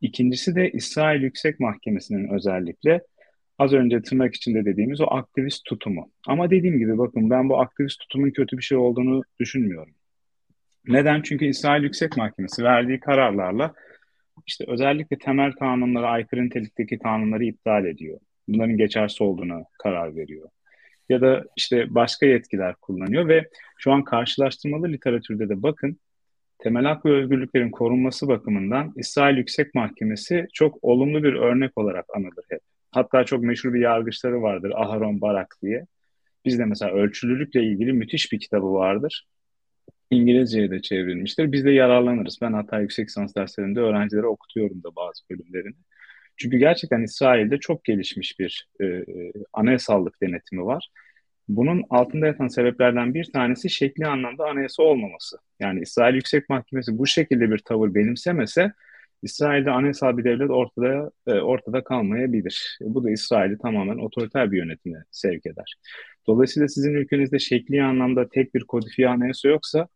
İkincisi 0.00 0.54
de 0.54 0.70
İsrail 0.70 1.22
Yüksek 1.22 1.60
Mahkemesi'nin 1.60 2.28
özellikle 2.34 3.00
az 3.58 3.72
önce 3.72 4.02
tırnak 4.02 4.34
içinde 4.34 4.64
dediğimiz 4.64 5.00
o 5.00 5.06
aktivist 5.10 5.64
tutumu. 5.64 6.10
Ama 6.26 6.50
dediğim 6.50 6.78
gibi 6.78 6.98
bakın 6.98 7.30
ben 7.30 7.48
bu 7.48 7.60
aktivist 7.60 8.00
tutumun 8.00 8.30
kötü 8.30 8.58
bir 8.58 8.62
şey 8.62 8.78
olduğunu 8.78 9.22
düşünmüyorum. 9.40 9.94
Neden? 10.86 11.22
Çünkü 11.22 11.44
İsrail 11.44 11.82
Yüksek 11.82 12.16
Mahkemesi 12.16 12.64
verdiği 12.64 13.00
kararlarla 13.00 13.74
işte 14.46 14.64
özellikle 14.68 15.18
temel 15.18 15.52
kanunlara 15.52 16.10
aykırı 16.10 16.44
nitelikteki 16.44 16.98
kanunları 16.98 17.44
iptal 17.44 17.84
ediyor. 17.84 18.20
Bunların 18.48 18.76
geçersiz 18.76 19.20
olduğuna 19.20 19.64
karar 19.78 20.16
veriyor. 20.16 20.48
Ya 21.08 21.20
da 21.20 21.44
işte 21.56 21.94
başka 21.94 22.26
yetkiler 22.26 22.74
kullanıyor 22.74 23.28
ve 23.28 23.48
şu 23.78 23.92
an 23.92 24.04
karşılaştırmalı 24.04 24.88
literatürde 24.88 25.48
de 25.48 25.62
bakın 25.62 26.00
temel 26.58 26.84
hak 26.84 27.06
ve 27.06 27.12
özgürlüklerin 27.12 27.70
korunması 27.70 28.28
bakımından 28.28 28.92
İsrail 28.96 29.36
Yüksek 29.36 29.74
Mahkemesi 29.74 30.46
çok 30.52 30.84
olumlu 30.84 31.22
bir 31.22 31.32
örnek 31.32 31.78
olarak 31.78 32.04
anılır 32.16 32.44
hep. 32.48 32.60
Hatta 32.90 33.24
çok 33.24 33.42
meşhur 33.42 33.74
bir 33.74 33.80
yargıçları 33.80 34.42
vardır 34.42 34.72
Aharon 34.76 35.20
Barak 35.20 35.56
diye. 35.62 35.86
Bizde 36.44 36.64
mesela 36.64 36.92
ölçülülükle 36.92 37.62
ilgili 37.62 37.92
müthiş 37.92 38.32
bir 38.32 38.40
kitabı 38.40 38.72
vardır. 38.72 39.26
İngilizceye 40.10 40.70
de 40.70 40.82
çevrilmiştir. 40.82 41.52
Biz 41.52 41.64
de 41.64 41.70
yararlanırız. 41.70 42.38
Ben 42.42 42.52
hatta 42.52 42.80
yüksek 42.80 43.08
lisans 43.08 43.34
derslerinde 43.34 43.80
öğrencilere 43.80 44.26
okutuyorum 44.26 44.82
da 44.82 44.96
bazı 44.96 45.22
bölümlerini. 45.30 45.76
Çünkü 46.36 46.58
gerçekten 46.58 47.02
İsrail'de 47.02 47.58
çok 47.58 47.84
gelişmiş 47.84 48.38
bir 48.38 48.68
e, 48.80 48.86
e, 48.86 49.32
anayasallık 49.52 50.22
denetimi 50.22 50.64
var. 50.64 50.88
Bunun 51.48 51.84
altında 51.90 52.26
yatan 52.26 52.48
sebeplerden 52.48 53.14
bir 53.14 53.32
tanesi 53.32 53.70
şekli 53.70 54.06
anlamda 54.06 54.44
anayasa 54.44 54.82
olmaması. 54.82 55.36
Yani 55.60 55.80
İsrail 55.80 56.14
Yüksek 56.14 56.48
Mahkemesi 56.48 56.98
bu 56.98 57.06
şekilde 57.06 57.50
bir 57.50 57.58
tavır 57.58 57.94
benimsemese 57.94 58.72
İsrail'de 59.22 59.70
anayasal 59.70 60.16
bir 60.18 60.24
devlet 60.24 60.50
ortada 60.50 61.10
e, 61.26 61.32
ortada 61.32 61.84
kalmayabilir. 61.84 62.78
Bu 62.80 63.04
da 63.04 63.10
İsrail'i 63.10 63.58
tamamen 63.58 63.98
otoriter 63.98 64.52
bir 64.52 64.58
yönetime 64.58 65.04
sevk 65.10 65.46
eder. 65.46 65.74
Dolayısıyla 66.26 66.68
sizin 66.68 66.94
ülkenizde 66.94 67.38
şekli 67.38 67.82
anlamda 67.82 68.28
tek 68.28 68.54
bir 68.54 68.64
kodifiye 68.64 69.08
anayasa 69.08 69.48
yoksa 69.48 69.88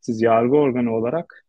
siz 0.00 0.22
yargı 0.22 0.56
organı 0.56 0.94
olarak 0.94 1.44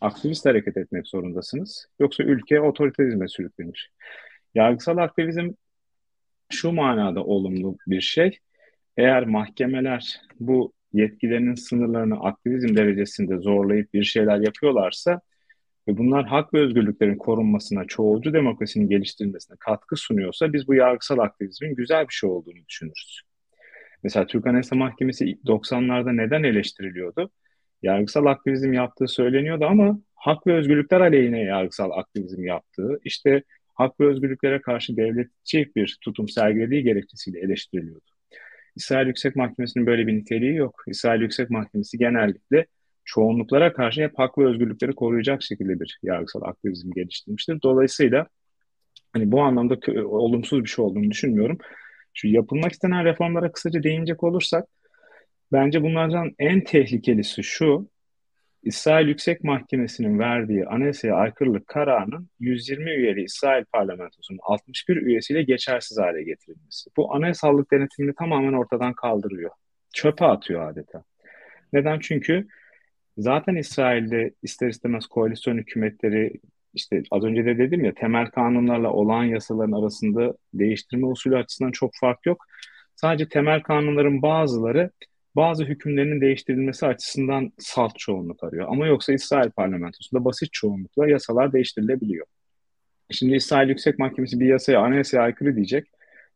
aktivist 0.00 0.46
hareket 0.46 0.76
etmek 0.76 1.06
zorundasınız. 1.06 1.86
Yoksa 2.00 2.22
ülke 2.22 2.60
otoriterizme 2.60 3.28
sürüklenir. 3.28 3.90
Yargısal 4.54 4.96
aktivizm 4.96 5.50
şu 6.52 6.72
manada 6.72 7.24
olumlu 7.24 7.76
bir 7.86 8.00
şey. 8.00 8.38
Eğer 8.96 9.26
mahkemeler 9.26 10.20
bu 10.40 10.72
yetkilerinin 10.92 11.54
sınırlarını 11.54 12.20
aktivizm 12.20 12.76
derecesinde 12.76 13.38
zorlayıp 13.38 13.94
bir 13.94 14.04
şeyler 14.04 14.38
yapıyorlarsa 14.38 15.20
ve 15.88 15.98
bunlar 15.98 16.26
hak 16.26 16.54
ve 16.54 16.60
özgürlüklerin 16.60 17.16
korunmasına, 17.16 17.84
çoğulcu 17.84 18.32
demokrasinin 18.32 18.88
geliştirilmesine 18.88 19.56
katkı 19.60 19.96
sunuyorsa 19.96 20.52
biz 20.52 20.68
bu 20.68 20.74
yargısal 20.74 21.18
aktivizmin 21.18 21.74
güzel 21.74 22.08
bir 22.08 22.14
şey 22.14 22.30
olduğunu 22.30 22.66
düşünürüz. 22.68 23.20
Mesela 24.02 24.26
Türk 24.26 24.46
Anayasa 24.46 24.76
Mahkemesi 24.76 25.24
90'larda 25.44 26.16
neden 26.16 26.42
eleştiriliyordu? 26.42 27.30
yargısal 27.84 28.26
aktivizm 28.26 28.72
yaptığı 28.72 29.08
söyleniyordu 29.08 29.64
ama 29.64 30.00
hak 30.14 30.46
ve 30.46 30.54
özgürlükler 30.54 31.00
aleyhine 31.00 31.40
yargısal 31.40 31.90
aktivizm 31.90 32.44
yaptığı, 32.44 32.98
işte 33.04 33.42
hak 33.74 34.00
ve 34.00 34.06
özgürlüklere 34.06 34.60
karşı 34.60 34.96
devletçi 34.96 35.72
bir 35.76 35.98
tutum 36.00 36.28
sergilediği 36.28 36.82
gerekçesiyle 36.82 37.40
eleştiriliyordu. 37.40 38.10
İsrail 38.76 39.06
Yüksek 39.06 39.36
Mahkemesi'nin 39.36 39.86
böyle 39.86 40.06
bir 40.06 40.16
niteliği 40.16 40.54
yok. 40.54 40.82
İsrail 40.86 41.20
Yüksek 41.20 41.50
Mahkemesi 41.50 41.98
genellikle 41.98 42.66
çoğunluklara 43.04 43.72
karşı 43.72 44.02
hep 44.02 44.18
hak 44.18 44.38
ve 44.38 44.46
özgürlükleri 44.46 44.92
koruyacak 44.92 45.42
şekilde 45.42 45.80
bir 45.80 45.98
yargısal 46.02 46.42
aktivizm 46.42 46.92
geliştirmiştir. 46.92 47.62
Dolayısıyla 47.62 48.26
hani 49.12 49.32
bu 49.32 49.42
anlamda 49.42 49.76
olumsuz 50.04 50.64
bir 50.64 50.68
şey 50.68 50.84
olduğunu 50.84 51.10
düşünmüyorum. 51.10 51.58
Şu 52.14 52.28
yapılmak 52.28 52.72
istenen 52.72 53.04
reformlara 53.04 53.52
kısaca 53.52 53.82
değinecek 53.82 54.24
olursak 54.24 54.64
Bence 55.54 55.82
bunlardan 55.82 56.34
en 56.38 56.64
tehlikelisi 56.64 57.42
şu, 57.42 57.88
İsrail 58.62 59.08
Yüksek 59.08 59.44
Mahkemesi'nin 59.44 60.18
verdiği 60.18 60.66
anayasaya 60.66 61.14
aykırılık 61.14 61.66
kararının 61.66 62.28
120 62.40 62.90
üyeli 62.90 63.22
İsrail 63.22 63.64
parlamentosunun 63.64 64.38
61 64.42 64.96
üyesiyle 64.96 65.42
geçersiz 65.42 65.98
hale 65.98 66.22
getirilmesi. 66.22 66.90
Bu 66.96 67.14
anayasallık 67.14 67.72
denetimini 67.72 68.14
tamamen 68.14 68.52
ortadan 68.52 68.92
kaldırıyor. 68.92 69.50
Çöpe 69.92 70.24
atıyor 70.24 70.70
adeta. 70.70 71.04
Neden? 71.72 71.98
Çünkü 71.98 72.46
zaten 73.18 73.56
İsrail'de 73.56 74.34
ister 74.42 74.68
istemez 74.68 75.06
koalisyon 75.06 75.58
hükümetleri 75.58 76.32
işte 76.74 77.02
az 77.10 77.24
önce 77.24 77.44
de 77.44 77.58
dedim 77.58 77.84
ya 77.84 77.94
temel 77.94 78.26
kanunlarla 78.26 78.92
olan 78.92 79.24
yasaların 79.24 79.72
arasında 79.72 80.34
değiştirme 80.54 81.06
usulü 81.06 81.36
açısından 81.36 81.70
çok 81.70 81.90
fark 82.00 82.26
yok. 82.26 82.46
Sadece 82.96 83.28
temel 83.28 83.62
kanunların 83.62 84.22
bazıları 84.22 84.90
bazı 85.36 85.64
hükümlerinin 85.64 86.20
değiştirilmesi 86.20 86.86
açısından 86.86 87.52
salt 87.58 87.98
çoğunluk 87.98 88.44
arıyor. 88.44 88.68
Ama 88.68 88.86
yoksa 88.86 89.12
İsrail 89.12 89.50
parlamentosunda 89.50 90.24
basit 90.24 90.52
çoğunlukla 90.52 91.08
yasalar 91.08 91.52
değiştirilebiliyor. 91.52 92.26
Şimdi 93.10 93.36
İsrail 93.36 93.68
Yüksek 93.68 93.98
Mahkemesi 93.98 94.40
bir 94.40 94.46
yasaya, 94.46 94.80
anayasaya 94.80 95.22
aykırı 95.22 95.56
diyecek. 95.56 95.86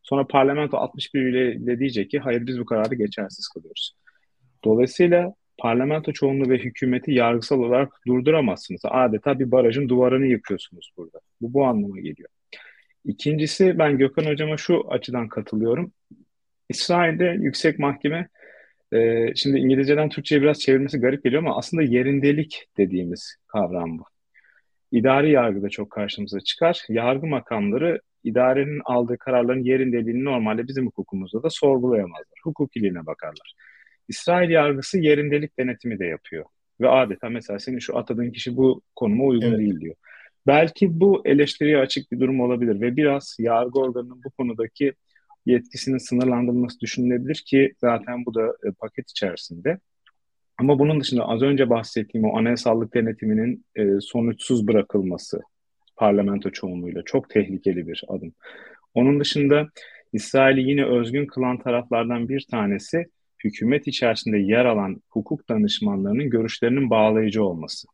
Sonra 0.02 0.26
parlamento 0.26 0.76
61 0.76 1.20
ile 1.20 1.78
diyecek 1.78 2.10
ki 2.10 2.18
hayır 2.18 2.46
biz 2.46 2.60
bu 2.60 2.64
kararı 2.64 2.94
geçersiz 2.94 3.48
kılıyoruz. 3.48 3.96
Dolayısıyla 4.64 5.34
parlamento 5.58 6.12
çoğunluğu 6.12 6.50
ve 6.50 6.58
hükümeti 6.58 7.12
yargısal 7.12 7.58
olarak 7.58 7.92
durduramazsınız. 8.06 8.80
Adeta 8.84 9.38
bir 9.38 9.50
barajın 9.50 9.88
duvarını 9.88 10.26
yıkıyorsunuz 10.26 10.92
burada. 10.96 11.20
Bu 11.40 11.54
bu 11.54 11.64
anlama 11.64 12.00
geliyor. 12.00 12.28
İkincisi 13.04 13.78
ben 13.78 13.98
Gökhan 13.98 14.24
Hocama 14.24 14.56
şu 14.56 14.90
açıdan 14.90 15.28
katılıyorum. 15.28 15.92
İsrail'de 16.68 17.36
yüksek 17.40 17.78
mahkeme 17.78 18.28
e, 18.92 19.26
şimdi 19.34 19.58
İngilizceden 19.58 20.08
Türkçe'ye 20.08 20.42
biraz 20.42 20.60
çevirmesi 20.60 20.98
garip 20.98 21.24
geliyor 21.24 21.42
ama 21.42 21.58
aslında 21.58 21.82
yerindelik 21.82 22.66
dediğimiz 22.76 23.36
kavram 23.46 23.98
bu. 23.98 24.04
İdari 24.92 25.30
yargıda 25.30 25.68
çok 25.68 25.90
karşımıza 25.90 26.40
çıkar. 26.40 26.84
Yargı 26.88 27.26
makamları 27.26 28.00
idarenin 28.24 28.80
aldığı 28.84 29.18
kararların 29.18 29.64
yerindeliğini 29.64 30.24
normalde 30.24 30.68
bizim 30.68 30.86
hukukumuzda 30.86 31.42
da 31.42 31.50
sorgulayamazlar. 31.50 32.38
Hukukiliğine 32.44 33.06
bakarlar. 33.06 33.54
İsrail 34.08 34.50
yargısı 34.50 34.98
yerindelik 34.98 35.58
denetimi 35.58 35.98
de 35.98 36.04
yapıyor. 36.04 36.44
Ve 36.80 36.88
adeta 36.88 37.28
mesela 37.28 37.58
senin 37.58 37.78
şu 37.78 37.98
atadığın 37.98 38.30
kişi 38.30 38.56
bu 38.56 38.82
konuma 38.96 39.24
uygun 39.24 39.48
evet. 39.48 39.58
değil 39.58 39.80
diyor. 39.80 39.94
Belki 40.46 41.00
bu 41.00 41.22
eleştiriye 41.24 41.78
açık 41.78 42.12
bir 42.12 42.20
durum 42.20 42.40
olabilir 42.40 42.80
ve 42.80 42.96
biraz 42.96 43.36
yargı 43.38 43.78
organının 43.78 44.24
bu 44.24 44.30
konudaki 44.30 44.92
yetkisinin 45.46 45.98
sınırlandırılması 45.98 46.80
düşünülebilir 46.80 47.42
ki 47.46 47.74
zaten 47.80 48.26
bu 48.26 48.34
da 48.34 48.46
e, 48.46 48.70
paket 48.70 49.10
içerisinde. 49.10 49.78
Ama 50.58 50.78
bunun 50.78 51.00
dışında 51.00 51.28
az 51.28 51.42
önce 51.42 51.70
bahsettiğim 51.70 52.26
o 52.26 52.38
anayasallık 52.38 52.94
denetiminin 52.94 53.64
e, 53.76 54.00
sonuçsuz 54.00 54.68
bırakılması 54.68 55.40
parlamento 55.96 56.50
çoğunluğuyla 56.50 57.02
çok 57.04 57.30
tehlikeli 57.30 57.86
bir 57.88 58.04
adım. 58.08 58.32
Onun 58.94 59.20
dışında 59.20 59.68
İsrail'i 60.12 60.70
yine 60.70 60.84
özgün 60.84 61.26
kılan 61.26 61.58
taraflardan 61.58 62.28
bir 62.28 62.46
tanesi 62.50 63.06
hükümet 63.44 63.86
içerisinde 63.86 64.38
yer 64.38 64.64
alan 64.64 65.02
hukuk 65.08 65.48
danışmanlarının 65.48 66.30
görüşlerinin 66.30 66.90
bağlayıcı 66.90 67.44
olması. 67.44 67.88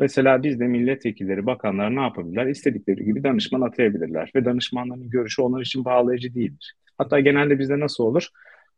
Mesela 0.00 0.42
biz 0.42 0.60
de 0.60 0.66
milletvekilleri, 0.66 1.46
bakanlar 1.46 1.96
ne 1.96 2.00
yapabilirler? 2.00 2.46
İstedikleri 2.46 3.04
gibi 3.04 3.24
danışman 3.24 3.60
atayabilirler 3.60 4.30
ve 4.34 4.44
danışmanların 4.44 5.10
görüşü 5.10 5.42
onlar 5.42 5.60
için 5.62 5.84
bağlayıcı 5.84 6.34
değildir. 6.34 6.74
Hatta 6.98 7.20
genelde 7.20 7.58
bizde 7.58 7.80
nasıl 7.80 8.04
olur? 8.04 8.28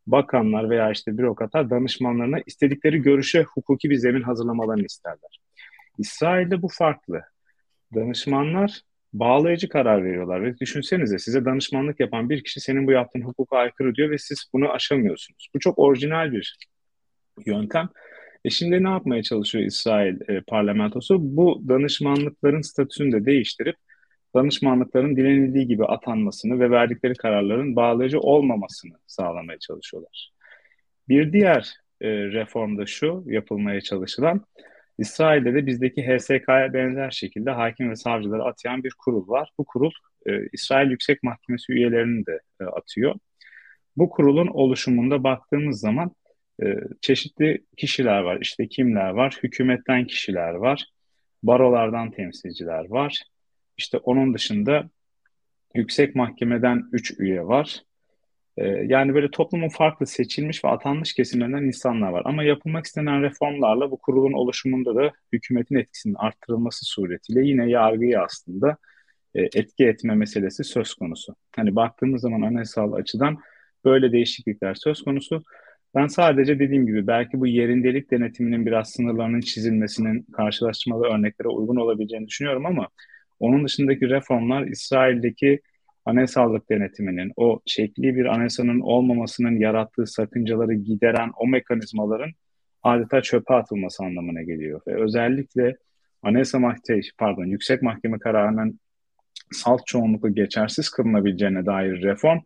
Bakanlar 0.06 0.70
veya 0.70 0.90
işte 0.90 1.18
bürokratlar 1.18 1.70
danışmanlarına 1.70 2.38
istedikleri 2.46 3.02
görüşe 3.02 3.42
hukuki 3.42 3.90
bir 3.90 3.96
zemin 3.96 4.22
hazırlamalarını 4.22 4.84
isterler. 4.84 5.40
İsrail'de 5.98 6.62
bu 6.62 6.68
farklı. 6.68 7.22
Danışmanlar 7.94 8.82
bağlayıcı 9.12 9.68
karar 9.68 10.04
veriyorlar 10.04 10.42
ve 10.42 10.58
düşünsenize 10.58 11.18
size 11.18 11.44
danışmanlık 11.44 12.00
yapan 12.00 12.30
bir 12.30 12.44
kişi 12.44 12.60
senin 12.60 12.86
bu 12.86 12.92
yaptığın 12.92 13.22
hukuka 13.22 13.56
aykırı 13.56 13.94
diyor 13.94 14.10
ve 14.10 14.18
siz 14.18 14.44
bunu 14.52 14.72
aşamıyorsunuz. 14.72 15.48
Bu 15.54 15.58
çok 15.58 15.78
orijinal 15.78 16.32
bir 16.32 16.56
yöntem. 17.46 17.88
E 18.44 18.50
şimdi 18.50 18.84
ne 18.84 18.88
yapmaya 18.88 19.22
çalışıyor 19.22 19.64
İsrail 19.64 20.30
e, 20.30 20.40
parlamentosu? 20.40 21.16
Bu 21.20 21.62
danışmanlıkların 21.68 22.60
statüsünü 22.60 23.12
de 23.12 23.24
değiştirip 23.24 23.76
danışmanlıkların 24.34 25.16
dilenildiği 25.16 25.66
gibi 25.66 25.84
atanmasını 25.84 26.60
ve 26.60 26.70
verdikleri 26.70 27.14
kararların 27.14 27.76
bağlayıcı 27.76 28.20
olmamasını 28.20 28.92
sağlamaya 29.06 29.58
çalışıyorlar. 29.58 30.30
Bir 31.08 31.32
diğer 31.32 31.74
e, 32.00 32.08
reform 32.10 32.78
da 32.78 32.86
şu 32.86 33.24
yapılmaya 33.26 33.80
çalışılan 33.80 34.44
İsrail'de 34.98 35.54
de 35.54 35.66
bizdeki 35.66 36.02
HSK'ya 36.02 36.72
benzer 36.72 37.10
şekilde 37.10 37.50
hakim 37.50 37.90
ve 37.90 37.96
savcıları 37.96 38.44
atayan 38.44 38.84
bir 38.84 38.94
kurul 38.98 39.28
var. 39.28 39.50
Bu 39.58 39.64
kurul 39.64 39.90
e, 40.26 40.32
İsrail 40.52 40.90
Yüksek 40.90 41.22
Mahkemesi 41.22 41.72
üyelerini 41.72 42.26
de 42.26 42.40
e, 42.60 42.64
atıyor. 42.64 43.14
Bu 43.96 44.10
kurulun 44.10 44.46
oluşumunda 44.46 45.24
baktığımız 45.24 45.80
zaman 45.80 46.12
e, 46.62 46.74
çeşitli 47.00 47.64
kişiler 47.76 48.20
var. 48.20 48.38
İşte 48.40 48.68
kimler 48.68 49.10
var? 49.10 49.38
Hükümetten 49.42 50.06
kişiler 50.06 50.54
var. 50.54 50.86
Barolardan 51.42 52.10
temsilciler 52.10 52.88
var. 52.90 53.22
İşte 53.76 53.98
onun 53.98 54.34
dışında 54.34 54.90
Yüksek 55.74 56.14
Mahkemeden 56.14 56.88
3 56.92 57.10
üye 57.18 57.46
var. 57.46 57.82
Ee, 58.60 58.66
yani 58.66 59.14
böyle 59.14 59.30
toplumun 59.30 59.68
farklı 59.68 60.06
seçilmiş 60.06 60.64
ve 60.64 60.68
atanmış 60.68 61.14
kesimlerinden 61.14 61.62
insanlar 61.62 62.08
var. 62.08 62.22
Ama 62.24 62.42
yapılmak 62.44 62.86
istenen 62.86 63.22
reformlarla 63.22 63.90
bu 63.90 63.98
kurulun 63.98 64.32
oluşumunda 64.32 64.94
da 64.94 65.12
hükümetin 65.32 65.76
etkisinin 65.76 66.14
arttırılması 66.14 66.84
suretiyle 66.86 67.46
yine 67.46 67.70
yargıyı 67.70 68.20
aslında 68.20 68.76
e, 69.34 69.42
etki 69.42 69.84
etme 69.84 70.14
meselesi 70.14 70.64
söz 70.64 70.94
konusu. 70.94 71.34
Hani 71.56 71.76
baktığımız 71.76 72.22
zaman 72.22 72.42
anayasal 72.42 72.92
açıdan 72.92 73.38
böyle 73.84 74.12
değişiklikler 74.12 74.74
söz 74.74 75.02
konusu. 75.02 75.42
Ben 75.94 76.06
sadece 76.06 76.58
dediğim 76.58 76.86
gibi 76.86 77.06
belki 77.06 77.40
bu 77.40 77.46
yerindelik 77.46 78.10
denetiminin 78.10 78.66
biraz 78.66 78.90
sınırlarının 78.90 79.40
çizilmesinin 79.40 80.22
karşılaştırmalı 80.22 81.06
örneklere 81.06 81.48
uygun 81.48 81.76
olabileceğini 81.76 82.26
düşünüyorum 82.26 82.66
ama 82.66 82.88
onun 83.40 83.64
dışındaki 83.64 84.08
reformlar 84.10 84.66
İsrail'deki 84.66 85.60
anayasallık 86.08 86.70
denetiminin, 86.70 87.32
o 87.36 87.60
şekli 87.66 88.16
bir 88.16 88.24
anayasanın 88.24 88.80
olmamasının 88.80 89.60
yarattığı 89.60 90.06
sakıncaları 90.06 90.74
gideren 90.74 91.30
o 91.36 91.46
mekanizmaların 91.46 92.30
adeta 92.82 93.22
çöpe 93.22 93.54
atılması 93.54 94.04
anlamına 94.04 94.42
geliyor. 94.42 94.80
Ve 94.86 95.02
özellikle 95.02 95.76
anayasa 96.22 96.58
mahkeme, 96.58 97.00
pardon 97.18 97.44
yüksek 97.44 97.82
mahkeme 97.82 98.18
kararının 98.18 98.80
salt 99.52 99.86
çoğunlukla 99.86 100.28
geçersiz 100.28 100.88
kılınabileceğine 100.88 101.66
dair 101.66 102.02
reform 102.02 102.38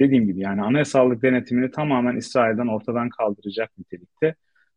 dediğim 0.00 0.26
gibi 0.26 0.40
yani 0.40 0.62
anayasallık 0.62 1.22
denetimini 1.22 1.70
tamamen 1.70 2.16
İsrail'den 2.16 2.66
ortadan 2.66 3.08
kaldıracak 3.08 3.78
nitelikte. 3.78 4.34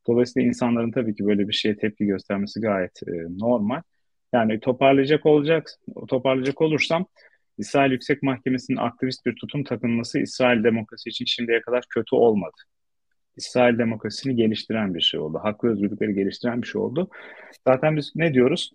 Dolayısıyla 0.07 0.47
insanların 0.47 0.91
tabii 0.91 1.15
ki 1.15 1.25
böyle 1.25 1.47
bir 1.47 1.53
şeye 1.53 1.77
tepki 1.77 2.05
göstermesi 2.05 2.61
gayet 2.61 2.99
e, 3.07 3.11
normal. 3.39 3.81
Yani 4.33 4.59
toparlayacak 4.59 5.25
olacak, 5.25 5.69
toparlayacak 6.07 6.61
olursam 6.61 7.05
İsrail 7.57 7.91
Yüksek 7.91 8.23
Mahkemesi'nin 8.23 8.77
aktivist 8.77 9.25
bir 9.25 9.35
tutum 9.35 9.63
takınması 9.63 10.19
İsrail 10.19 10.63
demokrasi 10.63 11.09
için 11.09 11.25
şimdiye 11.25 11.61
kadar 11.61 11.83
kötü 11.89 12.15
olmadı. 12.15 12.55
İsrail 13.37 13.77
demokrasisini 13.77 14.35
geliştiren 14.35 14.93
bir 14.93 15.01
şey 15.01 15.19
oldu. 15.19 15.39
Haklı 15.43 15.69
özgürlükleri 15.69 16.13
geliştiren 16.13 16.61
bir 16.61 16.67
şey 16.67 16.81
oldu. 16.81 17.09
Zaten 17.67 17.97
biz 17.97 18.11
ne 18.15 18.33
diyoruz? 18.33 18.71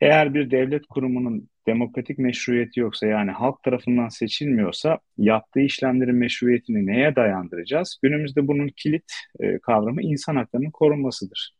Eğer 0.00 0.34
bir 0.34 0.50
devlet 0.50 0.86
kurumunun 0.86 1.48
demokratik 1.66 2.18
meşruiyeti 2.18 2.80
yoksa 2.80 3.06
yani 3.06 3.30
halk 3.30 3.62
tarafından 3.62 4.08
seçilmiyorsa 4.08 4.98
yaptığı 5.18 5.60
işlemlerin 5.60 6.14
meşruiyetini 6.14 6.86
neye 6.86 7.16
dayandıracağız? 7.16 7.98
Günümüzde 8.02 8.48
bunun 8.48 8.68
kilit 8.68 9.12
e, 9.40 9.58
kavramı 9.58 10.02
insan 10.02 10.36
haklarının 10.36 10.70
korunmasıdır. 10.70 11.54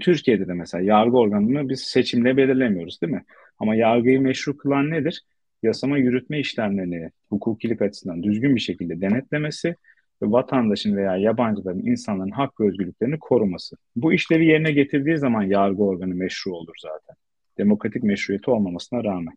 Türkiye'de 0.00 0.48
de 0.48 0.52
mesela 0.52 0.84
yargı 0.84 1.16
organını 1.16 1.68
biz 1.68 1.80
seçimle 1.80 2.36
belirlemiyoruz 2.36 3.02
değil 3.02 3.12
mi? 3.12 3.24
Ama 3.58 3.74
yargıyı 3.74 4.20
meşru 4.20 4.56
kılan 4.56 4.90
nedir? 4.90 5.22
Yasama 5.62 5.98
yürütme 5.98 6.40
işlemlerini 6.40 7.10
hukukilik 7.30 7.82
açısından 7.82 8.22
düzgün 8.22 8.56
bir 8.56 8.60
şekilde 8.60 9.00
denetlemesi 9.00 9.76
ve 10.22 10.30
vatandaşın 10.30 10.96
veya 10.96 11.16
yabancıların, 11.16 11.86
insanların 11.86 12.30
hak 12.30 12.60
ve 12.60 12.68
özgürlüklerini 12.68 13.18
koruması. 13.18 13.76
Bu 13.96 14.12
işlevi 14.12 14.46
yerine 14.46 14.72
getirdiği 14.72 15.18
zaman 15.18 15.42
yargı 15.42 15.82
organı 15.82 16.14
meşru 16.14 16.52
olur 16.52 16.74
zaten. 16.82 17.16
Demokratik 17.58 18.02
meşruiyeti 18.02 18.50
olmamasına 18.50 19.04
rağmen. 19.04 19.34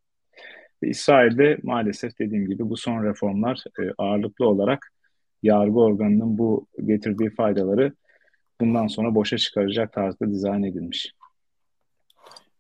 Ve 0.83 0.89
İsrail'de 0.89 1.57
maalesef 1.63 2.19
dediğim 2.19 2.47
gibi 2.47 2.69
bu 2.69 2.77
son 2.77 3.03
reformlar 3.03 3.63
e, 3.79 3.83
ağırlıklı 3.97 4.47
olarak 4.47 4.91
yargı 5.43 5.79
organının 5.79 6.38
bu 6.38 6.67
getirdiği 6.86 7.29
faydaları 7.29 7.93
bundan 8.62 8.88
sonra 8.88 9.15
boşa 9.15 9.38
çıkaracak 9.38 9.93
tarzda 9.93 10.31
dizayn 10.31 10.63
edilmiş. 10.63 11.13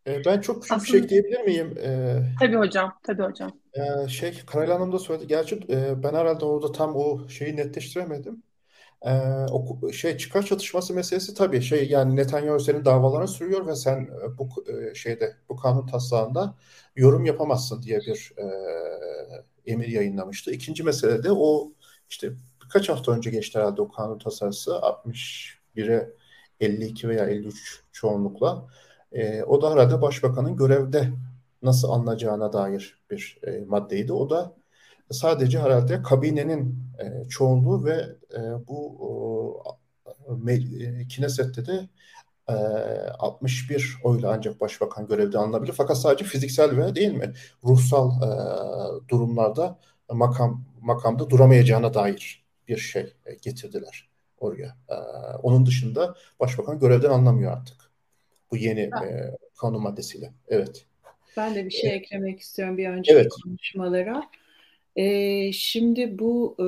E, 0.07 0.25
ben 0.25 0.41
çok 0.41 0.63
küçük 0.63 0.81
bir 0.81 0.87
şey 0.87 0.99
ekleyebilir 0.99 1.41
miyim? 1.41 1.77
E, 1.77 2.19
tabii 2.39 2.55
hocam, 2.55 2.93
tabii 3.03 3.23
hocam. 3.23 3.51
E, 3.73 4.07
şey, 4.07 4.33
Karayla 4.47 4.75
Hanım 4.75 4.91
da 4.91 4.99
söyledi. 4.99 5.27
Gerçi 5.27 5.59
e, 5.69 6.03
ben 6.03 6.13
herhalde 6.13 6.45
orada 6.45 6.71
tam 6.71 6.95
o 6.95 7.29
şeyi 7.29 7.55
netleştiremedim. 7.55 8.43
E, 9.01 9.11
o 9.51 9.91
şey 9.91 10.17
çıkar 10.17 10.45
çatışması 10.45 10.93
meselesi 10.93 11.33
tabii 11.33 11.61
şey 11.61 11.89
yani 11.89 12.15
Netanyahu 12.15 12.59
senin 12.59 12.85
davalarını 12.85 13.27
sürüyor 13.27 13.67
ve 13.67 13.75
sen 13.75 14.01
e, 14.01 14.37
bu 14.37 14.49
e, 14.71 14.95
şeyde 14.95 15.35
bu 15.49 15.55
kanun 15.55 15.87
taslağında 15.87 16.55
yorum 16.95 17.25
yapamazsın 17.25 17.81
diye 17.81 17.99
bir 17.99 18.33
e, 18.37 18.43
emir 19.71 19.87
yayınlamıştı. 19.87 20.51
İkinci 20.51 20.83
mesele 20.83 21.23
de 21.23 21.31
o 21.31 21.71
işte 22.09 22.31
birkaç 22.63 22.89
hafta 22.89 23.11
önce 23.11 23.29
geçti 23.29 23.59
herhalde 23.59 23.81
o 23.81 23.91
kanun 23.91 24.19
tasarısı 24.19 24.81
60 24.81 25.57
1'e 25.75 26.09
52 26.59 27.09
veya 27.09 27.25
53 27.25 27.83
çoğunlukla. 27.91 28.67
E, 29.13 29.43
o 29.43 29.61
da 29.61 29.71
herhalde 29.71 30.01
başbakanın 30.01 30.55
görevde 30.55 31.09
nasıl 31.61 31.89
alınacağına 31.89 32.53
dair 32.53 33.01
bir 33.11 33.39
e, 33.47 33.65
maddeydi. 33.65 34.13
O 34.13 34.29
da 34.29 34.53
sadece 35.11 35.59
herhalde 35.59 36.01
kabinenin 36.01 36.79
e, 36.99 37.29
çoğunluğu 37.29 37.85
ve 37.85 37.95
e, 38.37 38.67
bu 38.67 39.63
e, 40.47 41.07
Kineset'te 41.07 41.65
de 41.65 41.89
e, 42.49 42.53
61 43.19 43.97
oyla 44.03 44.33
ancak 44.33 44.61
başbakan 44.61 45.07
görevde 45.07 45.37
alınabilir. 45.37 45.73
Fakat 45.73 45.97
sadece 45.97 46.25
fiziksel 46.25 46.77
ve 46.77 46.95
değil 46.95 47.13
mi 47.13 47.33
ruhsal 47.63 48.11
e, 48.11 48.29
durumlarda 49.09 49.79
makam 50.11 50.65
makamda 50.81 51.29
duramayacağına 51.29 51.93
dair 51.93 52.45
bir 52.67 52.77
şey 52.77 53.13
e, 53.25 53.35
getirdiler 53.35 54.09
oraya. 54.39 54.77
E, 54.89 54.95
onun 55.43 55.65
dışında 55.65 56.15
başbakan 56.39 56.79
görevden 56.79 57.09
anlamıyor 57.09 57.51
artık. 57.51 57.92
Bu 58.53 58.57
yeni 58.57 58.79
e, 58.79 59.37
kanun 59.61 59.81
maddesiyle. 59.81 60.31
Evet. 60.47 60.85
Ben 61.37 61.55
de 61.55 61.65
bir 61.65 61.71
şey 61.71 61.89
evet. 61.89 62.01
eklemek 62.01 62.39
istiyorum 62.39 62.77
bir 62.77 62.89
önceki 62.89 63.19
evet. 63.19 63.31
konuşmalara. 63.43 64.23
E, 64.95 65.51
şimdi 65.51 66.19
bu 66.19 66.55
e, 66.59 66.65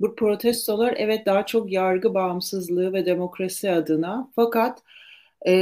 bu 0.00 0.14
protestolar 0.14 0.94
evet 0.98 1.26
daha 1.26 1.46
çok 1.46 1.72
yargı 1.72 2.14
bağımsızlığı 2.14 2.92
ve 2.92 3.06
demokrasi 3.06 3.70
adına 3.70 4.30
fakat 4.36 4.82
e, 5.42 5.52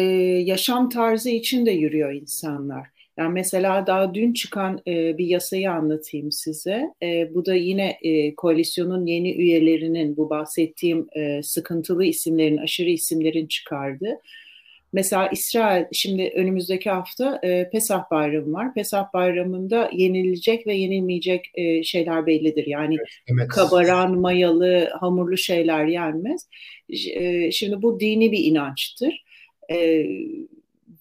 yaşam 0.44 0.88
tarzı 0.88 1.30
için 1.30 1.66
de 1.66 1.70
yürüyor 1.70 2.12
insanlar. 2.12 2.86
Yani 3.16 3.32
mesela 3.32 3.86
daha 3.86 4.14
dün 4.14 4.32
çıkan 4.32 4.82
e, 4.86 5.18
bir 5.18 5.26
yasayı 5.26 5.70
anlatayım 5.70 6.32
size. 6.32 6.94
E, 7.02 7.34
bu 7.34 7.46
da 7.46 7.54
yine 7.54 7.98
e, 8.02 8.34
koalisyonun 8.34 9.06
yeni 9.06 9.32
üyelerinin 9.32 10.16
bu 10.16 10.30
bahsettiğim 10.30 11.06
e, 11.16 11.42
sıkıntılı 11.42 12.04
isimlerin, 12.04 12.56
aşırı 12.56 12.90
isimlerin 12.90 13.46
çıkardığı. 13.46 14.18
Mesela 14.92 15.28
İsrail 15.28 15.84
şimdi 15.92 16.32
önümüzdeki 16.34 16.90
hafta 16.90 17.40
e, 17.42 17.70
Pesah 17.70 18.10
Bayramı 18.10 18.52
var. 18.52 18.74
Pesah 18.74 19.12
Bayramı'nda 19.12 19.90
yenilecek 19.92 20.66
ve 20.66 20.74
yenilmeyecek 20.74 21.50
e, 21.54 21.82
şeyler 21.82 22.26
bellidir. 22.26 22.66
Yani 22.66 22.96
evet. 23.28 23.48
kabaran, 23.48 24.18
mayalı, 24.18 24.90
hamurlu 25.00 25.36
şeyler 25.36 25.84
yenmez. 25.84 26.48
E, 27.14 27.50
şimdi 27.50 27.82
bu 27.82 28.00
dini 28.00 28.32
bir 28.32 28.44
inançtır. 28.44 29.24
E, 29.70 30.06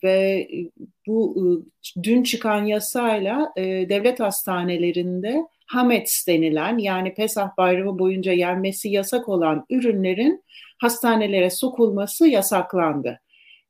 ve 0.03 0.47
bu 1.07 1.35
e, 1.37 2.03
dün 2.03 2.23
çıkan 2.23 2.65
yasayla 2.65 3.53
e, 3.57 3.63
devlet 3.63 4.19
hastanelerinde 4.19 5.45
Hametz 5.65 6.27
denilen 6.27 6.77
yani 6.77 7.13
Pesah 7.13 7.57
Bayramı 7.57 7.99
boyunca 7.99 8.31
yenmesi 8.31 8.89
yasak 8.89 9.29
olan 9.29 9.65
ürünlerin 9.69 10.43
hastanelere 10.77 11.49
sokulması 11.49 12.27
yasaklandı. 12.27 13.19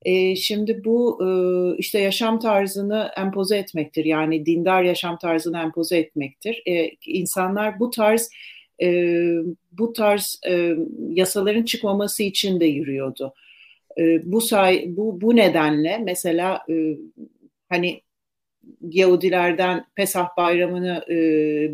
E, 0.06 0.36
şimdi 0.36 0.84
bu 0.86 1.20
e, 1.24 1.30
işte 1.78 2.00
yaşam 2.00 2.40
tarzını 2.40 3.12
empoze 3.18 3.58
etmektir. 3.58 4.06
Yani 4.06 4.46
dindar 4.46 4.84
yaşam 4.84 5.18
tarzını 5.18 5.58
empoze 5.60 5.98
etmektir. 5.98 6.64
E, 6.68 6.92
insanlar 7.06 7.80
bu 7.80 7.90
tarz 7.90 8.30
e, 8.82 9.14
bu 9.72 9.94
tarz 9.94 10.42
e, 10.48 10.76
yasaların 11.10 11.64
çıkmaması 11.64 12.24
için 12.24 12.60
de 12.60 12.66
yürüyordu. 12.66 13.34
E, 13.98 14.32
bu 14.32 14.42
say 14.42 14.86
bu 14.88 15.22
bu 15.22 15.36
nedenle 15.36 15.98
mesela 15.98 16.66
e, 16.70 16.98
hani 17.70 18.02
Yahudilerden 18.82 19.86
Pesah 19.96 20.38
bayramını 20.38 21.04
e, 21.10 21.16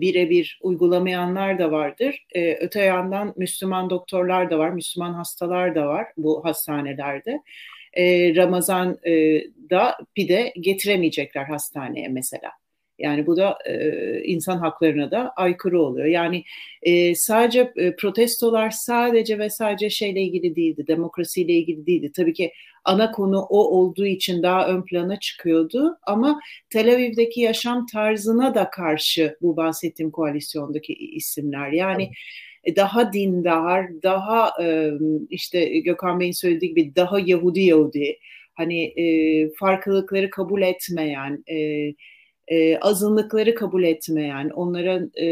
birebir 0.01 0.59
uygulamayanlar 0.61 1.59
da 1.59 1.71
vardır. 1.71 2.25
E, 2.35 2.55
öte 2.55 2.81
yandan 2.81 3.33
Müslüman 3.37 3.89
doktorlar 3.89 4.49
da 4.49 4.59
var, 4.59 4.69
Müslüman 4.69 5.13
hastalar 5.13 5.75
da 5.75 5.87
var 5.87 6.07
bu 6.17 6.45
hastanelerde 6.45 7.41
e, 7.95 8.35
Ramazan'da 8.35 9.97
pide 10.15 10.53
getiremeyecekler 10.59 11.43
hastaneye 11.43 12.07
mesela. 12.07 12.51
Yani 12.99 13.27
bu 13.27 13.37
da 13.37 13.57
e, 13.65 14.21
insan 14.23 14.57
haklarına 14.57 15.11
da 15.11 15.29
aykırı 15.35 15.81
oluyor. 15.81 16.05
Yani 16.07 16.43
e, 16.81 17.15
sadece 17.15 17.73
e, 17.75 17.95
protestolar 17.95 18.69
sadece 18.69 19.39
ve 19.39 19.49
sadece 19.49 19.89
şeyle 19.89 20.21
ilgili 20.21 20.55
değildi, 20.55 20.87
demokrasiyle 20.87 21.53
ilgili 21.53 21.85
değildi. 21.85 22.11
Tabii 22.15 22.33
ki 22.33 22.53
ana 22.85 23.11
konu 23.11 23.39
o 23.39 23.57
olduğu 23.57 24.05
için 24.05 24.43
daha 24.43 24.67
ön 24.67 24.85
plana 24.85 25.19
çıkıyordu. 25.19 25.97
Ama 26.03 26.39
Tel 26.69 26.93
Aviv'deki 26.93 27.41
yaşam 27.41 27.85
tarzına 27.85 28.55
da 28.55 28.69
karşı 28.69 29.37
bu 29.41 29.57
bahsettiğim 29.57 30.11
koalisyondaki 30.11 30.93
isimler. 30.93 31.71
Yani 31.71 32.03
evet 32.03 32.13
daha 32.75 33.13
dindar, 33.13 34.03
daha 34.03 34.53
işte 35.29 35.79
Gökhan 35.79 36.19
Bey'in 36.19 36.31
söylediği 36.31 36.69
gibi 36.69 36.95
daha 36.95 37.19
Yahudi 37.19 37.61
Yahudi, 37.61 38.17
hani 38.53 38.83
e, 38.83 39.49
farklılıkları 39.53 40.29
kabul 40.29 40.61
etmeyen, 40.61 41.43
e, 41.47 41.57
e, 42.47 42.77
azınlıkları 42.77 43.55
kabul 43.55 43.83
etmeyen, 43.83 44.49
onların 44.49 45.11
e, 45.21 45.27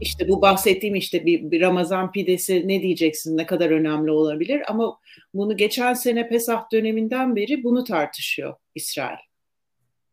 işte 0.00 0.28
bu 0.28 0.42
bahsettiğim 0.42 0.94
işte 0.94 1.26
bir, 1.26 1.50
bir 1.50 1.60
Ramazan 1.60 2.12
pidesi 2.12 2.68
ne 2.68 2.82
diyeceksin 2.82 3.36
ne 3.36 3.46
kadar 3.46 3.70
önemli 3.70 4.10
olabilir 4.10 4.62
ama 4.68 4.98
bunu 5.34 5.56
geçen 5.56 5.94
sene 5.94 6.28
Pesah 6.28 6.72
döneminden 6.72 7.36
beri 7.36 7.64
bunu 7.64 7.84
tartışıyor 7.84 8.54
İsrail. 8.74 9.18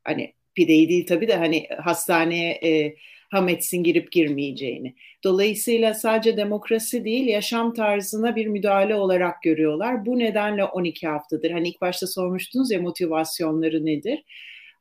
Hani 0.03 0.34
pideyi 0.55 0.89
değil 0.89 1.05
tabii 1.05 1.28
de 1.28 1.36
hani 1.36 1.68
hastaneye 1.84 2.51
e, 2.51 2.95
Hamet'sin 3.34 3.84
girip 3.84 4.12
girmeyeceğini. 4.12 4.96
Dolayısıyla 5.24 5.94
sadece 5.94 6.38
demokrasi 6.38 7.06
değil 7.06 7.28
yaşam 7.28 7.74
tarzına 7.74 8.36
bir 8.36 8.48
müdahale 8.48 8.96
olarak 8.96 9.42
görüyorlar. 9.42 10.06
Bu 10.06 10.20
nedenle 10.20 10.64
12 10.64 11.08
haftadır. 11.08 11.52
Hani 11.52 11.70
ilk 11.70 11.82
başta 11.82 12.08
sormuştunuz 12.08 12.72
ya 12.72 12.82
motivasyonları 12.82 13.86
nedir? 13.86 14.24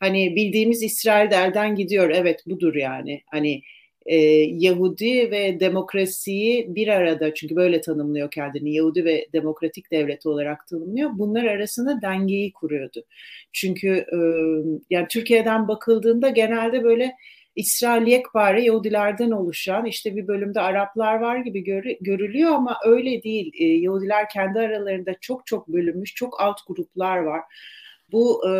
Hani 0.00 0.36
bildiğimiz 0.36 0.82
İsrail 0.82 1.32
elden 1.32 1.74
gidiyor. 1.74 2.11
Evet 2.11 2.40
budur 2.46 2.74
yani. 2.74 3.22
Hani 3.26 3.62
e, 4.07 4.16
Yahudi 4.59 5.30
ve 5.30 5.61
demokrasiyi 5.61 6.74
bir 6.74 6.88
arada 6.88 7.34
çünkü 7.34 7.57
böyle 7.57 7.80
tanımlıyor 7.80 8.30
kendini 8.30 8.74
Yahudi 8.74 9.05
ve 9.05 9.28
demokratik 9.32 9.90
devlet 9.90 10.26
olarak 10.26 10.66
tanımlıyor. 10.66 11.11
Bunlar 11.14 11.44
arasında 11.44 12.03
dengeyi 12.03 12.53
kuruyordu. 12.53 13.05
Çünkü 13.53 13.88
e, 13.88 14.18
yani 14.90 15.07
Türkiye'den 15.11 15.68
bakıldığında 15.68 16.28
genelde 16.28 16.84
böyle 16.84 17.12
İsrail 17.57 18.07
yekpare 18.07 18.64
Yahudilerden 18.64 19.30
oluşan 19.30 19.86
işte 19.86 20.16
bir 20.16 20.28
bölümde 20.28 20.61
Araplar 20.61 21.20
var 21.20 21.36
gibi 21.36 21.64
gör, 21.64 21.84
görülüyor 22.00 22.53
ama 22.53 22.78
öyle 22.84 23.22
değil. 23.22 23.53
E, 23.59 23.64
Yahudiler 23.64 24.28
kendi 24.28 24.59
aralarında 24.59 25.14
çok 25.20 25.46
çok 25.46 25.68
bölünmüş, 25.68 26.14
çok 26.14 26.40
alt 26.40 26.61
gruplar 26.66 27.18
var. 27.18 27.42
Bu 28.12 28.48
e, 28.48 28.53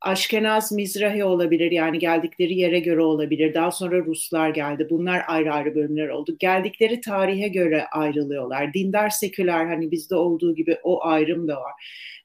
Aşkenaz 0.00 0.72
Mizrahi 0.72 1.24
olabilir 1.24 1.70
yani 1.70 1.98
geldikleri 1.98 2.54
yere 2.54 2.80
göre 2.80 3.00
olabilir. 3.00 3.54
Daha 3.54 3.70
sonra 3.70 4.04
Ruslar 4.04 4.50
geldi. 4.50 4.86
Bunlar 4.90 5.22
ayrı 5.26 5.52
ayrı 5.52 5.74
bölümler 5.74 6.08
oldu. 6.08 6.36
Geldikleri 6.38 7.00
tarihe 7.00 7.48
göre 7.48 7.84
ayrılıyorlar. 7.86 8.74
Dindar 8.74 9.10
seküler 9.10 9.66
hani 9.66 9.90
bizde 9.90 10.14
olduğu 10.16 10.54
gibi 10.54 10.78
o 10.82 11.04
ayrım 11.04 11.48
da 11.48 11.60
var. 11.60 11.72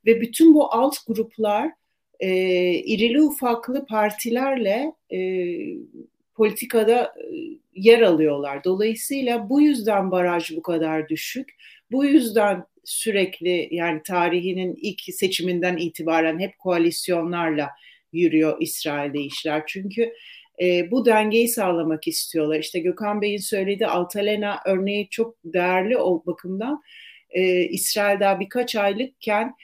Ve 0.06 0.22
bütün 0.22 0.54
bu 0.54 0.74
alt 0.74 0.96
gruplar 1.08 1.72
e, 2.20 2.30
irili 2.74 3.22
ufaklı 3.22 3.86
partilerle 3.86 4.94
e, 5.12 5.20
politikada 6.36 7.04
e, 7.04 7.26
yer 7.76 8.02
alıyorlar. 8.02 8.64
Dolayısıyla 8.64 9.50
bu 9.50 9.62
yüzden 9.62 10.12
baraj 10.12 10.52
bu 10.56 10.62
kadar 10.62 11.10
düşük. 11.10 11.56
Bu 11.92 12.06
yüzden 12.06 12.64
sürekli 12.84 13.68
yani 13.72 14.02
tarihinin 14.04 14.78
ilk 14.82 15.02
seçiminden 15.02 15.78
itibaren 15.78 16.40
hep 16.40 16.60
koalisyonlarla 16.60 17.70
yürüyor 18.14 18.58
İsrail'de 18.60 19.20
işler. 19.20 19.64
Çünkü 19.68 20.14
e, 20.62 20.92
bu 20.92 21.06
dengeyi 21.06 21.48
sağlamak 21.48 22.08
istiyorlar. 22.08 22.60
İşte 22.60 22.80
Gökhan 22.80 23.22
Bey'in 23.22 23.38
söylediği 23.38 23.88
Altalena 23.88 24.60
örneği 24.66 25.10
çok 25.10 25.36
değerli 25.46 25.98
o 25.98 26.26
bakımdan. 26.26 26.82
E, 27.30 27.64
İsrail 27.64 28.20
daha 28.20 28.40
birkaç 28.40 28.76
aylıkken 28.76 29.56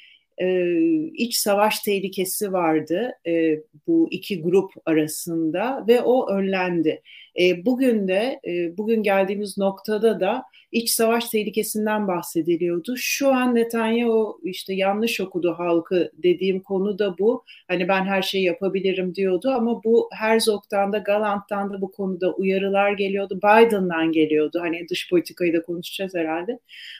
e, 0.41 0.77
iç 1.13 1.35
savaş 1.35 1.79
tehlikesi 1.79 2.53
vardı 2.53 3.11
e, 3.27 3.59
bu 3.87 4.07
iki 4.11 4.41
grup 4.41 4.71
arasında 4.85 5.85
ve 5.87 6.01
o 6.01 6.29
önlendi. 6.29 7.01
E, 7.39 7.65
bugün 7.65 8.07
de 8.07 8.39
e, 8.47 8.77
bugün 8.77 9.03
geldiğimiz 9.03 9.57
noktada 9.57 10.19
da 10.19 10.43
iç 10.71 10.89
savaş 10.89 11.29
tehlikesinden 11.29 12.07
bahsediliyordu. 12.07 12.97
Şu 12.97 13.33
an 13.33 13.55
Netanyahu 13.55 14.41
işte 14.43 14.73
yanlış 14.73 15.21
okudu 15.21 15.53
halkı 15.57 16.11
dediğim 16.13 16.59
konu 16.59 16.99
da 16.99 17.17
bu. 17.17 17.43
Hani 17.67 17.87
ben 17.87 18.05
her 18.05 18.21
şeyi 18.21 18.43
yapabilirim 18.43 19.15
diyordu 19.15 19.49
ama 19.49 19.83
bu 19.83 20.09
Herzog'dan 20.13 20.93
da 20.93 20.97
Galant'tan 20.97 21.73
da 21.73 21.81
bu 21.81 21.91
konuda 21.91 22.33
uyarılar 22.33 22.91
geliyordu. 22.91 23.37
Biden'dan 23.37 24.11
geliyordu. 24.11 24.59
Hani 24.61 24.89
dış 24.89 25.09
politikayı 25.09 25.53
da 25.53 25.61
konuşacağız 25.61 26.15
herhalde. 26.15 26.59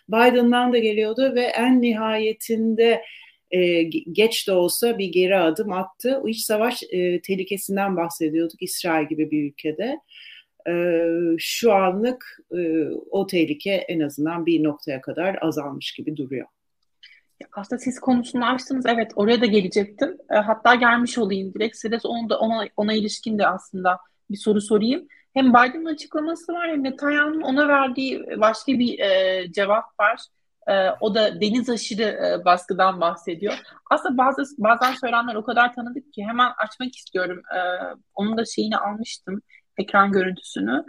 Biden'dan 0.09 0.73
da 0.73 0.77
geliyordu 0.77 1.35
ve 1.35 1.41
en 1.41 1.81
nihayetinde 1.81 3.01
e, 3.51 3.83
geç 4.11 4.47
de 4.47 4.51
olsa 4.51 4.97
bir 4.97 5.07
geri 5.07 5.37
adım 5.37 5.71
attı. 5.71 6.19
O 6.23 6.27
iç 6.27 6.39
savaş 6.39 6.83
e, 6.83 7.21
tehlikesinden 7.21 7.97
bahsediyorduk 7.97 8.61
İsrail 8.61 9.07
gibi 9.07 9.31
bir 9.31 9.49
ülkede. 9.49 9.99
E, 10.67 11.05
şu 11.37 11.73
anlık 11.73 12.39
e, 12.51 12.89
o 13.09 13.27
tehlike 13.27 13.71
en 13.71 13.99
azından 13.99 14.45
bir 14.45 14.63
noktaya 14.63 15.01
kadar 15.01 15.37
azalmış 15.41 15.91
gibi 15.91 16.17
duruyor. 16.17 16.47
Aslında 17.51 17.79
siz 17.79 17.99
konusunu 17.99 18.45
açtınız. 18.45 18.85
Evet 18.85 19.11
oraya 19.15 19.41
da 19.41 19.45
gelecektim. 19.45 20.17
E, 20.31 20.35
hatta 20.35 20.75
gelmiş 20.75 21.17
olayım 21.17 21.53
direkt. 21.53 21.77
Size 21.77 21.97
onu 22.03 22.29
da 22.29 22.39
ona, 22.39 22.67
ona 22.77 22.93
ilişkin 22.93 23.39
de 23.39 23.47
aslında 23.47 23.99
bir 24.31 24.37
soru 24.37 24.61
sorayım. 24.61 25.07
Hem 25.33 25.49
Biden'ın 25.49 25.85
açıklaması 25.85 26.53
var 26.53 26.69
hem 26.69 26.83
Netanyahu'nun 26.83 27.41
ona 27.41 27.67
verdiği 27.67 28.23
başka 28.37 28.71
bir 28.71 28.99
e, 28.99 29.51
cevap 29.51 29.99
var. 29.99 30.19
E, 30.69 30.89
o 30.99 31.15
da 31.15 31.41
deniz 31.41 31.69
aşırı 31.69 32.03
e, 32.03 32.45
baskıdan 32.45 33.01
bahsediyor. 33.01 33.53
Aslında 33.91 34.17
bazı 34.17 34.43
bazen 34.57 34.93
söylenenler 34.93 35.35
o 35.35 35.43
kadar 35.43 35.73
tanıdık 35.73 36.13
ki 36.13 36.23
hemen 36.23 36.51
açmak 36.65 36.95
istiyorum. 36.95 37.41
E, 37.55 37.59
onun 38.15 38.37
da 38.37 38.45
şeyini 38.45 38.77
almıştım, 38.77 39.41
ekran 39.77 40.11
görüntüsünü. 40.11 40.83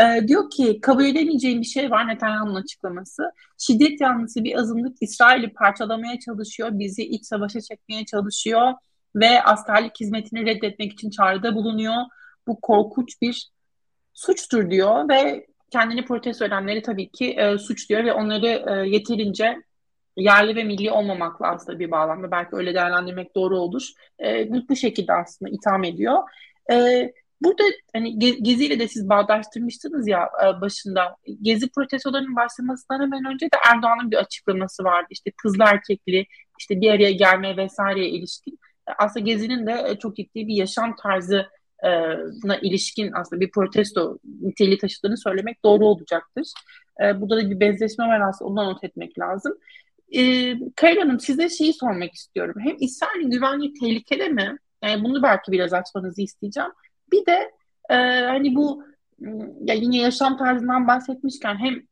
E, 0.00 0.28
diyor 0.28 0.50
ki 0.50 0.80
kabul 0.80 1.04
edemeyeceğim 1.04 1.60
bir 1.60 1.66
şey 1.66 1.90
var 1.90 2.08
Netanyahu'nun 2.08 2.54
açıklaması. 2.54 3.22
Şiddet 3.58 4.00
yanlısı 4.00 4.44
bir 4.44 4.58
azınlık 4.58 4.96
İsrail'i 5.00 5.52
parçalamaya 5.52 6.18
çalışıyor, 6.18 6.68
bizi 6.72 7.02
iç 7.02 7.26
savaşa 7.26 7.60
çekmeye 7.60 8.04
çalışıyor 8.04 8.72
ve 9.16 9.42
askerlik 9.42 10.00
hizmetini 10.00 10.46
reddetmek 10.46 10.92
için 10.92 11.10
çağrıda 11.10 11.54
bulunuyor. 11.54 11.94
Bu 12.46 12.60
korkunç 12.60 13.22
bir 13.22 13.50
suçtur 14.12 14.70
diyor 14.70 15.08
ve 15.08 15.46
kendini 15.74 16.04
protesto 16.04 16.44
edenleri 16.44 16.82
tabii 16.82 17.08
ki 17.08 17.30
e, 17.30 17.58
suçluyor 17.58 18.04
ve 18.04 18.12
onları 18.12 18.46
e, 18.46 18.88
yeterince 18.88 19.62
yerli 20.16 20.56
ve 20.56 20.64
milli 20.64 20.90
olmamakla 20.90 21.48
aslında 21.48 21.78
bir 21.78 21.90
bağlamda 21.90 22.30
belki 22.30 22.56
öyle 22.56 22.74
değerlendirmek 22.74 23.34
doğru 23.34 23.58
olur. 23.58 23.88
E, 24.24 24.50
bu, 24.50 24.68
bu 24.68 24.76
şekilde 24.76 25.12
aslında 25.12 25.50
itham 25.50 25.84
ediyor. 25.84 26.18
E, 26.72 26.76
burada 27.42 27.62
hani 27.92 28.18
Gezi 28.18 28.66
ile 28.66 28.78
de 28.78 28.88
siz 28.88 29.08
bağdaştırmıştınız 29.08 30.08
ya 30.08 30.30
e, 30.44 30.60
başında. 30.60 31.16
Gezi 31.42 31.70
protestolarının 31.70 32.36
başlamasından 32.36 33.02
hemen 33.02 33.34
önce 33.34 33.46
de 33.46 33.56
Erdoğan'ın 33.74 34.10
bir 34.10 34.16
açıklaması 34.16 34.84
vardı. 34.84 35.06
İşte 35.10 35.30
kızlı 35.42 35.64
erkekli 35.64 36.26
işte 36.58 36.80
bir 36.80 36.90
araya 36.90 37.12
gelmeye 37.12 37.56
vesaireye 37.56 38.08
ilişkin. 38.08 38.58
E, 38.88 38.92
aslında 38.98 39.26
Gezi'nin 39.26 39.66
de 39.66 39.84
e, 39.88 39.98
çok 39.98 40.16
ciddi 40.16 40.46
bir 40.46 40.54
yaşam 40.54 40.96
tarzı 40.96 41.46
na 42.44 42.56
ilişkin 42.62 43.12
aslında 43.12 43.40
bir 43.40 43.50
protesto 43.50 44.18
niteliği 44.40 44.78
taşıdığını 44.78 45.16
söylemek 45.16 45.64
doğru 45.64 45.86
olacaktır. 45.86 46.52
E, 47.02 47.20
burada 47.20 47.36
da 47.36 47.50
bir 47.50 47.60
benzeşme 47.60 48.04
var 48.06 48.20
aslında 48.28 48.50
ondan 48.50 48.66
not 48.66 48.84
etmek 48.84 49.18
lazım. 49.18 49.58
E, 50.16 50.54
Kayra 50.76 51.00
Hanım 51.00 51.20
size 51.20 51.48
şeyi 51.48 51.72
sormak 51.72 52.14
istiyorum. 52.14 52.54
Hem 52.64 52.76
İsrail'in 52.80 53.30
güvenliği 53.30 53.72
tehlikede 53.80 54.28
mi? 54.28 54.56
Yani 54.84 55.04
bunu 55.04 55.22
belki 55.22 55.52
biraz 55.52 55.72
açmanızı 55.72 56.22
isteyeceğim. 56.22 56.70
Bir 57.12 57.26
de 57.26 57.50
e, 57.90 57.94
hani 58.26 58.54
bu 58.54 58.84
ya 59.60 59.74
yine 59.74 59.96
yaşam 59.96 60.36
tarzından 60.36 60.86
bahsetmişken 60.86 61.56
hem 61.56 61.82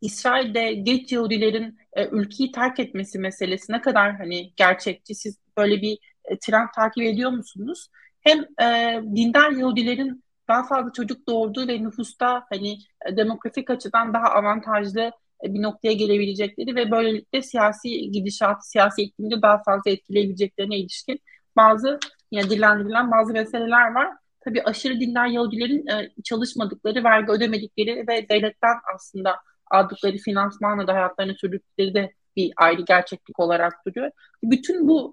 İsrail'de 0.00 0.72
geç 0.72 1.12
Yahudilerin 1.12 1.78
e, 1.92 2.08
ülkeyi 2.08 2.52
terk 2.52 2.80
etmesi 2.80 3.18
meselesi 3.18 3.72
ne 3.72 3.80
kadar 3.80 4.16
hani 4.16 4.52
gerçekçi? 4.56 5.14
Siz 5.14 5.38
böyle 5.56 5.82
bir 5.82 5.98
e, 6.24 6.38
trend 6.38 6.68
takip 6.76 7.02
ediyor 7.02 7.30
musunuz? 7.30 7.88
Hem 8.26 8.40
e, 8.62 9.00
dindar 9.16 9.50
Yahudilerin 9.50 10.24
daha 10.48 10.62
fazla 10.62 10.92
çocuk 10.92 11.28
doğurduğu 11.28 11.68
ve 11.68 11.82
nüfusta 11.82 12.46
hani 12.50 12.78
e, 13.06 13.16
demografik 13.16 13.70
açıdan 13.70 14.14
daha 14.14 14.24
avantajlı 14.24 15.00
e, 15.44 15.54
bir 15.54 15.62
noktaya 15.62 15.92
gelebilecekleri 15.92 16.76
ve 16.76 16.90
böylelikle 16.90 17.42
siyasi 17.42 18.10
gidişat, 18.10 18.66
siyasi 18.66 19.02
iklimde 19.02 19.42
daha 19.42 19.62
fazla 19.62 19.90
etkileyebileceklerine 19.90 20.78
ilişkin 20.78 21.20
bazı 21.56 21.98
yine 22.30 22.50
dillendirilen 22.50 23.10
bazı 23.10 23.32
meseleler 23.32 23.94
var. 23.94 24.08
Tabii 24.44 24.62
aşırı 24.62 25.00
dindar 25.00 25.26
Yahudilerin 25.26 25.86
e, 25.86 26.10
çalışmadıkları, 26.24 27.04
vergi 27.04 27.32
ödemedikleri 27.32 28.08
ve 28.08 28.28
devletten 28.28 28.76
aslında 28.94 29.36
aldıkları 29.70 30.16
finansmanla 30.16 30.86
da 30.86 30.94
hayatlarını 30.94 31.34
sürdükleri 31.34 31.94
de 31.94 32.12
bir 32.36 32.52
ayrı 32.56 32.82
gerçeklik 32.82 33.40
olarak 33.40 33.72
duruyor. 33.86 34.10
Bütün 34.42 34.88
bu 34.88 35.12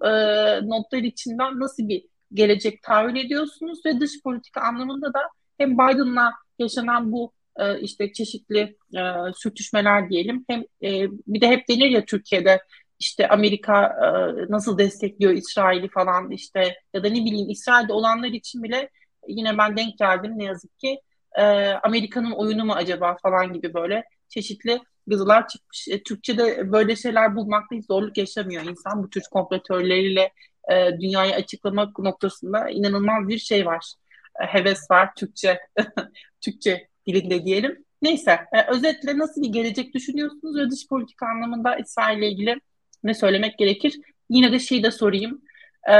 notlar 0.64 0.97
içinden 0.97 1.59
nasıl 1.59 1.88
bir 1.88 2.12
gelecek 2.34 2.84
tahayyül 2.84 3.25
ediyorsunuz 3.25 3.86
ve 3.86 3.99
dış 3.99 4.21
politika 4.23 4.61
anlamında 4.61 5.13
da 5.13 5.19
hem 5.57 5.73
Biden'la 5.73 6.34
yaşanan 6.59 7.11
bu 7.11 7.31
e, 7.59 7.79
işte 7.79 8.13
çeşitli 8.13 8.77
e, 8.95 9.01
sürtüşmeler 9.36 10.09
diyelim 10.09 10.45
hem 10.49 10.63
e, 10.84 11.07
bir 11.27 11.41
de 11.41 11.47
hep 11.47 11.69
denir 11.69 11.89
ya 11.89 12.05
Türkiye'de 12.05 12.59
işte 12.99 13.27
Amerika 13.27 13.84
e, 13.86 14.07
nasıl 14.51 14.77
destekliyor 14.77 15.34
İsrail'i 15.34 15.89
falan 15.89 16.31
işte 16.31 16.75
ya 16.93 17.03
da 17.03 17.09
ne 17.09 17.25
bileyim 17.25 17.49
İsrail'de 17.49 17.93
olanlar 17.93 18.27
için 18.27 18.63
bile 18.63 18.89
yine 19.27 19.57
ben 19.57 19.77
denk 19.77 19.97
geldim 19.97 20.31
ne 20.36 20.43
yazık 20.43 20.79
ki 20.79 20.99
e, 21.36 21.43
Amerika'nın 21.84 22.31
oyunu 22.31 22.65
mu 22.65 22.73
acaba 22.73 23.17
falan 23.23 23.53
gibi 23.53 23.73
böyle 23.73 24.03
çeşitli 24.29 24.79
yazılar 25.07 25.47
çıkmış. 25.47 25.88
E, 25.88 26.03
Türkçe'de 26.03 26.71
böyle 26.71 26.95
şeyler 26.95 27.36
bulmakta 27.36 27.75
hiç 27.75 27.86
zorluk 27.86 28.17
yaşamıyor 28.17 28.63
insan 28.63 29.03
bu 29.03 29.09
tür 29.09 29.23
kompletörleriyle 29.31 30.31
e, 30.72 30.91
dünyayı 31.01 31.36
açıklamak 31.36 31.99
noktasında 31.99 32.70
inanılmaz 32.70 33.28
bir 33.28 33.38
şey 33.38 33.66
var. 33.66 33.93
E, 34.41 34.45
heves 34.45 34.91
var 34.91 35.16
Türkçe 35.16 35.59
Türkçe 36.41 36.88
dilinde 37.07 37.45
diyelim. 37.45 37.86
Neyse 38.01 38.32
e, 38.53 38.72
özetle 38.72 39.18
nasıl 39.18 39.41
bir 39.41 39.49
gelecek 39.49 39.93
düşünüyorsunuz 39.93 40.57
ve 40.57 40.72
dış 40.72 40.88
politika 40.88 41.26
anlamında 41.28 41.78
İsrail 41.78 42.18
ile 42.18 42.32
ilgili 42.32 42.55
ne 43.03 43.14
söylemek 43.14 43.57
gerekir? 43.57 43.93
Yine 44.30 44.51
de 44.51 44.59
şeyi 44.59 44.84
de 44.84 44.91
sorayım. 44.91 45.41
E, 45.89 45.95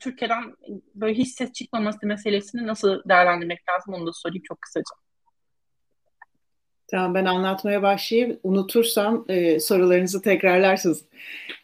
Türkiye'den 0.00 0.54
böyle 0.94 1.14
hiç 1.14 1.28
ses 1.34 1.52
çıkmaması 1.52 2.06
meselesini 2.06 2.66
nasıl 2.66 3.02
değerlendirmek 3.08 3.60
lazım 3.68 3.94
onu 3.94 4.06
da 4.06 4.12
sorayım 4.12 4.42
çok 4.48 4.62
kısaca. 4.62 5.01
Tamam 6.92 7.14
ben 7.14 7.24
anlatmaya 7.24 7.82
başlayayım. 7.82 8.38
Unutursam 8.42 9.24
e, 9.28 9.60
sorularınızı 9.60 10.22
tekrarlarsınız. 10.22 11.04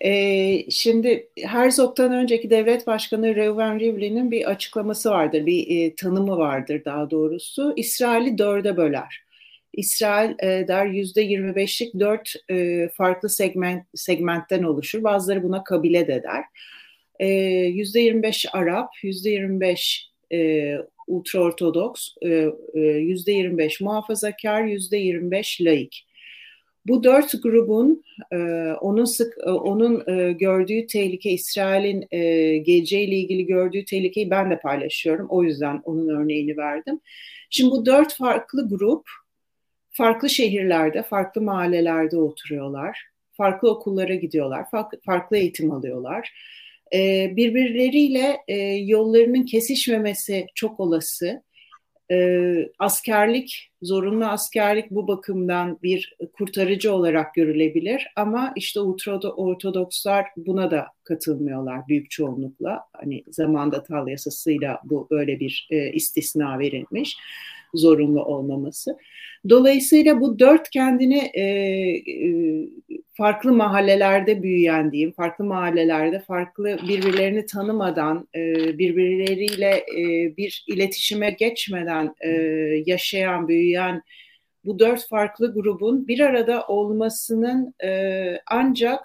E, 0.00 0.70
şimdi 0.70 1.28
Herzog'dan 1.42 2.12
önceki 2.12 2.50
devlet 2.50 2.86
başkanı 2.86 3.36
Reuven 3.36 3.80
Rivlin'in 3.80 4.30
bir 4.30 4.50
açıklaması 4.50 5.10
vardır, 5.10 5.46
bir 5.46 5.66
e, 5.86 5.94
tanımı 5.94 6.38
vardır 6.38 6.84
daha 6.84 7.10
doğrusu. 7.10 7.72
İsrail'i 7.76 8.38
dörde 8.38 8.76
böler. 8.76 9.22
İsrail 9.72 10.30
e, 10.42 10.68
der 10.68 10.86
yüzde 10.86 11.26
25'lik 11.26 12.00
dört 12.00 12.34
e, 12.50 12.88
farklı 12.88 13.28
segment 13.28 13.84
segmentten 13.94 14.62
oluşur. 14.62 15.04
Bazıları 15.04 15.42
buna 15.42 15.64
kabile 15.64 16.06
de 16.08 16.22
der. 16.22 16.44
E, 17.18 17.28
yüzde 17.66 18.00
25 18.00 18.46
Arap, 18.52 18.88
yüzde 19.02 19.30
25 19.30 20.10
e, 20.32 20.76
ultraortodoks, 21.08 22.08
yüzde 22.74 23.32
25 23.32 23.80
muhafazakar, 23.80 24.64
yüzde 24.64 24.96
25 24.96 25.60
laik. 25.60 26.08
Bu 26.88 27.04
dört 27.04 27.42
grubun 27.42 28.04
e, 28.32 28.36
onun 28.80 29.04
sık 29.04 29.34
e, 29.46 29.50
onun 29.50 30.08
e, 30.08 30.32
gördüğü 30.32 30.86
tehlike 30.86 31.30
İsrail'in 31.30 32.00
geleceğiyle 32.64 33.16
ilgili 33.16 33.46
gördüğü 33.46 33.84
tehlikeyi 33.84 34.30
ben 34.30 34.50
de 34.50 34.60
paylaşıyorum. 34.60 35.26
O 35.30 35.42
yüzden 35.42 35.82
onun 35.84 36.08
örneğini 36.08 36.56
verdim. 36.56 37.00
Şimdi 37.50 37.70
bu 37.70 37.86
dört 37.86 38.14
farklı 38.14 38.68
grup 38.68 39.08
farklı 39.90 40.30
şehirlerde, 40.30 41.02
farklı 41.02 41.40
mahallelerde 41.40 42.16
oturuyorlar. 42.16 43.00
Farklı 43.32 43.70
okullara 43.70 44.14
gidiyorlar, 44.14 44.64
farklı 45.04 45.36
eğitim 45.36 45.70
alıyorlar 45.70 46.32
e, 46.94 47.32
birbirleriyle 47.36 48.36
e, 48.48 48.56
yollarının 48.74 49.44
kesişmemesi 49.44 50.46
çok 50.54 50.80
olası. 50.80 51.42
E, 52.10 52.68
askerlik, 52.78 53.70
zorunlu 53.82 54.24
askerlik 54.24 54.90
bu 54.90 55.08
bakımdan 55.08 55.78
bir 55.82 56.16
kurtarıcı 56.32 56.94
olarak 56.94 57.34
görülebilir 57.34 58.06
ama 58.16 58.52
işte 58.56 58.80
Ortodokslar 58.80 60.26
buna 60.36 60.70
da 60.70 60.86
katılmıyorlar 61.04 61.88
büyük 61.88 62.10
çoğunlukla. 62.10 62.80
Hani 62.92 63.24
zamanda 63.30 63.82
tal 63.82 64.08
yasasıyla 64.08 64.80
bu 64.84 65.08
böyle 65.10 65.40
bir 65.40 65.68
e, 65.70 65.92
istisna 65.92 66.58
verilmiş 66.58 67.16
zorunlu 67.74 68.24
olmaması. 68.24 68.96
Dolayısıyla 69.48 70.20
bu 70.20 70.38
dört 70.38 70.70
kendini 70.70 71.18
e, 71.18 71.42
e, 71.42 72.68
farklı 73.14 73.52
mahallelerde 73.52 74.42
büyüyen 74.42 74.92
diyeyim, 74.92 75.12
farklı 75.12 75.44
mahallelerde 75.44 76.20
farklı 76.20 76.78
birbirlerini 76.88 77.46
tanımadan, 77.46 78.28
e, 78.34 78.54
birbirleriyle 78.78 79.84
e, 79.96 80.36
bir 80.36 80.64
iletişime 80.66 81.30
geçmeden 81.30 82.14
e, 82.20 82.28
yaşayan, 82.86 83.48
büyüyen 83.48 84.02
bu 84.64 84.78
dört 84.78 85.08
farklı 85.08 85.54
grubun 85.54 86.08
bir 86.08 86.20
arada 86.20 86.66
olmasının 86.66 87.74
e, 87.84 88.32
ancak 88.46 89.00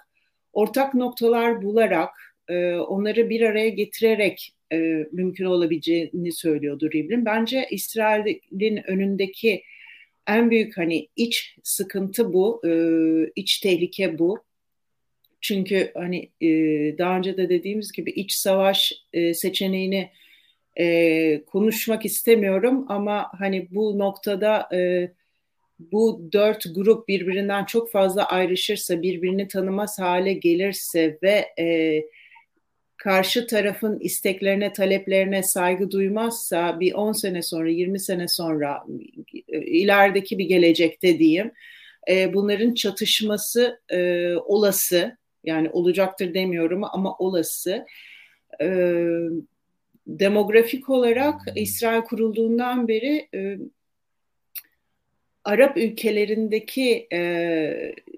ortak 0.52 0.94
noktalar 0.94 1.62
bularak, 1.62 2.10
e, 2.48 2.74
onları 2.74 3.30
bir 3.30 3.40
araya 3.40 3.68
getirerek 3.68 4.54
e, 4.72 4.76
mümkün 5.12 5.44
olabileceğini 5.44 6.32
söylüyordu 6.32 6.90
Rivlin. 6.94 7.24
Bence 7.24 7.66
İsrail'in 7.70 8.90
önündeki 8.90 9.62
en 10.28 10.50
büyük 10.50 10.76
hani 10.78 11.08
iç 11.16 11.56
sıkıntı 11.62 12.32
bu, 12.32 12.62
iç 13.36 13.60
tehlike 13.60 14.18
bu. 14.18 14.44
Çünkü 15.40 15.90
hani 15.94 16.30
daha 16.98 17.18
önce 17.18 17.36
de 17.36 17.48
dediğimiz 17.48 17.92
gibi 17.92 18.10
iç 18.10 18.32
savaş 18.32 18.92
seçeneğini 19.34 20.10
konuşmak 21.46 22.04
istemiyorum 22.04 22.86
ama 22.88 23.30
hani 23.38 23.68
bu 23.70 23.98
noktada 23.98 24.68
bu 25.78 26.28
dört 26.32 26.64
grup 26.74 27.08
birbirinden 27.08 27.64
çok 27.64 27.90
fazla 27.90 28.24
ayrışırsa, 28.24 29.02
birbirini 29.02 29.48
tanımaz 29.48 29.98
hale 29.98 30.32
gelirse 30.32 31.18
ve 31.22 31.48
e, 31.58 32.00
karşı 33.04 33.46
tarafın 33.46 33.98
isteklerine, 34.00 34.72
taleplerine 34.72 35.42
saygı 35.42 35.90
duymazsa 35.90 36.80
bir 36.80 36.94
10 36.94 37.12
sene 37.12 37.42
sonra, 37.42 37.70
20 37.70 38.00
sene 38.00 38.28
sonra 38.28 38.84
ilerideki 39.48 40.38
bir 40.38 40.44
gelecekte 40.44 41.18
diyeyim 41.18 41.52
e, 42.10 42.34
bunların 42.34 42.74
çatışması 42.74 43.80
e, 43.88 44.30
olası 44.36 45.16
yani 45.44 45.70
olacaktır 45.70 46.34
demiyorum 46.34 46.84
ama 46.84 47.16
olası. 47.18 47.86
E, 48.60 48.66
demografik 50.06 50.90
olarak 50.90 51.40
İsrail 51.56 52.02
kurulduğundan 52.02 52.88
beri 52.88 53.28
e, 53.34 53.58
Arap 55.44 55.76
ülkelerindeki 55.76 57.08
e, 57.12 57.18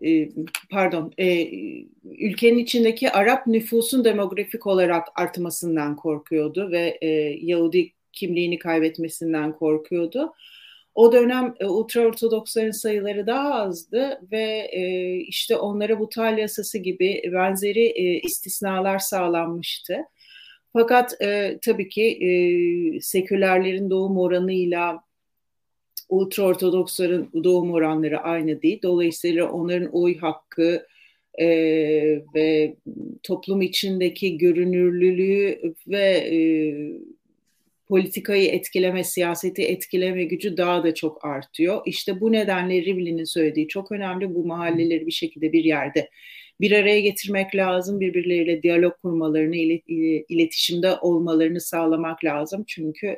e, 0.04 0.28
pardon 0.70 1.12
e, 1.18 1.50
ülkenin 2.04 2.58
içindeki 2.58 3.10
Arap 3.10 3.46
nüfusun 3.46 4.04
demografik 4.04 4.66
olarak 4.66 5.06
artmasından 5.14 5.96
korkuyordu 5.96 6.70
ve 6.70 6.98
e, 7.00 7.08
Yahudi 7.42 7.92
kimliğini 8.12 8.58
kaybetmesinden 8.58 9.52
korkuyordu. 9.52 10.32
O 10.94 11.12
dönem 11.12 11.54
e, 11.60 11.66
ultraortodoksların 11.66 12.70
sayıları 12.70 13.26
daha 13.26 13.54
azdı 13.54 14.20
ve 14.32 14.68
e, 14.72 15.14
işte 15.16 15.56
onlara 15.56 16.00
bu 16.00 16.08
tal 16.08 16.38
yasası 16.38 16.78
gibi 16.78 17.22
benzeri 17.32 17.86
e, 17.86 18.20
istisnalar 18.20 18.98
sağlanmıştı. 18.98 19.96
Fakat 20.72 21.22
e, 21.22 21.58
tabii 21.64 21.88
ki 21.88 22.02
e, 22.02 22.30
sekülerlerin 23.00 23.90
doğum 23.90 24.18
oranıyla 24.18 25.05
ultraortodoksların 26.08 27.30
doğum 27.44 27.70
oranları 27.70 28.20
aynı 28.20 28.62
değil. 28.62 28.80
Dolayısıyla 28.82 29.50
onların 29.50 29.88
oy 29.92 30.18
hakkı 30.18 30.86
e, 31.38 31.46
ve 32.34 32.76
toplum 33.22 33.62
içindeki 33.62 34.38
görünürlülüğü 34.38 35.74
ve 35.86 36.06
e, 36.06 36.38
politikayı 37.88 38.48
etkileme, 38.48 39.04
siyaseti 39.04 39.62
etkileme 39.62 40.24
gücü 40.24 40.56
daha 40.56 40.84
da 40.84 40.94
çok 40.94 41.24
artıyor. 41.24 41.82
İşte 41.86 42.20
bu 42.20 42.32
nedenle 42.32 42.82
Rivlin'in 42.82 43.24
söylediği 43.24 43.68
çok 43.68 43.92
önemli. 43.92 44.34
Bu 44.34 44.46
mahalleleri 44.46 45.06
bir 45.06 45.12
şekilde 45.12 45.52
bir 45.52 45.64
yerde 45.64 46.10
bir 46.60 46.72
araya 46.72 47.00
getirmek 47.00 47.56
lazım. 47.56 48.00
Birbirleriyle 48.00 48.62
diyalog 48.62 48.92
kurmalarını, 49.02 49.56
iletişimde 50.28 50.96
olmalarını 50.96 51.60
sağlamak 51.60 52.24
lazım. 52.24 52.64
Çünkü 52.66 53.16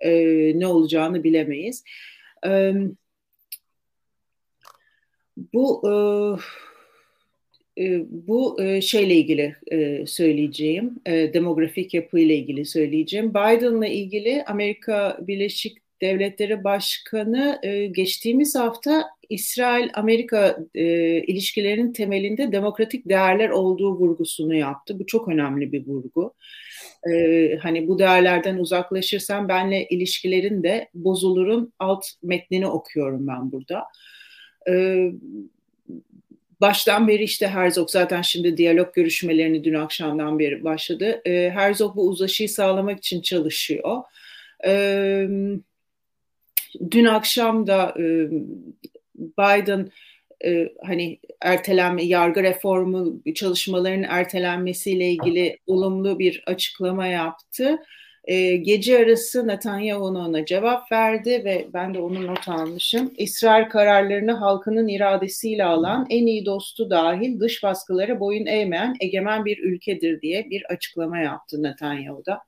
e, 0.00 0.12
ne 0.58 0.66
olacağını 0.66 1.24
bilemeyiz. 1.24 1.84
E, 2.46 2.72
bu 5.52 5.82
e, 5.88 5.92
e, 7.78 8.04
bu 8.10 8.62
e, 8.62 8.80
şeyle 8.80 9.14
ilgili 9.14 9.56
e, 9.72 10.06
söyleyeceğim, 10.06 11.00
demografik 11.06 11.94
yapıyla 11.94 12.34
ilgili 12.34 12.64
söyleyeceğim. 12.64 13.30
Biden'la 13.30 13.86
ilgili 13.86 14.44
Amerika 14.44 15.18
Birleşik 15.20 15.78
Devletleri 16.02 16.64
Başkanı 16.64 17.60
geçtiğimiz 17.94 18.54
hafta 18.54 19.04
İsrail-Amerika 19.28 20.58
ilişkilerinin 21.26 21.92
temelinde 21.92 22.52
demokratik 22.52 23.08
değerler 23.08 23.48
olduğu 23.48 23.94
vurgusunu 23.98 24.54
yaptı. 24.54 24.98
Bu 24.98 25.06
çok 25.06 25.28
önemli 25.28 25.72
bir 25.72 25.86
vurgu. 25.86 26.34
Hani 27.62 27.88
bu 27.88 27.98
değerlerden 27.98 28.56
uzaklaşırsam 28.56 29.48
benle 29.48 29.86
ilişkilerin 29.88 30.62
de 30.62 30.88
bozulurun 30.94 31.72
alt 31.78 32.04
metnini 32.22 32.66
okuyorum 32.66 33.26
ben 33.26 33.52
burada 33.52 33.84
baştan 36.60 37.08
beri 37.08 37.22
işte 37.22 37.48
Herzog 37.48 37.90
zaten 37.90 38.22
şimdi 38.22 38.56
diyalog 38.56 38.94
görüşmelerini 38.94 39.64
dün 39.64 39.74
akşamdan 39.74 40.38
beri 40.38 40.64
başladı. 40.64 41.22
E, 41.24 41.50
Herzog 41.50 41.96
bu 41.96 42.08
uzlaşıyı 42.08 42.48
sağlamak 42.48 42.98
için 42.98 43.22
çalışıyor. 43.22 44.02
E, 44.66 45.28
dün 46.90 47.04
akşam 47.04 47.66
da 47.66 47.94
e, 47.98 48.30
Biden 49.14 49.90
e, 50.44 50.68
hani 50.86 51.20
ertelenme, 51.42 52.02
yargı 52.02 52.42
reformu 52.42 53.22
çalışmalarının 53.34 54.06
ertelenmesiyle 54.10 55.10
ilgili 55.10 55.58
olumlu 55.66 56.18
bir 56.18 56.42
açıklama 56.46 57.06
yaptı. 57.06 57.78
E, 58.26 58.56
gece 58.56 58.98
arası 58.98 59.46
Netanyahu 59.46 60.04
ona 60.04 60.44
cevap 60.44 60.92
verdi 60.92 61.42
ve 61.44 61.66
ben 61.74 61.94
de 61.94 61.98
onu 61.98 62.26
not 62.26 62.48
almışım. 62.48 63.12
İsrail 63.16 63.68
kararlarını 63.68 64.32
halkının 64.32 64.88
iradesiyle 64.88 65.64
alan 65.64 66.06
en 66.10 66.26
iyi 66.26 66.46
dostu 66.46 66.90
dahil 66.90 67.40
dış 67.40 67.62
baskılara 67.62 68.20
boyun 68.20 68.46
eğmeyen 68.46 68.96
egemen 69.00 69.44
bir 69.44 69.58
ülkedir 69.58 70.20
diye 70.20 70.50
bir 70.50 70.64
açıklama 70.68 71.18
yaptı 71.18 71.62
Netanyahu 71.62 72.26
da. 72.26 72.40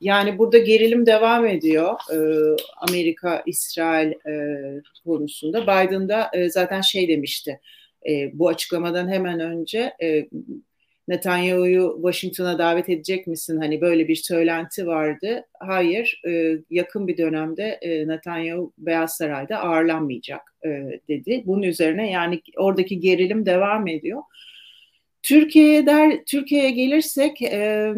Yani 0.00 0.38
burada 0.38 0.58
gerilim 0.58 1.06
devam 1.06 1.46
ediyor 1.46 1.94
e, 2.12 2.18
Amerika-İsrail 2.88 4.10
e, 4.10 4.34
konusunda. 5.04 5.62
Biden 5.62 6.08
da 6.08 6.30
e, 6.32 6.50
zaten 6.50 6.80
şey 6.80 7.08
demişti 7.08 7.60
e, 8.08 8.30
bu 8.38 8.48
açıklamadan 8.48 9.08
hemen 9.08 9.40
önce 9.40 9.92
e, 10.02 10.28
Netanyahu'yu 11.08 11.92
Washington'a 11.96 12.58
davet 12.58 12.88
edecek 12.88 13.26
misin? 13.26 13.56
Hani 13.60 13.80
böyle 13.80 14.08
bir 14.08 14.16
söylenti 14.16 14.86
vardı. 14.86 15.46
Hayır, 15.60 16.20
e, 16.28 16.58
yakın 16.70 17.08
bir 17.08 17.16
dönemde 17.16 17.78
e, 17.82 18.08
Netanyahu 18.08 18.72
Beyaz 18.78 19.16
Saray'da 19.16 19.58
ağırlanmayacak 19.58 20.54
e, 20.64 20.68
dedi. 21.08 21.42
Bunun 21.46 21.62
üzerine 21.62 22.10
yani 22.10 22.40
oradaki 22.56 23.00
gerilim 23.00 23.46
devam 23.46 23.88
ediyor. 23.88 24.22
Türkiye'ye 25.22 25.86
der 25.86 26.24
Türkiye'ye 26.26 26.70
gelirsek 26.70 27.42
e, 27.42 27.92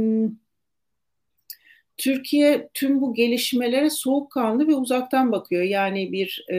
Türkiye 1.99 2.69
tüm 2.75 3.01
bu 3.01 3.15
gelişmelere 3.15 3.91
soğukkanlı 3.91 4.69
ve 4.69 4.75
uzaktan 4.75 5.33
bakıyor. 5.33 5.63
Yani 5.63 6.13
bir 6.13 6.47
e, 6.51 6.57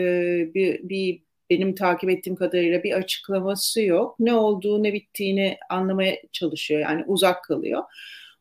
bir, 0.54 0.90
bir 0.90 1.22
benim 1.50 1.76
takip 1.76 2.10
ettiğim 2.10 2.36
kadarıyla 2.36 2.84
bir 2.84 2.94
açıklaması 2.94 3.82
yok. 3.82 4.16
Ne 4.20 4.34
olduğu 4.34 4.84
ne 4.84 4.94
bittiğini 4.94 5.58
anlamaya 5.70 6.18
çalışıyor. 6.32 6.82
Yani 6.82 7.04
uzak 7.08 7.44
kalıyor. 7.44 7.84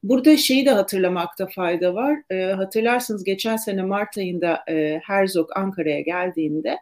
Burada 0.02 0.36
şeyi 0.36 0.66
de 0.66 0.70
hatırlamakta 0.70 1.46
fayda 1.46 1.94
var. 1.94 2.18
E, 2.30 2.42
hatırlarsınız 2.44 3.24
geçen 3.24 3.56
sene 3.56 3.82
Mart 3.82 4.18
ayında 4.18 4.64
e, 4.68 5.00
Herzog 5.04 5.50
Ankara'ya 5.54 6.00
geldiğinde 6.00 6.78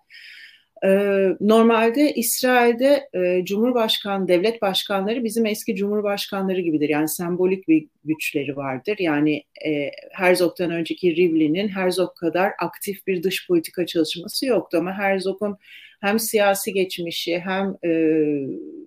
ee, 0.85 1.29
normalde 1.41 2.15
İsrail'de 2.15 3.09
e, 3.15 3.45
Cumhurbaşkan, 3.45 4.29
devlet 4.29 4.63
başkanları 4.63 5.25
bizim 5.25 5.47
eski 5.47 5.77
Cumhurbaşkanları 5.77 6.61
gibidir. 6.61 6.89
Yani 6.89 7.09
sembolik 7.09 7.69
bir 7.69 7.89
güçleri 8.05 8.57
vardır. 8.57 8.97
Yani 8.99 9.43
e, 9.67 9.91
Herzog'dan 10.13 10.71
önceki 10.71 11.17
Rivlin'in 11.17 11.69
Herzog 11.69 12.17
kadar 12.17 12.53
aktif 12.59 13.07
bir 13.07 13.23
dış 13.23 13.47
politika 13.47 13.87
çalışması 13.87 14.47
yoktu. 14.47 14.79
Ama 14.79 14.99
Herzog'un 14.99 15.57
hem 16.01 16.19
siyasi 16.19 16.73
geçmişi 16.73 17.39
hem 17.39 17.77
e, 17.85 17.91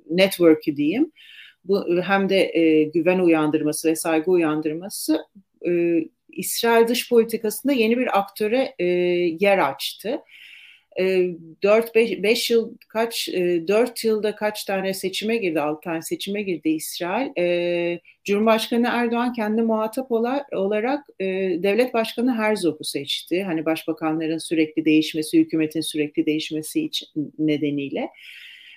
network'ü 0.09 0.75
diyeyim 0.75 1.11
bu 1.65 2.01
hem 2.01 2.29
de 2.29 2.51
e, 2.53 2.83
güven 2.83 3.19
uyandırması 3.19 3.89
ve 3.89 3.95
saygı 3.95 4.31
uyandırması 4.31 5.19
e, 5.67 5.99
İsrail 6.29 6.87
dış 6.87 7.09
politikasında 7.09 7.73
yeni 7.73 7.97
bir 7.97 8.19
aktöre 8.19 8.75
e, 8.79 8.85
yer 9.39 9.57
açtı. 9.57 10.19
4-5 10.97 12.53
yıl 12.53 12.77
kaç 12.87 13.27
4 13.33 14.03
yılda 14.03 14.35
kaç 14.35 14.63
tane 14.63 14.93
seçime 14.93 15.37
girdi 15.37 15.61
6 15.61 15.81
tane 15.81 16.01
seçime 16.01 16.41
girdi 16.41 16.69
İsrail. 16.69 17.29
E, 17.37 17.99
Cumhurbaşkanı 18.23 18.87
Erdoğan 18.91 19.33
kendi 19.33 19.61
muhatap 19.61 20.11
olarak 20.51 21.05
e, 21.19 21.25
devlet 21.63 21.93
başkanı 21.93 22.35
Herzog'u 22.35 22.83
seçti. 22.83 23.43
Hani 23.43 23.65
başbakanların 23.65 24.37
sürekli 24.37 24.85
değişmesi, 24.85 25.39
hükümetin 25.39 25.81
sürekli 25.81 26.25
değişmesi 26.25 26.85
için 26.85 27.07
nedeniyle 27.39 28.09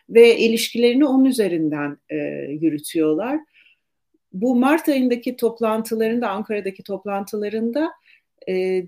ve 0.09 0.39
ilişkilerini 0.39 1.05
onun 1.05 1.25
üzerinden 1.25 1.99
e, 2.11 2.17
yürütüyorlar. 2.61 3.39
Bu 4.33 4.57
Mart 4.57 4.89
ayındaki 4.89 5.37
toplantılarında 5.37 6.29
Ankara'daki 6.29 6.83
toplantılarında 6.83 7.85
e, 7.85 8.02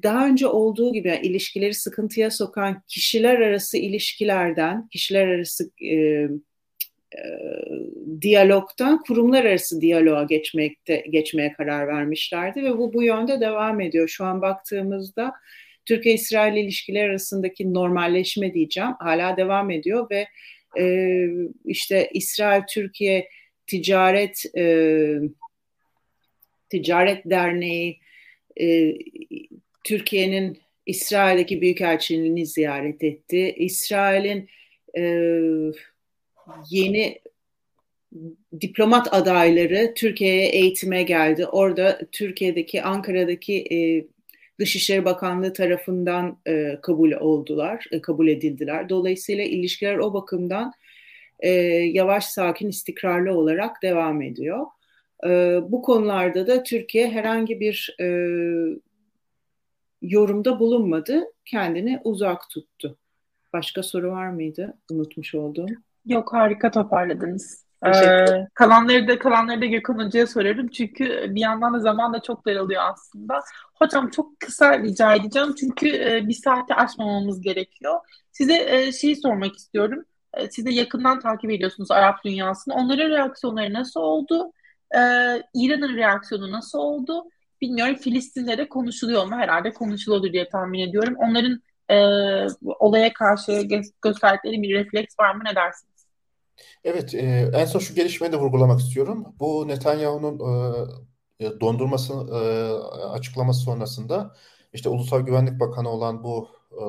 daha 0.03 0.27
önce 0.27 0.47
olduğu 0.47 0.93
gibi 0.93 1.21
ilişkileri 1.23 1.75
sıkıntıya 1.75 2.31
sokan 2.31 2.83
kişiler 2.89 3.41
arası 3.41 3.79
ilişkilerden, 3.79 4.89
kişiler 4.89 5.27
arası 5.27 5.71
e, 5.81 5.95
e, 5.95 6.29
diyalogtan 8.21 9.03
kurumlar 9.03 9.45
arası 9.45 9.81
diyaloğa 9.81 10.23
geçmekte 10.23 11.05
geçmeye 11.11 11.53
karar 11.53 11.89
vermişlerdi 11.89 12.63
ve 12.63 12.79
bu 12.79 12.95
bu 12.95 13.03
yönde 13.03 13.41
devam 13.41 13.81
ediyor. 13.81 14.09
Şu 14.09 14.25
an 14.25 14.43
baktığımızda 14.43 15.33
Türkiye-İsrail 15.87 16.57
ilişkiler 16.57 17.09
arasındaki 17.09 17.75
normalleşme 17.75 18.55
diyeceğim 18.55 18.93
hala 18.99 19.37
devam 19.37 19.71
ediyor 19.71 20.07
ve 20.11 20.29
e, 20.79 21.27
işte 21.65 22.11
İsrail-Türkiye 22.13 23.29
Ticaret 23.67 24.57
e, 24.57 25.17
Ticaret 26.71 27.25
Derneği 27.25 28.01
e, 28.61 28.95
Türkiye'nin 29.85 30.59
İsrail'deki 30.87 31.61
büyükelçiliğini 31.61 32.47
ziyaret 32.47 33.05
etti. 33.05 33.55
İsrail'in 33.59 34.49
e, 34.99 35.03
yeni 36.71 37.21
diplomat 38.61 39.15
adayları 39.15 39.95
Türkiye'ye 39.97 40.49
eğitime 40.49 41.03
geldi. 41.03 41.47
Orada 41.47 42.01
Türkiye'deki 42.13 42.83
Ankara'daki 42.83 43.55
e, 43.73 44.07
Dışişleri 44.59 45.05
Bakanlığı 45.05 45.53
tarafından 45.53 46.39
e, 46.47 46.79
kabul 46.83 47.13
oldular, 47.13 47.85
e, 47.91 48.01
kabul 48.01 48.29
edildiler. 48.29 48.89
Dolayısıyla 48.89 49.45
ilişkiler 49.45 49.97
o 49.97 50.15
bakımdan 50.15 50.73
e, 51.41 51.51
yavaş, 51.93 52.25
sakin, 52.25 52.69
istikrarlı 52.69 53.35
olarak 53.39 53.83
devam 53.83 54.23
ediyor. 54.23 54.67
E, 55.27 55.61
bu 55.69 55.83
konularda 55.83 56.47
da 56.47 56.63
Türkiye 56.63 57.11
herhangi 57.11 57.61
bir 57.61 57.97
e, 58.01 58.07
yorumda 60.03 60.61
bulunmadı, 60.61 61.25
kendini 61.45 62.01
uzak 62.05 62.51
tuttu. 62.51 62.99
Başka 63.53 63.83
soru 63.83 64.11
var 64.11 64.29
mıydı? 64.29 64.75
Unutmuş 64.91 65.35
olduğum. 65.35 65.67
Yok 66.07 66.33
harika 66.33 66.71
toparladınız. 66.71 67.65
Ee, 67.87 68.49
kalanları 68.55 69.09
da 69.09 69.19
kalanları 69.19 69.61
da 69.61 69.67
Gökhan 69.67 70.05
Hoca'ya 70.05 70.27
sorarım. 70.27 70.69
Çünkü 70.69 71.27
bir 71.35 71.41
yandan 71.41 71.75
da 71.75 71.79
zaman 71.79 72.13
da 72.13 72.23
çok 72.23 72.47
daralıyor 72.47 72.83
aslında. 72.93 73.41
Hocam 73.75 74.11
çok 74.11 74.41
kısa 74.41 74.79
rica 74.79 75.15
edeceğim. 75.15 75.55
Çünkü 75.61 75.89
e, 75.89 76.29
bir 76.29 76.35
saati 76.35 76.75
aşmamamız 76.75 77.41
gerekiyor. 77.41 78.01
Size 78.33 78.65
e, 78.69 78.93
şeyi 78.93 79.17
sormak 79.17 79.57
istiyorum. 79.57 80.05
E, 80.35 80.51
siz 80.51 80.67
de 80.67 80.73
yakından 80.73 81.21
takip 81.21 81.51
ediyorsunuz 81.51 81.91
Arap 81.91 82.25
dünyasını. 82.25 82.75
Onların 82.75 83.11
reaksiyonları 83.11 83.73
nasıl 83.73 84.01
oldu? 84.01 84.53
E, 84.95 85.01
İran'ın 85.55 85.97
reaksiyonu 85.97 86.53
nasıl 86.53 86.79
oldu? 86.79 87.25
Bilmiyorum 87.61 87.95
Filistin'de 87.95 88.59
de 88.59 88.69
konuşuluyor 88.69 89.27
mu? 89.27 89.37
Herhalde 89.37 89.73
konuşuluyordur 89.73 90.33
diye 90.33 90.49
tahmin 90.49 90.89
ediyorum. 90.89 91.15
Onların 91.19 91.63
e, 91.91 91.97
olaya 92.79 93.13
karşı 93.13 93.63
gösterdikleri 94.03 94.63
bir 94.63 94.75
refleks 94.75 95.15
var 95.21 95.35
mı? 95.35 95.43
Ne 95.45 95.55
dersiniz? 95.55 96.07
Evet, 96.85 97.15
e, 97.15 97.51
en 97.55 97.65
son 97.65 97.81
şu 97.81 97.95
gelişmeyi 97.95 98.33
de 98.33 98.37
vurgulamak 98.37 98.81
istiyorum. 98.81 99.27
Bu 99.41 99.69
Netanyahu'nun 99.69 100.41
e, 101.41 101.61
dondurması 101.61 102.13
e, 102.13 102.39
açıklaması 103.07 103.61
sonrasında 103.61 104.35
işte 104.73 104.89
Ulusal 104.89 105.21
Güvenlik 105.21 105.61
Bakanı 105.61 105.89
olan 105.89 106.25
bu 106.25 106.49
e, 106.73 106.85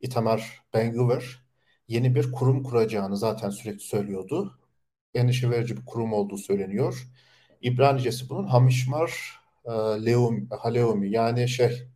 Itamar 0.00 0.62
Ben-Gvir 0.74 1.46
yeni 1.88 2.14
bir 2.14 2.32
kurum 2.32 2.62
kuracağını 2.62 3.16
zaten 3.16 3.50
sürekli 3.50 3.80
söylüyordu. 3.80 4.58
Endişe 5.14 5.50
verici 5.50 5.76
bir 5.76 5.84
kurum 5.86 6.12
olduğu 6.12 6.38
söyleniyor. 6.38 7.08
İbranicesi 7.62 8.28
bunun 8.28 8.46
Hamishmar 8.46 9.40
e, 9.64 9.70
Leum, 10.06 10.48
Haleumi 10.50 11.10
yani 11.10 11.48
şey 11.48 11.88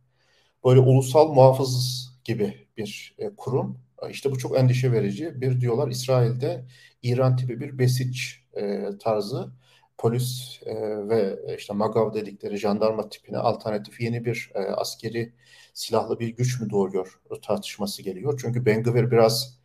böyle 0.65 0.79
ulusal 0.79 1.33
muhafız 1.33 2.07
gibi 2.23 2.67
bir 2.77 3.15
e, 3.17 3.35
kurum. 3.35 3.79
İşte 4.09 4.31
bu 4.31 4.37
çok 4.37 4.57
endişe 4.59 4.91
verici. 4.91 5.41
Bir 5.41 5.61
diyorlar 5.61 5.87
İsrail'de 5.87 6.65
İran 7.03 7.35
tipi 7.37 7.59
bir 7.59 7.79
besiç 7.79 8.43
e, 8.53 8.85
tarzı 9.03 9.51
polis 9.97 10.59
e, 10.65 10.75
ve 11.09 11.39
işte 11.57 11.73
MAGAV 11.73 12.13
dedikleri 12.13 12.57
jandarma 12.57 13.09
tipine 13.09 13.37
alternatif 13.37 14.01
yeni 14.01 14.25
bir 14.25 14.51
e, 14.55 14.59
askeri 14.59 15.33
silahlı 15.73 16.19
bir 16.19 16.27
güç 16.29 16.61
mü 16.61 16.69
doğuyor 16.69 17.21
tartışması 17.41 18.01
geliyor. 18.03 18.39
Çünkü 18.41 18.65
Ben 18.65 18.83
Gvir 18.83 19.11
biraz 19.11 19.60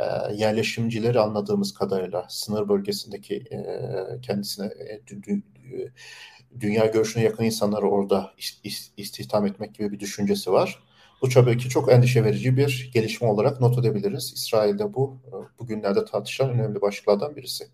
e, 0.00 0.34
yerleşimcileri 0.34 1.20
anladığımız 1.20 1.74
kadarıyla 1.74 2.26
sınır 2.28 2.68
bölgesindeki 2.68 3.34
e, 3.36 4.20
kendisine 4.22 4.66
e, 4.66 5.06
dü, 5.06 5.22
dü, 5.22 5.42
dünya 6.60 6.86
görüşüne 6.86 7.22
yakın 7.24 7.44
insanları 7.44 7.88
orada 7.88 8.34
istihdam 8.96 9.46
etmek 9.46 9.74
gibi 9.74 9.92
bir 9.92 10.00
düşüncesi 10.00 10.52
var. 10.52 10.82
Bu 11.22 11.28
tabii 11.28 11.58
ki 11.58 11.68
çok 11.68 11.92
endişe 11.92 12.24
verici 12.24 12.56
bir 12.56 12.90
gelişme 12.94 13.28
olarak 13.28 13.60
not 13.60 13.78
edebiliriz. 13.78 14.32
İsrail'de 14.36 14.94
bu 14.94 15.20
bugünlerde 15.58 16.04
tartışılan 16.04 16.50
önemli 16.50 16.80
başlıklardan 16.80 17.36
birisi. 17.36 17.64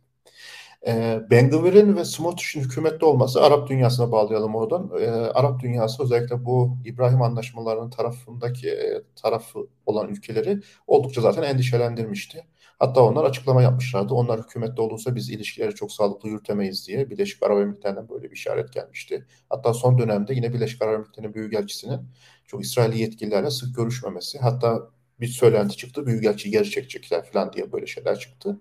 E, 0.87 1.20
ben 1.30 1.51
Gvir'in 1.51 1.97
ve 1.97 2.05
Smotrich'in 2.05 2.64
hükümette 2.64 3.07
olması 3.07 3.43
Arap 3.43 3.68
dünyasına 3.68 4.12
bağlayalım 4.12 4.55
oradan. 4.55 4.91
E, 5.01 5.07
Arap 5.11 5.61
dünyası 5.61 6.03
özellikle 6.03 6.45
bu 6.45 6.78
İbrahim 6.84 7.22
anlaşmalarının 7.22 7.91
tarafındaki 7.91 8.70
e, 8.70 9.03
tarafı 9.22 9.66
olan 9.87 10.09
ülkeleri 10.09 10.61
oldukça 10.87 11.20
zaten 11.20 11.43
endişelendirmişti. 11.43 12.47
Hatta 12.78 13.01
onlar 13.03 13.24
açıklama 13.24 13.62
yapmışlardı. 13.62 14.14
Onlar 14.14 14.41
hükümette 14.41 14.82
olursa 14.82 15.14
biz 15.14 15.30
ilişkileri 15.30 15.74
çok 15.74 15.93
sağlıklı 15.93 16.28
yürütemeyiz 16.28 16.89
diye 16.89 17.11
Birleşik 17.11 17.43
Arap 17.43 17.59
Emirlikleri'nden 17.59 18.09
böyle 18.09 18.24
bir 18.30 18.37
işaret 18.37 18.72
gelmişti. 18.72 19.26
Hatta 19.51 19.74
son 19.74 19.99
dönemde 19.99 20.34
yine 20.34 20.53
Birleşik 20.53 20.82
Arap 20.82 20.95
Emirlikleri'nin 20.95 21.34
büyükelçisinin 21.34 22.01
çok 22.47 22.64
İsrail 22.64 22.93
yetkililerle 22.93 23.51
sık 23.51 23.76
görüşmemesi. 23.76 24.39
Hatta 24.39 24.91
bir 25.20 25.26
söylenti 25.26 25.76
çıktı. 25.76 26.07
Büyükelçi 26.07 26.51
geri 26.51 26.70
çekecekler 26.70 27.24
falan 27.24 27.53
diye 27.53 27.72
böyle 27.72 27.87
şeyler 27.87 28.18
çıktı. 28.18 28.61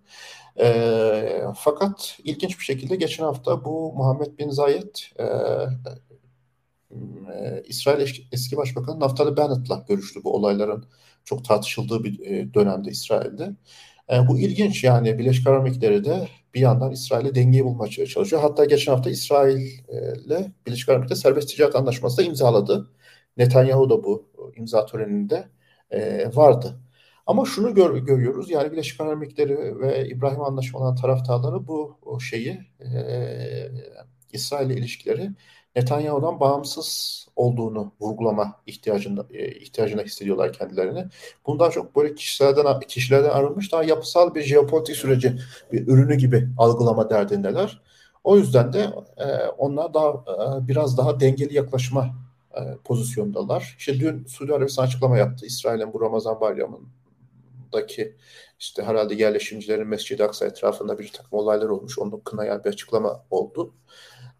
E, 0.59 1.41
fakat 1.55 2.17
ilginç 2.23 2.59
bir 2.59 2.63
şekilde 2.63 2.95
geçen 2.95 3.23
hafta 3.23 3.65
bu 3.65 3.93
Muhammed 3.93 4.39
Bin 4.39 4.49
Zayed 4.49 4.95
e, 5.19 5.25
e, 6.91 7.63
İsrail 7.67 8.07
eski 8.31 8.57
başbakanı 8.57 8.99
Naftali 8.99 9.37
Bennett'la 9.37 9.85
görüştü 9.87 10.19
bu 10.23 10.33
olayların 10.35 10.85
çok 11.25 11.45
tartışıldığı 11.45 12.03
bir 12.03 12.19
e, 12.19 12.53
dönemde 12.53 12.89
İsrail'de. 12.91 13.55
E, 14.13 14.27
bu 14.27 14.39
ilginç 14.39 14.83
yani 14.83 15.17
Birleşik 15.19 15.47
Arap 15.47 15.61
Emirlikleri 15.67 16.05
de 16.05 16.27
bir 16.53 16.59
yandan 16.59 16.91
İsrail'e 16.91 17.35
dengeyi 17.35 17.65
bulmaya 17.65 17.89
çalışıyor. 17.89 18.41
Hatta 18.41 18.65
geçen 18.65 18.91
hafta 18.91 19.09
İsrail 19.09 19.57
ile 20.25 20.51
Birleşik 20.67 20.89
Arap 20.89 20.97
Emirlikleri 20.97 21.19
serbest 21.19 21.49
ticaret 21.49 21.75
anlaşması 21.75 22.17
da 22.17 22.23
imzaladı. 22.23 22.91
Netanyahu 23.37 23.89
da 23.89 24.03
bu 24.03 24.29
imza 24.55 24.85
töreninde 24.85 25.49
e, 25.91 26.29
vardı. 26.35 26.79
Ama 27.25 27.45
şunu 27.45 27.73
gör, 27.73 27.97
görüyoruz 27.97 28.49
yani 28.49 28.71
Birleşik 28.71 29.01
Arap 29.01 29.13
Emirlikleri 29.13 29.79
ve 29.79 30.07
İbrahim 30.07 30.41
Anlaşmaları'nın 30.41 31.01
taraftarları 31.01 31.67
bu 31.67 31.97
şeyi 32.21 32.59
e, 32.79 32.87
İsrail 34.33 34.69
ile 34.69 34.79
ilişkileri 34.79 35.29
Netanyahu'dan 35.75 36.39
bağımsız 36.39 37.27
olduğunu 37.35 37.91
vurgulama 38.01 38.61
ihtiyacında 38.67 39.25
ihtiyacına 39.39 40.01
hissediyorlar 40.01 40.53
kendilerini. 40.53 41.05
Bundan 41.47 41.69
çok 41.69 41.95
böyle 41.95 42.15
kişilerden 42.15 42.79
kişilerden 42.79 43.29
arınmış 43.29 43.71
daha 43.71 43.83
yapısal 43.83 44.35
bir 44.35 44.41
jeopolitik 44.41 44.95
süreci 44.95 45.37
bir 45.71 45.87
ürünü 45.87 46.15
gibi 46.15 46.47
algılama 46.57 47.09
derdindeler. 47.09 47.81
O 48.23 48.37
yüzden 48.37 48.73
de 48.73 48.89
e, 49.17 49.25
onlar 49.57 49.93
daha 49.93 50.09
e, 50.09 50.67
biraz 50.67 50.97
daha 50.97 51.19
dengeli 51.19 51.55
yaklaşma 51.55 52.15
e, 52.55 52.61
pozisyondalar. 52.83 53.75
İşte 53.79 53.99
dün 53.99 54.25
Suudi 54.25 54.53
Arabistan 54.53 54.83
açıklama 54.83 55.17
yaptı. 55.17 55.45
İsrail'in 55.45 55.93
bu 55.93 56.01
Ramazan 56.01 56.39
bayramındaki 57.75 58.15
işte 58.59 58.83
herhalde 58.83 59.15
yerleşimcilerin 59.15 59.87
Mescid-i 59.87 60.23
Aksa 60.23 60.45
etrafında 60.45 60.99
bir 60.99 61.11
takım 61.11 61.39
olaylar 61.39 61.69
olmuş. 61.69 61.99
Onu 61.99 62.23
kınayan 62.23 62.63
bir 62.63 62.69
açıklama 62.69 63.25
oldu. 63.29 63.75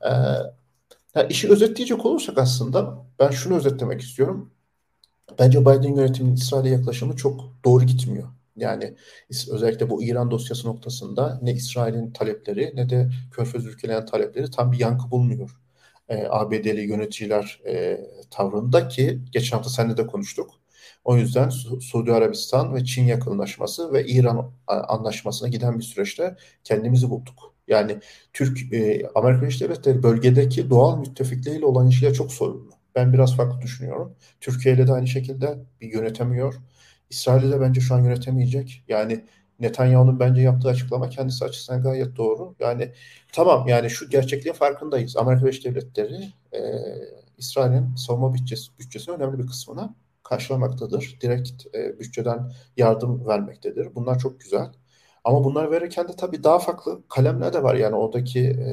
Ee, 0.02 0.10
yani 1.16 1.28
işi 1.30 1.50
özetleyecek 1.50 2.06
olursak 2.06 2.38
aslında 2.38 3.06
ben 3.20 3.30
şunu 3.30 3.58
özetlemek 3.58 4.02
istiyorum. 4.02 4.52
Bence 5.40 5.62
Biden 5.62 5.96
yönetiminin 5.96 6.36
İsrail'e 6.36 6.70
yaklaşımı 6.70 7.16
çok 7.16 7.42
doğru 7.66 7.84
gitmiyor. 7.84 8.28
Yani 8.58 8.96
özellikle 9.52 9.90
bu 9.90 10.04
İran 10.04 10.32
dosyası 10.32 10.68
noktasında 10.68 11.40
ne 11.42 11.54
İsrail'in 11.54 12.12
talepleri 12.12 12.72
ne 12.76 12.90
de 12.90 13.10
Körfez 13.32 13.66
ülkelerinin 13.66 14.06
talepleri 14.06 14.52
tam 14.52 14.72
bir 14.72 14.80
yankı 14.80 15.12
bulmuyor. 15.12 15.52
E, 16.10 16.28
ABD'li 16.30 16.82
yöneticiler 16.82 17.62
e, 17.68 18.02
tavrında 18.32 18.88
ki 18.88 19.22
geçen 19.32 19.58
hafta 19.58 19.70
seninle 19.70 19.98
de 19.98 20.08
konuştuk. 20.08 20.52
O 21.06 21.18
yüzden 21.18 21.50
Su 21.50 21.82
Suudi 21.82 22.14
Arabistan 22.14 22.76
ve 22.76 22.86
Çin 22.86 23.06
yakınlaşması 23.06 23.94
ve 23.94 24.06
İran 24.06 24.52
anlaşmasına 24.68 25.50
giden 25.50 25.80
bir 25.80 25.84
süreçte 25.84 26.36
kendimizi 26.64 27.10
bulduk. 27.10 27.54
Yani 27.68 28.00
Türk 28.34 28.74
e, 28.74 29.08
Amerika 29.16 29.42
Birleşik 29.42 29.62
Devletleri 29.62 30.04
bölgedeki 30.04 30.70
doğal 30.70 30.98
müttefikleriyle 30.98 31.66
olan 31.66 31.88
ilişkiler 31.88 32.14
çok 32.14 32.32
sorunlu. 32.34 32.70
Ben 32.96 33.14
biraz 33.14 33.36
farklı 33.36 33.62
düşünüyorum. 33.62 34.16
Türkiye 34.42 34.76
ile 34.76 34.88
de 34.88 34.94
aynı 34.94 35.08
şekilde 35.08 35.58
bir 35.82 35.94
yönetemiyor. 35.94 36.56
İsrail'de 37.10 37.52
de 37.52 37.62
bence 37.62 37.82
şu 37.82 37.96
an 37.96 38.04
yönetemeyecek. 38.04 38.84
Yani 38.88 39.26
Netanyahu'nun 39.60 40.20
bence 40.20 40.42
yaptığı 40.42 40.68
açıklama 40.70 41.10
kendisi 41.10 41.46
açısından 41.46 41.82
gayet 41.82 42.16
doğru. 42.18 42.56
Yani 42.60 42.92
tamam 43.34 43.68
yani 43.68 43.90
şu 43.90 44.10
gerçekliğin 44.10 44.56
farkındayız. 44.56 45.18
Amerika 45.18 45.46
Birleşik 45.46 45.66
Devletleri 45.66 46.34
e, 46.54 46.60
İsrail'in 47.38 47.96
savunma 47.96 48.34
bütçesi, 48.34 48.72
bütçesinin 48.80 49.16
önemli 49.16 49.40
bir 49.40 49.48
kısmını 49.48 49.96
karşılamaktadır. 50.26 51.18
Direkt 51.22 51.76
e, 51.76 52.00
bütçeden 52.00 52.52
yardım 52.78 53.28
vermektedir. 53.28 53.96
Bunlar 53.96 54.20
çok 54.20 54.40
güzel. 54.42 54.72
Ama 55.24 55.44
bunları 55.44 55.72
verirken 55.72 56.08
de 56.08 56.12
tabii 56.18 56.44
daha 56.44 56.60
farklı 56.60 57.02
kalemler 57.10 57.54
de 57.54 57.64
var. 57.64 57.76
Yani 57.76 57.96
oradaki 57.96 58.40
e, 58.40 58.70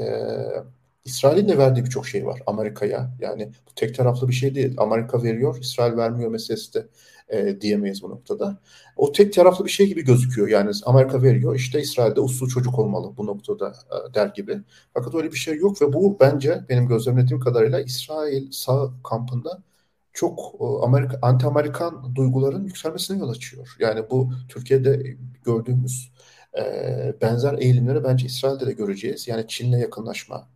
İsrail'in 1.05 1.49
de 1.49 1.59
verdiği 1.59 1.85
birçok 1.85 2.07
şey 2.07 2.27
var 2.27 2.41
Amerika'ya. 2.47 3.11
Yani 3.21 3.53
bu 3.71 3.75
tek 3.77 3.95
taraflı 3.95 4.29
bir 4.29 4.33
şey 4.33 4.55
değil. 4.55 4.75
Amerika 4.79 5.23
veriyor, 5.23 5.59
İsrail 5.61 5.97
vermiyor 5.97 6.31
meselesi 6.31 6.75
de 6.75 6.89
e, 7.29 7.61
diyemeyiz 7.61 8.03
bu 8.03 8.11
noktada. 8.11 8.59
O 8.97 9.13
tek 9.13 9.33
taraflı 9.33 9.65
bir 9.65 9.71
şey 9.71 9.87
gibi 9.87 10.05
gözüküyor. 10.05 10.49
Yani 10.49 10.71
Amerika 10.85 11.23
veriyor, 11.23 11.55
işte 11.55 11.81
İsrail'de 11.81 12.21
uslu 12.21 12.49
çocuk 12.49 12.79
olmalı 12.79 13.13
bu 13.17 13.27
noktada 13.27 13.69
e, 13.69 14.15
der 14.15 14.27
gibi. 14.27 14.59
Fakat 14.95 15.15
öyle 15.15 15.33
bir 15.33 15.37
şey 15.37 15.57
yok 15.57 15.83
ve 15.83 15.93
bu 15.93 16.17
bence 16.21 16.61
benim 16.69 16.89
gözlemlediğim 16.89 17.41
kadarıyla 17.41 17.81
İsrail 17.81 18.51
sağ 18.51 18.91
kampında 19.05 19.63
çok 20.13 20.55
Amerika 20.83 21.19
anti-Amerikan 21.23 22.15
duyguların 22.15 22.65
yükselmesine 22.65 23.19
yol 23.19 23.29
açıyor. 23.29 23.77
Yani 23.79 24.11
bu 24.11 24.33
Türkiye'de 24.49 25.17
gördüğümüz 25.45 26.13
e, 26.59 27.15
benzer 27.23 27.55
eğilimleri 27.59 28.05
bence 28.05 28.27
İsrail'de 28.27 28.67
de 28.67 28.73
göreceğiz. 28.73 29.29
Yani 29.29 29.49
Çin'le 29.49 29.73
yakınlaşma. 29.79 30.49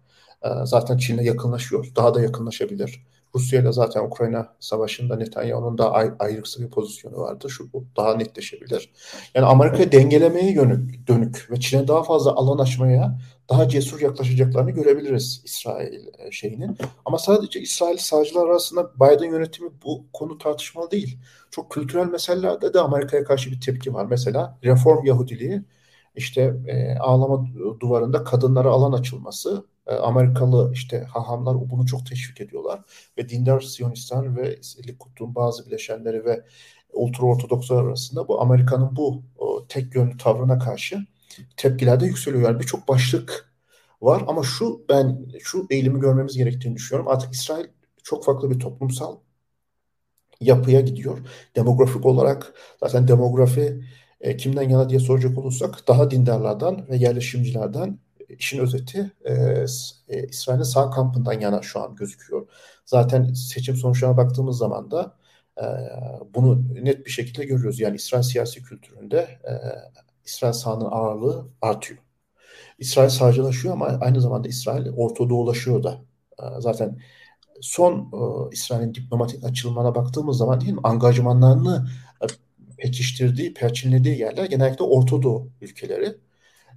E, 0.45 0.49
zaten 0.65 0.99
Çin'le 0.99 1.23
yakınlaşıyor. 1.23 1.93
Daha 1.97 2.15
da 2.15 2.21
yakınlaşabilir. 2.21 3.07
Rusya 3.37 3.61
ile 3.61 3.73
zaten 3.73 4.05
Ukrayna 4.05 4.57
savaşında 4.61 5.17
Netanyahu'nun 5.17 5.79
ay- 5.79 6.15
ayrıksı 6.19 6.63
bir 6.63 6.71
pozisyonu 6.71 7.17
vardı. 7.17 7.51
Şu 7.51 7.73
bu 7.73 7.85
daha 7.97 8.15
netleşebilir. 8.17 8.93
Yani 9.35 9.47
Amerika'yı 9.47 9.93
dengelemeye 9.93 10.53
yönük, 10.53 11.09
dönük 11.09 11.49
ve 11.51 11.61
Çin'e 11.61 11.89
daha 11.89 12.03
fazla 12.03 12.33
alan 12.33 12.59
açmaya 12.59 13.19
daha 13.49 13.69
cesur 13.69 14.01
yaklaşacaklarını 14.01 14.71
görebiliriz 14.71 15.43
İsrail 15.45 16.07
e, 16.19 16.31
şeyinin. 16.31 16.79
Ama 17.05 17.19
sadece 17.19 17.61
İsrail 17.61 17.97
sağcılar 17.97 18.47
arasında 18.49 18.95
Biden 18.95 19.31
yönetimi 19.31 19.71
bu 19.85 20.07
konu 20.13 20.39
tartışmalı 20.39 20.91
değil. 20.91 21.19
Çok 21.51 21.71
kültürel 21.71 22.07
meselelerde 22.07 22.75
de 22.75 22.81
Amerika'ya 22.81 23.25
karşı 23.25 23.51
bir 23.51 23.61
tepki 23.61 23.95
var. 23.95 24.07
Mesela 24.11 24.59
reform 24.65 25.07
Yahudiliği 25.07 25.63
işte 26.15 26.55
e, 26.67 26.99
ağlama 26.99 27.47
duvarında 27.81 28.25
kadınlara 28.25 28.71
alan 28.71 28.93
açılması, 28.93 29.65
Amerikalı 29.87 30.73
işte 30.73 31.01
hahamlar 31.01 31.71
bunu 31.71 31.87
çok 31.87 32.07
teşvik 32.07 32.41
ediyorlar 32.41 32.81
ve 33.19 33.29
dindar 33.29 33.61
Siyonistler 33.61 34.37
ve 34.37 34.61
Likud'un 34.89 35.35
bazı 35.35 35.67
bileşenleri 35.67 36.25
ve 36.25 36.45
ultraortodokslar 36.93 37.85
arasında 37.85 38.29
bu 38.29 38.41
Amerika'nın 38.41 38.97
bu 38.97 39.23
tek 39.69 39.95
yönlü 39.95 40.17
tavrına 40.19 40.59
karşı 40.59 41.07
tepkiler 41.57 42.01
de 42.01 42.07
yükseliyor. 42.07 42.43
Yani 42.43 42.61
birçok 42.61 42.89
başlık 42.89 43.53
var 44.03 44.25
ama 44.29 44.43
şu 44.43 44.85
ben 44.89 45.27
şu 45.41 45.67
eğilimi 45.71 46.01
görmemiz 46.01 46.37
gerektiğini 46.37 46.77
düşünüyorum. 46.77 47.09
Artık 47.09 47.35
İsrail 47.35 47.67
çok 48.03 48.25
farklı 48.25 48.51
bir 48.51 48.61
toplumsal 48.61 49.17
yapıya 50.41 50.81
gidiyor. 50.81 51.19
Demografik 51.57 52.07
olarak 52.07 52.55
zaten 52.81 53.09
demografi 53.09 53.85
e, 54.21 54.37
kimden 54.37 54.69
yana 54.69 54.89
diye 54.89 55.01
soracak 55.01 55.39
olursak 55.39 55.89
daha 55.89 56.11
dindarlardan 56.11 56.89
ve 56.89 56.97
yerleşimcilerden 56.97 57.99
işin 58.29 58.59
özeti 58.59 59.13
e, 59.25 59.33
e, 60.09 60.27
İsrail'in 60.27 60.63
sağ 60.63 60.91
kampından 60.91 61.41
yana 61.41 61.63
şu 61.63 61.81
an 61.81 61.97
gözüküyor. 61.97 62.49
Zaten 62.85 63.33
seçim 63.33 63.77
sonuçlarına 63.77 64.17
baktığımız 64.17 64.59
zaman 64.59 64.91
da 64.91 65.17
e, 65.63 65.65
bunu 66.35 66.63
net 66.83 67.07
bir 67.07 67.11
şekilde 67.11 67.45
görüyoruz. 67.45 67.81
Yani 67.81 67.97
İsrail 67.97 68.23
siyasi 68.23 68.63
kültüründe 68.63 69.19
e, 69.19 69.53
İsrail 70.25 70.53
sağının 70.53 70.89
ağırlığı 70.91 71.49
artıyor. 71.63 72.01
İsrail 72.79 73.09
sağcılaşıyor 73.09 73.75
ama 73.75 73.87
aynı 73.87 74.21
zamanda 74.21 74.49
İsrail 74.49 74.89
Ortodoğulaşıyor 74.89 75.83
da. 75.83 76.05
E, 76.43 76.45
zaten 76.61 76.99
son 77.61 78.01
e, 78.13 78.55
İsrail'in 78.55 78.95
diplomatik 78.95 79.45
açılımına 79.45 79.95
baktığımız 79.95 80.39
zaman 80.39 80.61
değil 80.61 80.73
mi 80.73 80.81
angajmanlarını 80.85 81.89
e, 82.23 82.27
pekiştirdiği, 82.79 83.55
perçinlediği 83.55 84.19
yerler 84.19 84.45
genellikle 84.45 84.85
Ortadoğu 84.85 85.51
ülkeleri. 85.61 86.26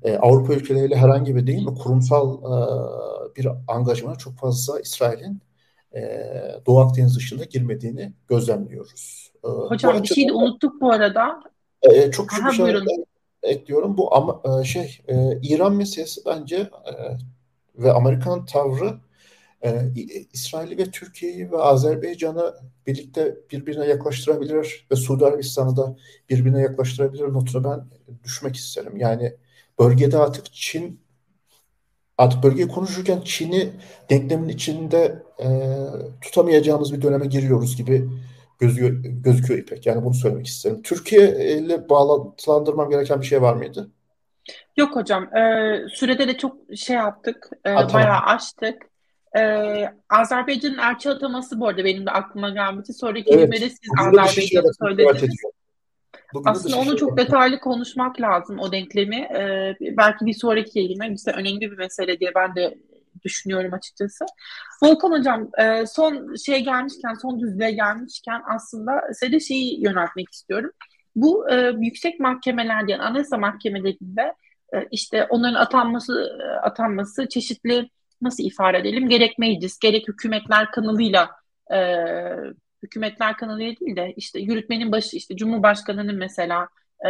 E, 0.03 0.17
Avrupa 0.17 0.53
ülkeleriyle 0.53 0.95
herhangi 0.95 1.35
bir 1.35 1.47
değil 1.47 1.65
mi 1.65 1.75
kurumsal 1.75 2.37
e, 2.37 3.35
bir 3.35 3.47
angajmana 3.67 4.15
çok 4.15 4.37
fazla 4.37 4.79
İsrail'in 4.79 5.41
e, 5.95 6.01
Doğu 6.65 6.79
Akdeniz 6.79 7.15
dışında 7.15 7.43
girmediğini 7.43 8.13
gözlemliyoruz. 8.27 9.31
E, 9.43 9.47
Hocam 9.47 10.03
bir 10.03 10.07
şey 10.07 10.27
de 10.27 10.33
unuttuk 10.33 10.81
bu 10.81 10.91
arada. 10.91 11.43
E, 11.81 12.11
çok 12.11 12.29
küçük 12.29 12.45
bir 12.45 12.51
şey 12.51 12.75
ekliyorum. 13.43 13.97
Bu 13.97 14.15
ama 14.15 14.41
e, 14.61 14.63
şey 14.63 14.99
e, 15.07 15.39
İran 15.41 15.75
meselesi 15.75 16.21
bence 16.25 16.55
e, 16.55 16.93
ve 17.75 17.91
Amerikan 17.91 18.45
tavrı 18.45 18.93
e, 19.63 19.81
İsrail'i 20.33 20.77
ve 20.77 20.91
Türkiye'yi 20.91 21.51
ve 21.51 21.57
Azerbaycan'ı 21.57 22.53
birlikte 22.87 23.37
birbirine 23.51 23.85
yaklaştırabilir 23.85 24.87
ve 24.91 24.95
Suudi 24.95 25.25
Arabistan'ı 25.25 25.77
da 25.77 25.95
birbirine 26.29 26.61
yaklaştırabilir 26.61 27.33
notunu 27.33 27.63
ben 27.63 27.85
düşmek 28.23 28.55
isterim. 28.55 28.97
Yani 28.97 29.33
bölgede 29.79 30.17
artık 30.17 30.53
Çin 30.53 30.99
artık 32.17 32.43
bölgeyi 32.43 32.67
konuşurken 32.67 33.21
Çin'i 33.21 33.69
denklemin 34.09 34.49
içinde 34.49 35.23
e, 35.39 35.47
tutamayacağımız 36.21 36.93
bir 36.93 37.01
döneme 37.01 37.25
giriyoruz 37.25 37.77
gibi 37.77 38.09
gözüküyor, 38.59 38.91
gözüküyor 39.03 39.59
İpek. 39.59 39.85
Yani 39.85 40.05
bunu 40.05 40.13
söylemek 40.13 40.47
isterim. 40.47 40.81
Türkiye 40.81 41.55
ile 41.57 41.89
bağlantılandırmam 41.89 42.89
gereken 42.89 43.21
bir 43.21 43.25
şey 43.25 43.41
var 43.41 43.53
mıydı? 43.53 43.89
Yok 44.77 44.95
hocam. 44.95 45.35
E, 45.35 45.73
sürede 45.93 46.27
de 46.27 46.37
çok 46.37 46.57
şey 46.75 46.95
yaptık. 46.95 47.49
E, 47.65 47.69
ha, 47.69 47.87
tamam. 47.87 47.93
Bayağı 47.93 48.19
açtık. 48.19 48.89
E, 49.37 49.41
Azerbaycan'ın 50.09 50.77
elçi 50.77 51.09
ataması 51.09 51.59
bu 51.59 51.67
arada 51.67 51.85
benim 51.85 52.05
de 52.05 52.11
aklıma 52.11 52.49
gelmişti. 52.49 52.93
Sonraki 52.93 53.29
evet. 53.29 53.51
kelimede 53.51 53.69
siz 53.69 53.89
Azerbaycan'ı 53.99 54.73
söylediniz. 54.79 55.41
Bugün 56.33 56.51
Aslında 56.51 56.77
onu 56.77 56.97
çok 56.97 57.17
detaylı 57.17 57.59
konuşmak 57.59 58.21
lazım 58.21 58.59
o 58.59 58.71
denklemi. 58.71 59.15
Ee, 59.15 59.77
belki 59.81 60.25
bir 60.25 60.33
sonraki 60.33 60.79
yayına 60.79 61.09
bize 61.09 61.31
önemli 61.31 61.61
bir 61.61 61.77
mesele 61.77 62.19
diye 62.19 62.31
ben 62.35 62.55
de 62.55 62.77
düşünüyorum 63.23 63.73
açıkçası. 63.73 64.25
Volkan 64.83 65.11
Hocam 65.11 65.49
e, 65.57 65.85
son 65.85 66.35
şey 66.35 66.63
gelmişken, 66.63 67.13
son 67.13 67.39
düzlüğe 67.39 67.71
gelmişken 67.71 68.41
aslında 68.55 69.01
size 69.13 69.39
şeyi 69.39 69.83
yöneltmek 69.83 70.29
istiyorum. 70.31 70.71
Bu 71.15 71.51
e, 71.51 71.71
yüksek 71.79 72.19
mahkemelerde, 72.19 72.91
yani 72.91 73.03
anayasa 73.03 73.37
mahkemelerinde 73.37 74.33
e, 74.73 74.87
işte 74.91 75.27
onların 75.29 75.61
atanması 75.61 76.39
atanması 76.63 77.29
çeşitli 77.29 77.89
nasıl 78.21 78.43
ifade 78.43 78.77
edelim 78.77 79.09
gerek 79.09 79.39
meclis 79.39 79.79
gerek 79.79 80.07
hükümetler 80.07 80.71
kanalıyla 80.71 81.29
e, 81.73 81.79
hükümetler 82.83 83.37
kanalıyla 83.37 83.75
değil 83.79 83.95
de 83.95 84.13
işte 84.17 84.39
yürütmenin 84.39 84.91
başı 84.91 85.17
işte 85.17 85.35
Cumhurbaşkanı'nın 85.35 86.15
mesela 86.15 86.67
e, 87.05 87.09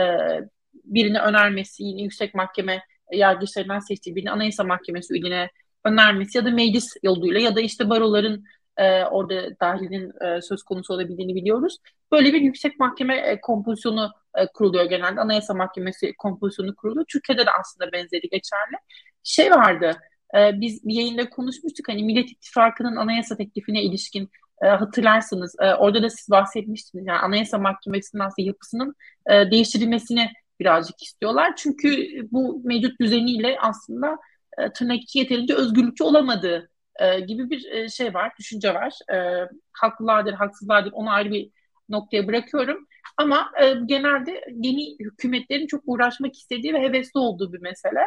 birini 0.74 1.20
önermesi 1.20 1.84
yine 1.84 2.02
yüksek 2.02 2.36
mahkeme 2.36 2.82
yargıçlarından 3.12 3.80
seçtiği 3.80 4.16
birini 4.16 4.32
anayasa 4.32 4.64
mahkemesi 4.64 5.14
üyeline 5.14 5.50
önermesi 5.86 6.38
ya 6.38 6.46
da 6.46 6.52
meclis 6.52 6.94
yoluyla 7.04 7.40
ya 7.40 7.56
da 7.56 7.62
işte 7.62 7.90
baroların 7.90 8.44
e, 8.78 9.04
orada 9.04 9.60
dahilinin 9.60 10.12
e, 10.26 10.42
söz 10.42 10.64
konusu 10.64 10.94
olabildiğini 10.94 11.36
biliyoruz. 11.36 11.78
Böyle 12.12 12.34
bir 12.34 12.42
yüksek 12.42 12.80
mahkeme 12.80 13.16
e, 13.18 13.42
kompozisyonu 13.42 14.12
e, 14.38 14.48
kuruluyor 14.48 14.86
genelde. 14.86 15.22
Anayasa 15.22 15.54
Mahkemesi 15.54 16.14
kompozisyonu 16.18 16.76
kuruluyor. 16.76 17.06
Türkiye'de 17.10 17.46
de 17.46 17.50
aslında 17.60 17.92
benzeri 17.92 18.30
geçerli. 18.30 18.76
Şey 19.24 19.52
vardı, 19.52 19.92
e, 20.38 20.62
biz 20.62 20.88
bir 20.88 20.94
yayında 20.94 21.30
konuşmuştuk 21.30 21.90
hani 21.90 22.04
Millet 22.04 22.32
İttifakı'nın 22.32 22.96
anayasa 22.96 23.38
teklifine 23.38 23.84
ilişkin 23.84 24.30
e, 24.62 24.68
hatırlarsınız. 24.68 25.56
E, 25.60 25.74
orada 25.74 26.04
da 26.04 26.10
siz 26.10 26.30
bahsetmiştiniz. 26.30 27.08
Yani 27.08 27.20
Anayasa 27.20 27.58
Mahkemesi'nin 27.58 28.22
aslında 28.22 28.48
yapısının 28.48 28.96
e, 29.30 29.52
değiştirilmesini 29.52 30.32
birazcık 30.60 31.04
istiyorlar. 31.04 31.56
Çünkü 31.56 32.08
bu 32.32 32.62
mevcut 32.64 33.00
düzeniyle 33.02 33.58
aslında 33.60 34.18
e, 34.58 34.72
tırnak 34.74 35.02
içi 35.02 35.20
yeterince 35.20 35.56
özgürlükçü 35.56 36.04
olamadığı 36.04 36.70
e, 37.00 37.20
gibi 37.20 37.50
bir 37.50 37.90
şey 37.90 38.14
var, 38.14 38.32
düşünce 38.40 38.74
var. 38.74 38.94
E, 39.14 39.48
haklılardır, 39.72 40.34
haksızlardır 40.34 40.92
onu 40.92 41.10
ayrı 41.12 41.32
bir 41.32 41.52
noktaya 41.90 42.28
bırakıyorum. 42.28 42.88
Ama 43.18 43.52
e, 43.62 43.74
genelde 43.86 44.42
yeni 44.52 45.00
hükümetlerin 45.00 45.68
çok 45.68 45.84
uğraşmak 45.86 46.36
istediği 46.36 46.74
ve 46.74 46.80
hevesli 46.80 47.20
olduğu 47.20 47.54
bir 47.54 47.62
mesele. 47.62 48.00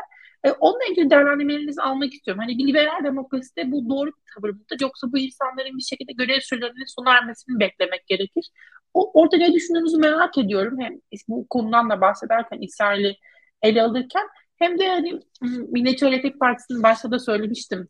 E, 0.44 0.50
onunla 0.50 0.84
ilgili 0.90 1.10
değerlendirmelerinizi 1.10 1.82
almak 1.82 2.14
istiyorum. 2.14 2.42
Hani 2.46 2.58
bir 2.58 2.66
liberal 2.66 3.04
demokraside 3.04 3.72
bu 3.72 3.88
doğru 3.88 4.06
bir 4.06 4.34
tavır 4.34 4.50
mıdır? 4.50 4.76
Yoksa 4.80 5.12
bu 5.12 5.18
insanların 5.18 5.78
bir 5.78 5.82
şekilde 5.82 6.12
görev 6.12 6.40
sürelerinin 6.40 6.94
sona 6.96 7.12
ermesini 7.12 7.60
beklemek 7.60 8.06
gerekir. 8.06 8.50
O, 8.94 9.20
orada 9.20 9.36
ne 9.36 9.52
düşündüğünüzü 9.52 9.98
merak 9.98 10.38
ediyorum. 10.38 10.80
Hem 10.80 10.92
bu 11.28 11.46
konudan 11.48 11.90
da 11.90 12.00
bahsederken 12.00 12.58
İsrail'i 12.60 13.16
ele 13.62 13.82
alırken 13.82 14.26
hem 14.56 14.78
de 14.78 14.88
hani 14.88 15.20
Milliyetçi 15.42 16.04
Hareket 16.04 16.40
Partisi'nin 16.40 16.82
başta 16.82 17.10
da 17.10 17.18
söylemiştim. 17.18 17.88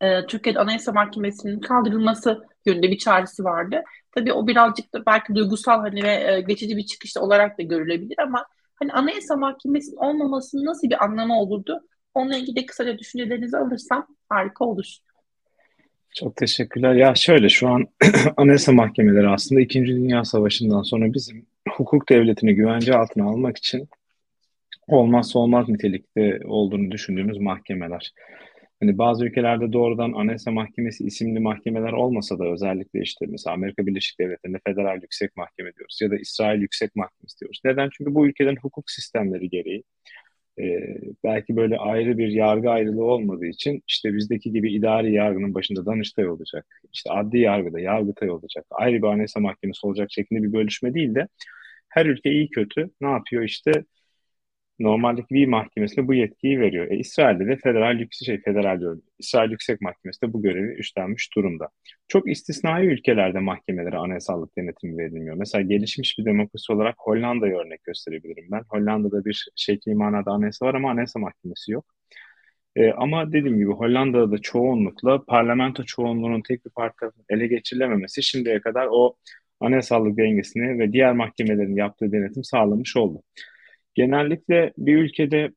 E, 0.00 0.26
Türkiye'de 0.26 0.58
Anayasa 0.58 0.92
Mahkemesi'nin 0.92 1.60
kaldırılması 1.60 2.42
yönünde 2.66 2.90
bir 2.90 2.98
çağrısı 2.98 3.44
vardı. 3.44 3.82
Tabii 4.14 4.32
o 4.32 4.46
birazcık 4.46 4.94
da 4.94 5.06
belki 5.06 5.34
duygusal 5.34 5.80
hani 5.80 6.02
ve 6.02 6.32
e, 6.32 6.40
geçici 6.40 6.76
bir 6.76 6.86
çıkış 6.86 7.16
olarak 7.16 7.58
da 7.58 7.62
görülebilir 7.62 8.18
ama 8.18 8.46
hani 8.74 8.92
Anayasa 8.92 9.36
Mahkemesi'nin 9.36 9.96
olmamasının 9.96 10.64
nasıl 10.64 10.90
bir 10.90 11.04
anlamı 11.04 11.40
olurdu? 11.40 11.80
Onunla 12.14 12.36
ilgili 12.36 12.56
de 12.56 12.66
kısaca 12.66 12.98
düşüncelerinizi 12.98 13.56
alırsam 13.56 14.06
harika 14.28 14.64
olur. 14.64 14.96
Çok 16.14 16.36
teşekkürler. 16.36 16.94
Ya 16.94 17.14
şöyle 17.14 17.48
şu 17.48 17.68
an 17.68 17.86
Anayasa 18.36 18.72
Mahkemeleri 18.72 19.28
aslında 19.28 19.60
İkinci 19.60 19.92
Dünya 19.92 20.24
Savaşı'ndan 20.24 20.82
sonra 20.82 21.14
bizim 21.14 21.46
hukuk 21.68 22.08
devletini 22.08 22.54
güvence 22.54 22.94
altına 22.94 23.24
almak 23.24 23.56
için 23.56 23.88
olmazsa 24.88 25.38
olmaz 25.38 25.68
nitelikte 25.68 26.40
olduğunu 26.44 26.90
düşündüğümüz 26.90 27.38
mahkemeler. 27.38 28.12
Hani 28.82 28.98
bazı 28.98 29.24
ülkelerde 29.26 29.72
doğrudan 29.72 30.12
Anayasa 30.12 30.50
Mahkemesi 30.50 31.04
isimli 31.04 31.40
mahkemeler 31.40 31.92
olmasa 31.92 32.38
da 32.38 32.44
özellikle 32.44 33.00
işte 33.02 33.26
mesela 33.28 33.54
Amerika 33.54 33.86
Birleşik 33.86 34.20
Devletleri'nde 34.20 34.58
Federal 34.66 35.02
Yüksek 35.02 35.36
Mahkeme 35.36 35.74
diyoruz 35.74 35.98
ya 36.02 36.10
da 36.10 36.16
İsrail 36.16 36.60
Yüksek 36.60 36.96
Mahkemesi 36.96 37.40
diyoruz. 37.40 37.60
Neden? 37.64 37.90
Çünkü 37.92 38.14
bu 38.14 38.26
ülkelerin 38.26 38.56
hukuk 38.56 38.90
sistemleri 38.90 39.48
gereği 39.48 39.84
e, 40.60 40.64
belki 41.24 41.56
böyle 41.56 41.78
ayrı 41.78 42.18
bir 42.18 42.28
yargı 42.28 42.70
ayrılığı 42.70 43.04
olmadığı 43.04 43.46
için 43.46 43.82
işte 43.88 44.14
bizdeki 44.14 44.52
gibi 44.52 44.72
idari 44.74 45.12
yargının 45.12 45.54
başında 45.54 45.86
Danıştay 45.86 46.28
olacak, 46.28 46.66
işte 46.92 47.10
adli 47.10 47.38
yargıda 47.38 47.80
Yargıtay 47.80 48.30
olacak, 48.30 48.66
ayrı 48.70 48.96
bir 48.96 49.06
Anayasa 49.06 49.40
Mahkemesi 49.40 49.86
olacak 49.86 50.08
şeklinde 50.12 50.42
bir 50.42 50.52
bölüşme 50.52 50.94
değil 50.94 51.14
de 51.14 51.28
her 51.88 52.06
ülke 52.06 52.30
iyi 52.32 52.50
kötü 52.50 52.90
ne 53.00 53.08
yapıyor 53.08 53.42
işte 53.42 53.72
normaldeki 54.78 55.34
bir 55.34 55.46
mahkemesine 55.46 56.08
bu 56.08 56.14
yetkiyi 56.14 56.60
veriyor. 56.60 56.90
E, 56.90 56.96
İsrail'de 56.96 57.46
de 57.46 57.56
federal 57.56 58.00
yüksek 58.00 58.26
şey 58.26 58.40
federal 58.42 58.80
diyorum. 58.80 59.02
İsrail 59.18 59.50
Yüksek 59.50 59.80
Mahkemesi 59.80 60.22
de 60.22 60.32
bu 60.32 60.42
görevi 60.42 60.74
üstlenmiş 60.74 61.36
durumda. 61.36 61.68
Çok 62.08 62.30
istisnai 62.30 62.86
ülkelerde 62.86 63.38
mahkemelere 63.38 63.96
anayasallık 63.96 64.58
denetimi 64.58 64.98
verilmiyor. 64.98 65.36
Mesela 65.36 65.62
gelişmiş 65.62 66.18
bir 66.18 66.24
demokrasi 66.24 66.72
olarak 66.72 66.94
Hollanda'ya 66.98 67.58
örnek 67.58 67.84
gösterebilirim 67.84 68.44
ben. 68.52 68.62
Hollanda'da 68.68 69.24
bir 69.24 69.48
şekli 69.56 69.94
manada 69.94 70.30
anayasa 70.30 70.66
var 70.66 70.74
ama 70.74 70.90
anayasa 70.90 71.18
mahkemesi 71.18 71.72
yok. 71.72 71.84
E, 72.76 72.92
ama 72.92 73.32
dediğim 73.32 73.58
gibi 73.58 73.70
Hollanda'da 73.70 74.32
da 74.32 74.38
çoğunlukla 74.38 75.24
parlamento 75.24 75.84
çoğunluğunun 75.84 76.42
tek 76.42 76.64
bir 76.66 76.70
parti 76.70 77.06
ele 77.28 77.46
geçirilememesi 77.46 78.22
şimdiye 78.22 78.60
kadar 78.60 78.88
o 78.90 79.16
anayasallık 79.60 80.16
dengesini 80.18 80.78
ve 80.78 80.92
diğer 80.92 81.12
mahkemelerin 81.12 81.76
yaptığı 81.76 82.12
denetim 82.12 82.44
sağlamış 82.44 82.96
oldu. 82.96 83.22
Genellikle 83.94 84.72
bir 84.78 84.96
ülkede 84.96 85.52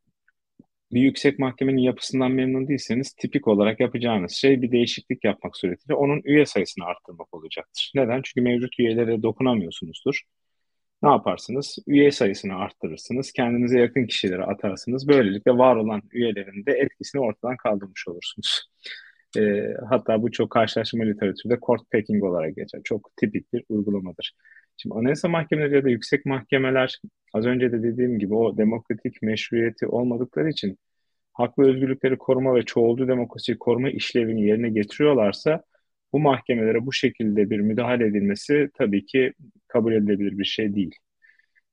bir 0.91 1.01
yüksek 1.01 1.39
mahkemenin 1.39 1.81
yapısından 1.81 2.31
memnun 2.31 2.67
değilseniz 2.67 3.13
tipik 3.13 3.47
olarak 3.47 3.79
yapacağınız 3.79 4.31
şey 4.31 4.61
bir 4.61 4.71
değişiklik 4.71 5.23
yapmak 5.23 5.57
suretiyle 5.57 5.95
onun 5.95 6.21
üye 6.25 6.45
sayısını 6.45 6.85
arttırmak 6.85 7.33
olacaktır. 7.33 7.91
Neden? 7.95 8.21
Çünkü 8.23 8.41
mevcut 8.41 8.79
üyelere 8.79 9.23
dokunamıyorsunuzdur. 9.23 10.21
Ne 11.03 11.09
yaparsınız? 11.09 11.77
Üye 11.87 12.11
sayısını 12.11 12.55
arttırırsınız. 12.55 13.31
Kendinize 13.31 13.79
yakın 13.79 14.05
kişileri 14.05 14.43
atarsınız. 14.43 15.07
Böylelikle 15.07 15.51
var 15.51 15.75
olan 15.75 16.01
üyelerin 16.11 16.65
de 16.65 16.71
etkisini 16.71 17.21
ortadan 17.21 17.57
kaldırmış 17.57 18.07
olursunuz. 18.07 18.69
E, 19.37 19.41
hatta 19.89 20.21
bu 20.21 20.31
çok 20.31 20.49
karşılaşma 20.51 21.03
literatürde 21.03 21.59
court 21.65 21.91
packing 21.91 22.23
olarak 22.23 22.55
geçer. 22.55 22.81
Çok 22.83 23.11
tipik 23.17 23.53
bir 23.53 23.63
uygulamadır. 23.69 24.33
Şimdi 24.77 24.95
anayasa 24.95 25.27
mahkemeleri 25.27 25.75
ya 25.75 25.83
da 25.83 25.89
yüksek 25.89 26.25
mahkemeler 26.25 26.99
az 27.33 27.45
önce 27.45 27.71
de 27.71 27.83
dediğim 27.83 28.19
gibi 28.19 28.35
o 28.35 28.57
demokratik 28.57 29.21
meşruiyeti 29.21 29.87
olmadıkları 29.87 30.49
için 30.49 30.77
hak 31.33 31.59
ve 31.59 31.65
özgürlükleri 31.67 32.17
koruma 32.17 32.55
ve 32.55 32.63
çoğulcu 32.63 33.07
demokrasiyi 33.07 33.57
koruma 33.57 33.89
işlevini 33.89 34.47
yerine 34.47 34.69
getiriyorlarsa 34.69 35.63
bu 36.13 36.19
mahkemelere 36.19 36.85
bu 36.85 36.93
şekilde 36.93 37.49
bir 37.49 37.59
müdahale 37.59 38.05
edilmesi 38.07 38.69
tabii 38.73 39.05
ki 39.05 39.33
kabul 39.67 39.93
edilebilir 39.93 40.37
bir 40.37 40.45
şey 40.45 40.75
değil. 40.75 40.95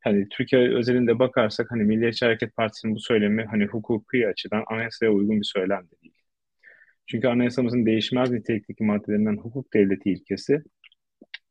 Hani 0.01 0.29
Türkiye 0.29 0.75
özelinde 0.77 1.19
bakarsak 1.19 1.71
hani 1.71 1.83
Milliyetçi 1.85 2.25
Hareket 2.25 2.57
Partisi'nin 2.57 2.95
bu 2.95 3.01
söylemi 3.01 3.45
hani 3.45 3.67
hukuki 3.67 4.29
açıdan 4.29 4.65
anayasaya 4.67 5.13
uygun 5.13 5.41
bir 5.41 5.45
söylem 5.45 5.83
de 5.83 6.01
değil. 6.03 6.15
Çünkü 7.07 7.29
anayasamızın 7.29 7.87
değişmez 7.87 8.31
nitelikteki 8.31 8.85
maddelerinden 8.85 9.37
hukuk 9.37 9.75
devleti 9.75 10.11
ilkesi 10.11 10.63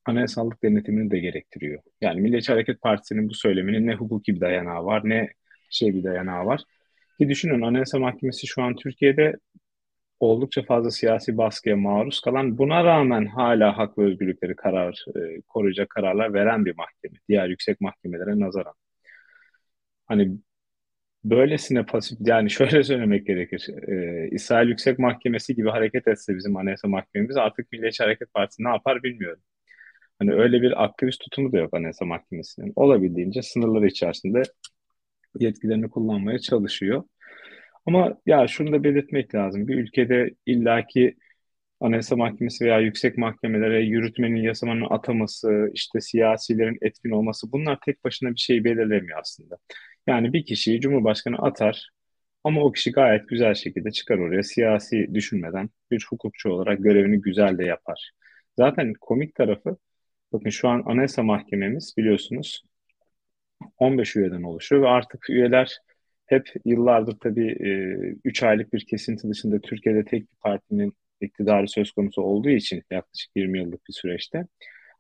anayasallık 0.06 0.64
denetimini 0.64 1.12
de 1.12 1.20
gerektiriyor. 1.20 1.82
Yani 2.02 2.22
Milliyetçi 2.22 2.52
Hareket 2.52 2.82
Partisi'nin 2.82 3.30
bu 3.30 3.34
söyleminin 3.34 3.88
ne 3.88 3.96
hukuki 3.96 4.36
bir 4.36 4.42
dayanağı 4.42 4.86
var 4.86 5.02
ne 5.06 5.30
şey 5.70 5.94
bir 5.94 6.04
dayanağı 6.04 6.46
var. 6.46 6.62
Ki 7.20 7.30
düşünün 7.30 7.62
Anayasa 7.62 8.00
Mahkemesi 8.00 8.48
şu 8.48 8.64
an 8.64 8.76
Türkiye'de 8.76 9.36
oldukça 10.20 10.64
fazla 10.64 10.92
siyasi 10.92 11.38
baskıya 11.38 11.78
maruz 11.78 12.20
kalan 12.22 12.58
buna 12.58 12.84
rağmen 12.84 13.26
hala 13.26 13.78
hak 13.78 13.98
ve 13.98 14.04
özgürlükleri 14.06 14.56
karar 14.56 15.06
e, 15.16 15.42
koruyacak 15.48 15.90
kararlar 15.90 16.34
veren 16.34 16.66
bir 16.66 16.76
mahkeme. 16.78 17.18
Diğer 17.30 17.48
yüksek 17.50 17.82
mahkemelere 17.82 18.40
nazaran. 18.40 18.74
Hani 20.08 20.38
böylesine 21.24 21.86
pasif 21.86 22.18
yani 22.22 22.50
şöyle 22.50 22.84
söylemek 22.92 23.28
gerekir. 23.28 23.70
E, 23.88 24.28
İsrail 24.32 24.70
Yüksek 24.70 25.00
Mahkemesi 25.00 25.56
gibi 25.56 25.70
hareket 25.70 26.08
etse 26.08 26.36
bizim 26.36 26.58
Anayasa 26.58 26.88
Mahkememiz 26.88 27.38
artık 27.38 27.72
Milliyetçi 27.72 28.04
Hareket 28.04 28.34
Partisi 28.34 28.64
ne 28.64 28.70
yapar 28.70 29.04
bilmiyorum. 29.04 29.42
Hani 30.22 30.34
öyle 30.34 30.62
bir 30.62 30.84
aktivist 30.84 31.20
tutumu 31.22 31.52
da 31.52 31.58
yok 31.58 31.74
Anayasa 31.74 32.06
Mahkemesi'nin. 32.06 32.74
Olabildiğince 32.76 33.42
sınırları 33.42 33.88
içerisinde 33.88 34.42
yetkilerini 35.40 35.90
kullanmaya 35.90 36.40
çalışıyor. 36.40 37.04
Ama 37.86 38.18
ya 38.26 38.48
şunu 38.48 38.72
da 38.72 38.84
belirtmek 38.84 39.36
lazım. 39.36 39.68
Bir 39.68 39.76
ülkede 39.76 40.30
illaki 40.46 41.16
Anayasa 41.80 42.16
Mahkemesi 42.16 42.66
veya 42.66 42.80
yüksek 42.80 43.18
mahkemelere 43.18 43.84
yürütmenin, 43.84 44.36
yasamanın 44.36 44.88
ataması, 44.90 45.70
işte 45.74 46.02
siyasilerin 46.02 46.78
etkin 46.82 47.10
olması 47.12 47.52
bunlar 47.52 47.80
tek 47.86 48.04
başına 48.04 48.30
bir 48.30 48.40
şey 48.40 48.64
belirlemiyor 48.64 49.20
aslında. 49.20 49.58
Yani 50.08 50.34
bir 50.34 50.46
kişiyi 50.46 50.82
Cumhurbaşkanı 50.82 51.38
atar 51.38 51.90
ama 52.44 52.62
o 52.64 52.72
kişi 52.72 52.92
gayet 52.92 53.30
güzel 53.30 53.54
şekilde 53.54 53.92
çıkar 53.92 54.18
oraya 54.18 54.44
siyasi 54.44 55.08
düşünmeden 55.14 55.70
bir 55.92 56.06
hukukçu 56.10 56.50
olarak 56.50 56.84
görevini 56.84 57.22
güzel 57.22 57.58
de 57.58 57.66
yapar. 57.66 58.12
Zaten 58.58 58.94
komik 59.02 59.36
tarafı 59.36 59.78
bakın 60.34 60.50
şu 60.50 60.70
an 60.70 60.84
Anayasa 60.86 61.24
Mahkememiz 61.24 61.94
biliyorsunuz 61.98 62.64
15 63.78 64.16
üyeden 64.16 64.44
oluşuyor 64.44 64.82
ve 64.82 64.88
artık 64.88 65.30
üyeler 65.30 65.78
hep 66.26 66.54
yıllardır 66.66 67.18
tabii 67.20 67.52
3 68.26 68.44
e, 68.44 68.48
aylık 68.48 68.74
bir 68.74 68.86
kesinti 68.86 69.30
dışında 69.30 69.60
Türkiye'de 69.62 70.06
tek 70.06 70.32
bir 70.32 70.38
partinin 70.42 70.94
iktidarı 71.22 71.68
söz 71.68 71.92
konusu 71.92 72.22
olduğu 72.22 72.50
için 72.50 72.84
yaklaşık 72.92 73.32
20 73.36 73.60
yıllık 73.60 73.88
bir 73.88 73.94
süreçte 73.94 74.48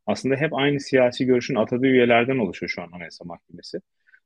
aslında 0.05 0.36
hep 0.36 0.53
aynı 0.53 0.79
siyasi 0.79 1.25
görüşün 1.25 1.55
atadığı 1.55 1.88
üyelerden 1.88 2.38
oluşuyor 2.38 2.69
şu 2.69 2.82
an 2.82 2.89
Anayasa 2.91 3.25
Mahkemesi. 3.25 3.79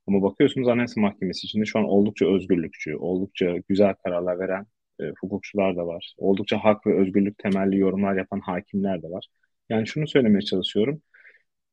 Ama 0.08 0.22
bakıyorsunuz 0.22 0.68
Anayasa 0.68 1.02
Mahkemesi 1.02 1.48
içinde 1.48 1.66
şu 1.66 1.80
an 1.80 1.86
oldukça 1.86 2.36
özgürlükçü, 2.36 2.96
oldukça 2.96 3.58
güzel 3.70 3.94
kararlar 4.04 4.40
veren 4.40 4.66
e, 5.02 5.04
hukukçular 5.22 5.78
da 5.78 5.88
var. 5.88 6.16
Oldukça 6.18 6.58
hak 6.58 6.88
ve 6.88 7.02
özgürlük 7.02 7.38
temelli 7.38 7.78
yorumlar 7.80 8.16
yapan 8.16 8.40
hakimler 8.40 9.04
de 9.04 9.08
var. 9.08 9.28
Yani 9.70 9.88
şunu 9.88 10.08
söylemeye 10.08 10.42
çalışıyorum. 10.42 11.02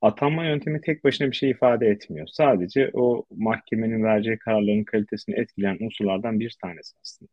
Atanma 0.00 0.44
yöntemi 0.46 0.80
tek 0.80 1.04
başına 1.04 1.30
bir 1.30 1.36
şey 1.36 1.50
ifade 1.50 1.86
etmiyor. 1.86 2.26
Sadece 2.26 2.90
o 2.94 3.24
mahkemenin 3.30 4.04
vereceği 4.04 4.38
kararların 4.38 4.84
kalitesini 4.84 5.40
etkileyen 5.40 5.78
unsurlardan 5.80 6.40
bir 6.40 6.56
tanesi 6.62 6.96
aslında. 7.02 7.32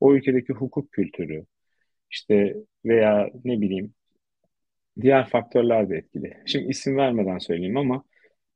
O 0.00 0.14
ülkedeki 0.14 0.52
hukuk 0.52 0.92
kültürü, 0.92 1.44
işte 2.10 2.54
veya 2.84 3.30
ne 3.44 3.60
bileyim 3.60 3.94
diğer 5.00 5.28
faktörler 5.28 5.90
de 5.90 5.96
etkili. 5.96 6.36
Şimdi 6.46 6.68
isim 6.70 6.96
vermeden 6.96 7.38
söyleyeyim 7.38 7.76
ama 7.76 8.04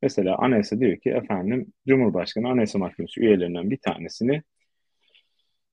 mesela 0.03 0.39
anayasa 0.39 0.81
diyor 0.81 0.97
ki 0.97 1.11
efendim 1.11 1.73
Cumhurbaşkanı 1.89 2.49
Anayasa 2.49 2.79
Mahkemesi 2.79 3.21
üyelerinden 3.21 3.71
bir 3.71 3.79
tanesini 3.79 4.43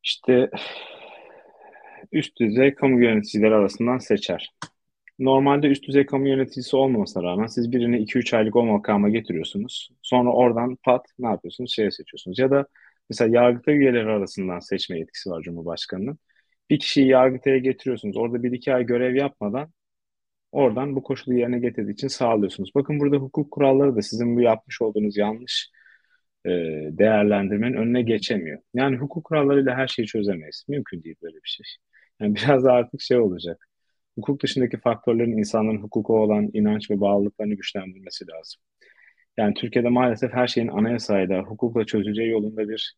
işte 0.03 0.49
üst 2.11 2.39
düzey 2.39 2.75
kamu 2.75 3.03
yöneticileri 3.03 3.55
arasından 3.55 3.97
seçer 3.97 4.51
normalde 5.19 5.67
üst 5.67 5.87
düzey 5.87 6.05
kamu 6.05 6.27
yöneticisi 6.27 6.75
olmamasına 6.75 7.23
rağmen 7.23 7.47
siz 7.47 7.71
birini 7.71 7.97
2-3 7.97 8.33
aylık 8.33 8.55
o 8.55 8.65
makama 8.65 9.09
getiriyorsunuz. 9.09 9.89
Sonra 10.01 10.33
oradan 10.33 10.77
pat 10.83 11.05
ne 11.19 11.27
yapıyorsunuz? 11.27 11.73
Şeye 11.73 11.91
seçiyorsunuz. 11.91 12.39
Ya 12.39 12.51
da 12.51 12.65
mesela 13.09 13.35
yargıtay 13.41 13.77
üyeleri 13.77 14.09
arasından 14.09 14.59
seçme 14.59 14.99
yetkisi 14.99 15.29
var 15.29 15.41
Cumhurbaşkanı'nın. 15.41 16.19
Bir 16.69 16.79
kişiyi 16.79 17.07
yargıtaya 17.07 17.57
getiriyorsunuz. 17.57 18.17
Orada 18.17 18.43
1-2 18.43 18.73
ay 18.73 18.85
görev 18.85 19.15
yapmadan 19.15 19.71
oradan 20.51 20.95
bu 20.95 21.03
koşulu 21.03 21.35
yerine 21.35 21.59
getirdiği 21.59 21.93
için 21.93 22.07
sağlıyorsunuz. 22.07 22.71
Bakın 22.75 22.99
burada 22.99 23.17
hukuk 23.17 23.51
kuralları 23.51 23.95
da 23.95 24.01
sizin 24.01 24.35
bu 24.35 24.41
yapmış 24.41 24.81
olduğunuz 24.81 25.17
yanlış 25.17 25.71
e, 26.45 26.49
değerlendirmenin 26.91 27.77
önüne 27.77 28.01
geçemiyor. 28.01 28.59
Yani 28.73 28.97
hukuk 28.97 29.23
kurallarıyla 29.25 29.75
her 29.77 29.87
şeyi 29.87 30.07
çözemeyiz. 30.07 30.65
Mümkün 30.69 31.03
değil 31.03 31.15
böyle 31.23 31.35
bir 31.35 31.49
şey. 31.49 31.65
Yani 32.19 32.35
biraz 32.45 32.63
da 32.63 32.73
artık 32.73 33.01
şey 33.01 33.19
olacak 33.19 33.67
hukuk 34.15 34.43
dışındaki 34.43 34.77
faktörlerin 34.77 35.37
insanların 35.37 35.81
hukuka 35.81 36.13
olan 36.13 36.49
inanç 36.53 36.91
ve 36.91 37.01
bağlılıklarını 37.01 37.53
güçlendirmesi 37.53 38.27
lazım. 38.27 38.61
Yani 39.37 39.53
Türkiye'de 39.53 39.89
maalesef 39.89 40.33
her 40.33 40.47
şeyin 40.47 40.67
anayasayla, 40.67 41.43
hukukla 41.43 41.85
çözüleceği 41.85 42.29
yolunda 42.29 42.69
bir 42.69 42.95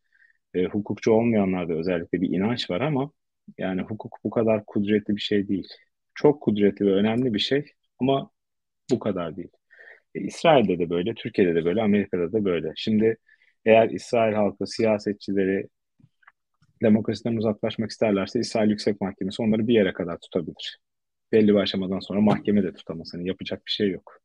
e, 0.54 0.66
hukukçu 0.66 1.12
olmayanlarda 1.12 1.74
özellikle 1.74 2.22
bir 2.22 2.30
inanç 2.30 2.70
var 2.70 2.82
ama 2.82 3.12
yani 3.58 3.82
hukuk 3.82 4.18
bu 4.24 4.30
kadar 4.30 4.66
kudretli 4.66 5.16
bir 5.16 5.22
şey 5.22 5.48
değil. 5.48 5.68
Çok 6.16 6.42
kudretli 6.42 6.86
ve 6.86 6.94
önemli 6.94 7.34
bir 7.34 7.40
şey 7.40 7.66
ama 8.00 8.32
bu 8.92 9.00
kadar 9.00 9.38
değil. 9.38 9.52
E, 10.16 10.22
İsrail'de 10.22 10.80
de 10.80 10.90
böyle, 10.90 11.14
Türkiye'de 11.16 11.56
de 11.56 11.66
böyle, 11.66 11.82
Amerika'da 11.82 12.34
da 12.34 12.46
böyle. 12.46 12.74
Şimdi 12.76 13.18
eğer 13.66 13.90
İsrail 13.90 14.34
halkı, 14.34 14.68
siyasetçileri 14.68 15.68
demokrasiden 16.84 17.36
uzaklaşmak 17.36 17.92
isterlerse 17.92 18.40
İsrail 18.40 18.70
Yüksek 18.70 19.02
Mahkemesi 19.02 19.42
onları 19.42 19.68
bir 19.68 19.74
yere 19.74 19.94
kadar 19.94 20.18
tutabilir 20.20 20.80
belli 21.34 21.48
bir 21.48 21.60
aşamadan 21.60 22.00
sonra 22.00 22.22
mahkeme 22.22 22.64
de 22.64 22.74
tutamaz. 22.74 23.10
Hani 23.14 23.28
yapacak 23.28 23.66
bir 23.66 23.72
şey 23.72 23.90
yok. 23.90 24.20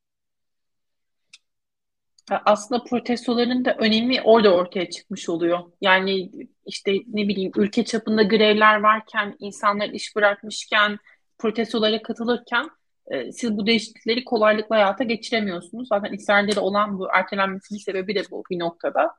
Aslında 2.30 2.84
protestoların 2.84 3.64
da 3.64 3.74
önemi 3.74 4.22
orada 4.22 4.54
ortaya 4.54 4.90
çıkmış 4.90 5.28
oluyor. 5.28 5.58
Yani 5.80 6.30
işte 6.66 6.92
ne 7.06 7.28
bileyim 7.28 7.52
ülke 7.56 7.84
çapında 7.84 8.22
grevler 8.22 8.80
varken, 8.80 9.36
insanlar 9.38 9.88
iş 9.88 10.16
bırakmışken, 10.16 10.98
protestolara 11.38 12.02
katılırken 12.02 12.70
e, 13.10 13.32
siz 13.32 13.56
bu 13.56 13.66
değişiklikleri 13.66 14.24
kolaylıkla 14.24 14.76
hayata 14.76 15.04
geçiremiyorsunuz. 15.04 15.88
Zaten 15.88 16.12
İsrail'de 16.12 16.56
de 16.56 16.60
olan 16.60 16.98
bu 16.98 17.08
ertelenmesinin 17.14 17.78
sebebi 17.78 18.14
de 18.14 18.22
bu 18.30 18.44
bir 18.50 18.58
noktada. 18.58 19.14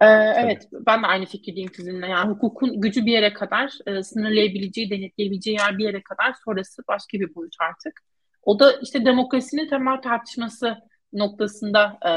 Ee, 0.00 0.06
evet, 0.36 0.68
ben 0.72 1.02
de 1.02 1.06
aynı 1.06 1.26
fikirdeyim 1.26 1.70
sizinle. 1.74 2.06
Yani 2.06 2.30
hukukun 2.30 2.80
gücü 2.80 3.06
bir 3.06 3.12
yere 3.12 3.32
kadar, 3.32 3.78
e, 3.86 4.02
sınırlayabileceği, 4.02 4.90
denetleyebileceği 4.90 5.56
yer 5.56 5.78
bir 5.78 5.84
yere 5.84 6.02
kadar, 6.02 6.34
sonrası 6.44 6.82
başka 6.88 7.20
bir 7.20 7.34
boyut 7.34 7.54
artık. 7.60 8.00
O 8.42 8.58
da 8.58 8.72
işte 8.72 9.04
demokrasinin 9.04 9.68
temel 9.68 10.02
tartışması 10.02 10.76
noktasında 11.12 11.98
e, 12.06 12.12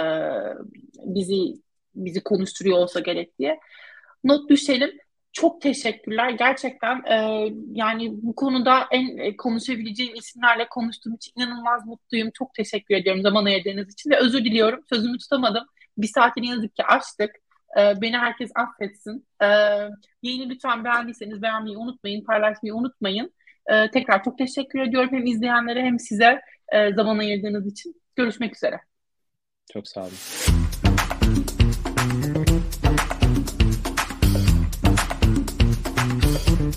bizi 1.15 1.61
bizi 1.95 2.23
konuşturuyor 2.23 2.77
olsa 2.77 2.99
gerek 2.99 3.39
diye. 3.39 3.59
Not 4.23 4.49
düşelim. 4.49 4.91
Çok 5.33 5.61
teşekkürler. 5.61 6.29
Gerçekten 6.29 7.03
e, 7.05 7.47
yani 7.71 8.09
bu 8.11 8.35
konuda 8.35 8.87
en 8.91 9.17
e, 9.17 9.37
konuşabileceğim 9.37 10.15
isimlerle 10.15 10.67
konuştuğum 10.69 11.15
için 11.15 11.31
inanılmaz 11.35 11.85
mutluyum. 11.85 12.31
Çok 12.33 12.53
teşekkür 12.53 12.95
ediyorum 12.95 13.21
zaman 13.21 13.45
ayırdığınız 13.45 13.93
için 13.93 14.09
ve 14.09 14.17
özür 14.17 14.45
diliyorum. 14.45 14.83
Sözümü 14.89 15.17
tutamadım. 15.17 15.63
Bir 15.97 16.07
saatini 16.07 16.47
yazık 16.47 16.75
ki 16.75 16.83
açtık. 16.83 17.31
E, 17.79 18.01
beni 18.01 18.17
herkes 18.17 18.51
affetsin. 18.55 19.27
E, 19.41 19.45
yayını 20.23 20.49
lütfen 20.49 20.83
beğendiyseniz 20.83 21.41
beğenmeyi 21.41 21.77
unutmayın, 21.77 22.23
paylaşmayı 22.23 22.75
unutmayın. 22.75 23.33
E, 23.67 23.91
tekrar 23.91 24.23
çok 24.23 24.37
teşekkür 24.37 24.79
ediyorum 24.79 25.09
hem 25.11 25.25
izleyenlere 25.25 25.81
hem 25.81 25.99
size 25.99 26.41
e, 26.71 26.93
zaman 26.93 27.17
ayırdığınız 27.17 27.67
için. 27.67 28.01
Görüşmek 28.15 28.55
üzere. 28.55 28.79
Çok 29.73 29.87
sağ 29.87 30.01
olun. 30.01 30.60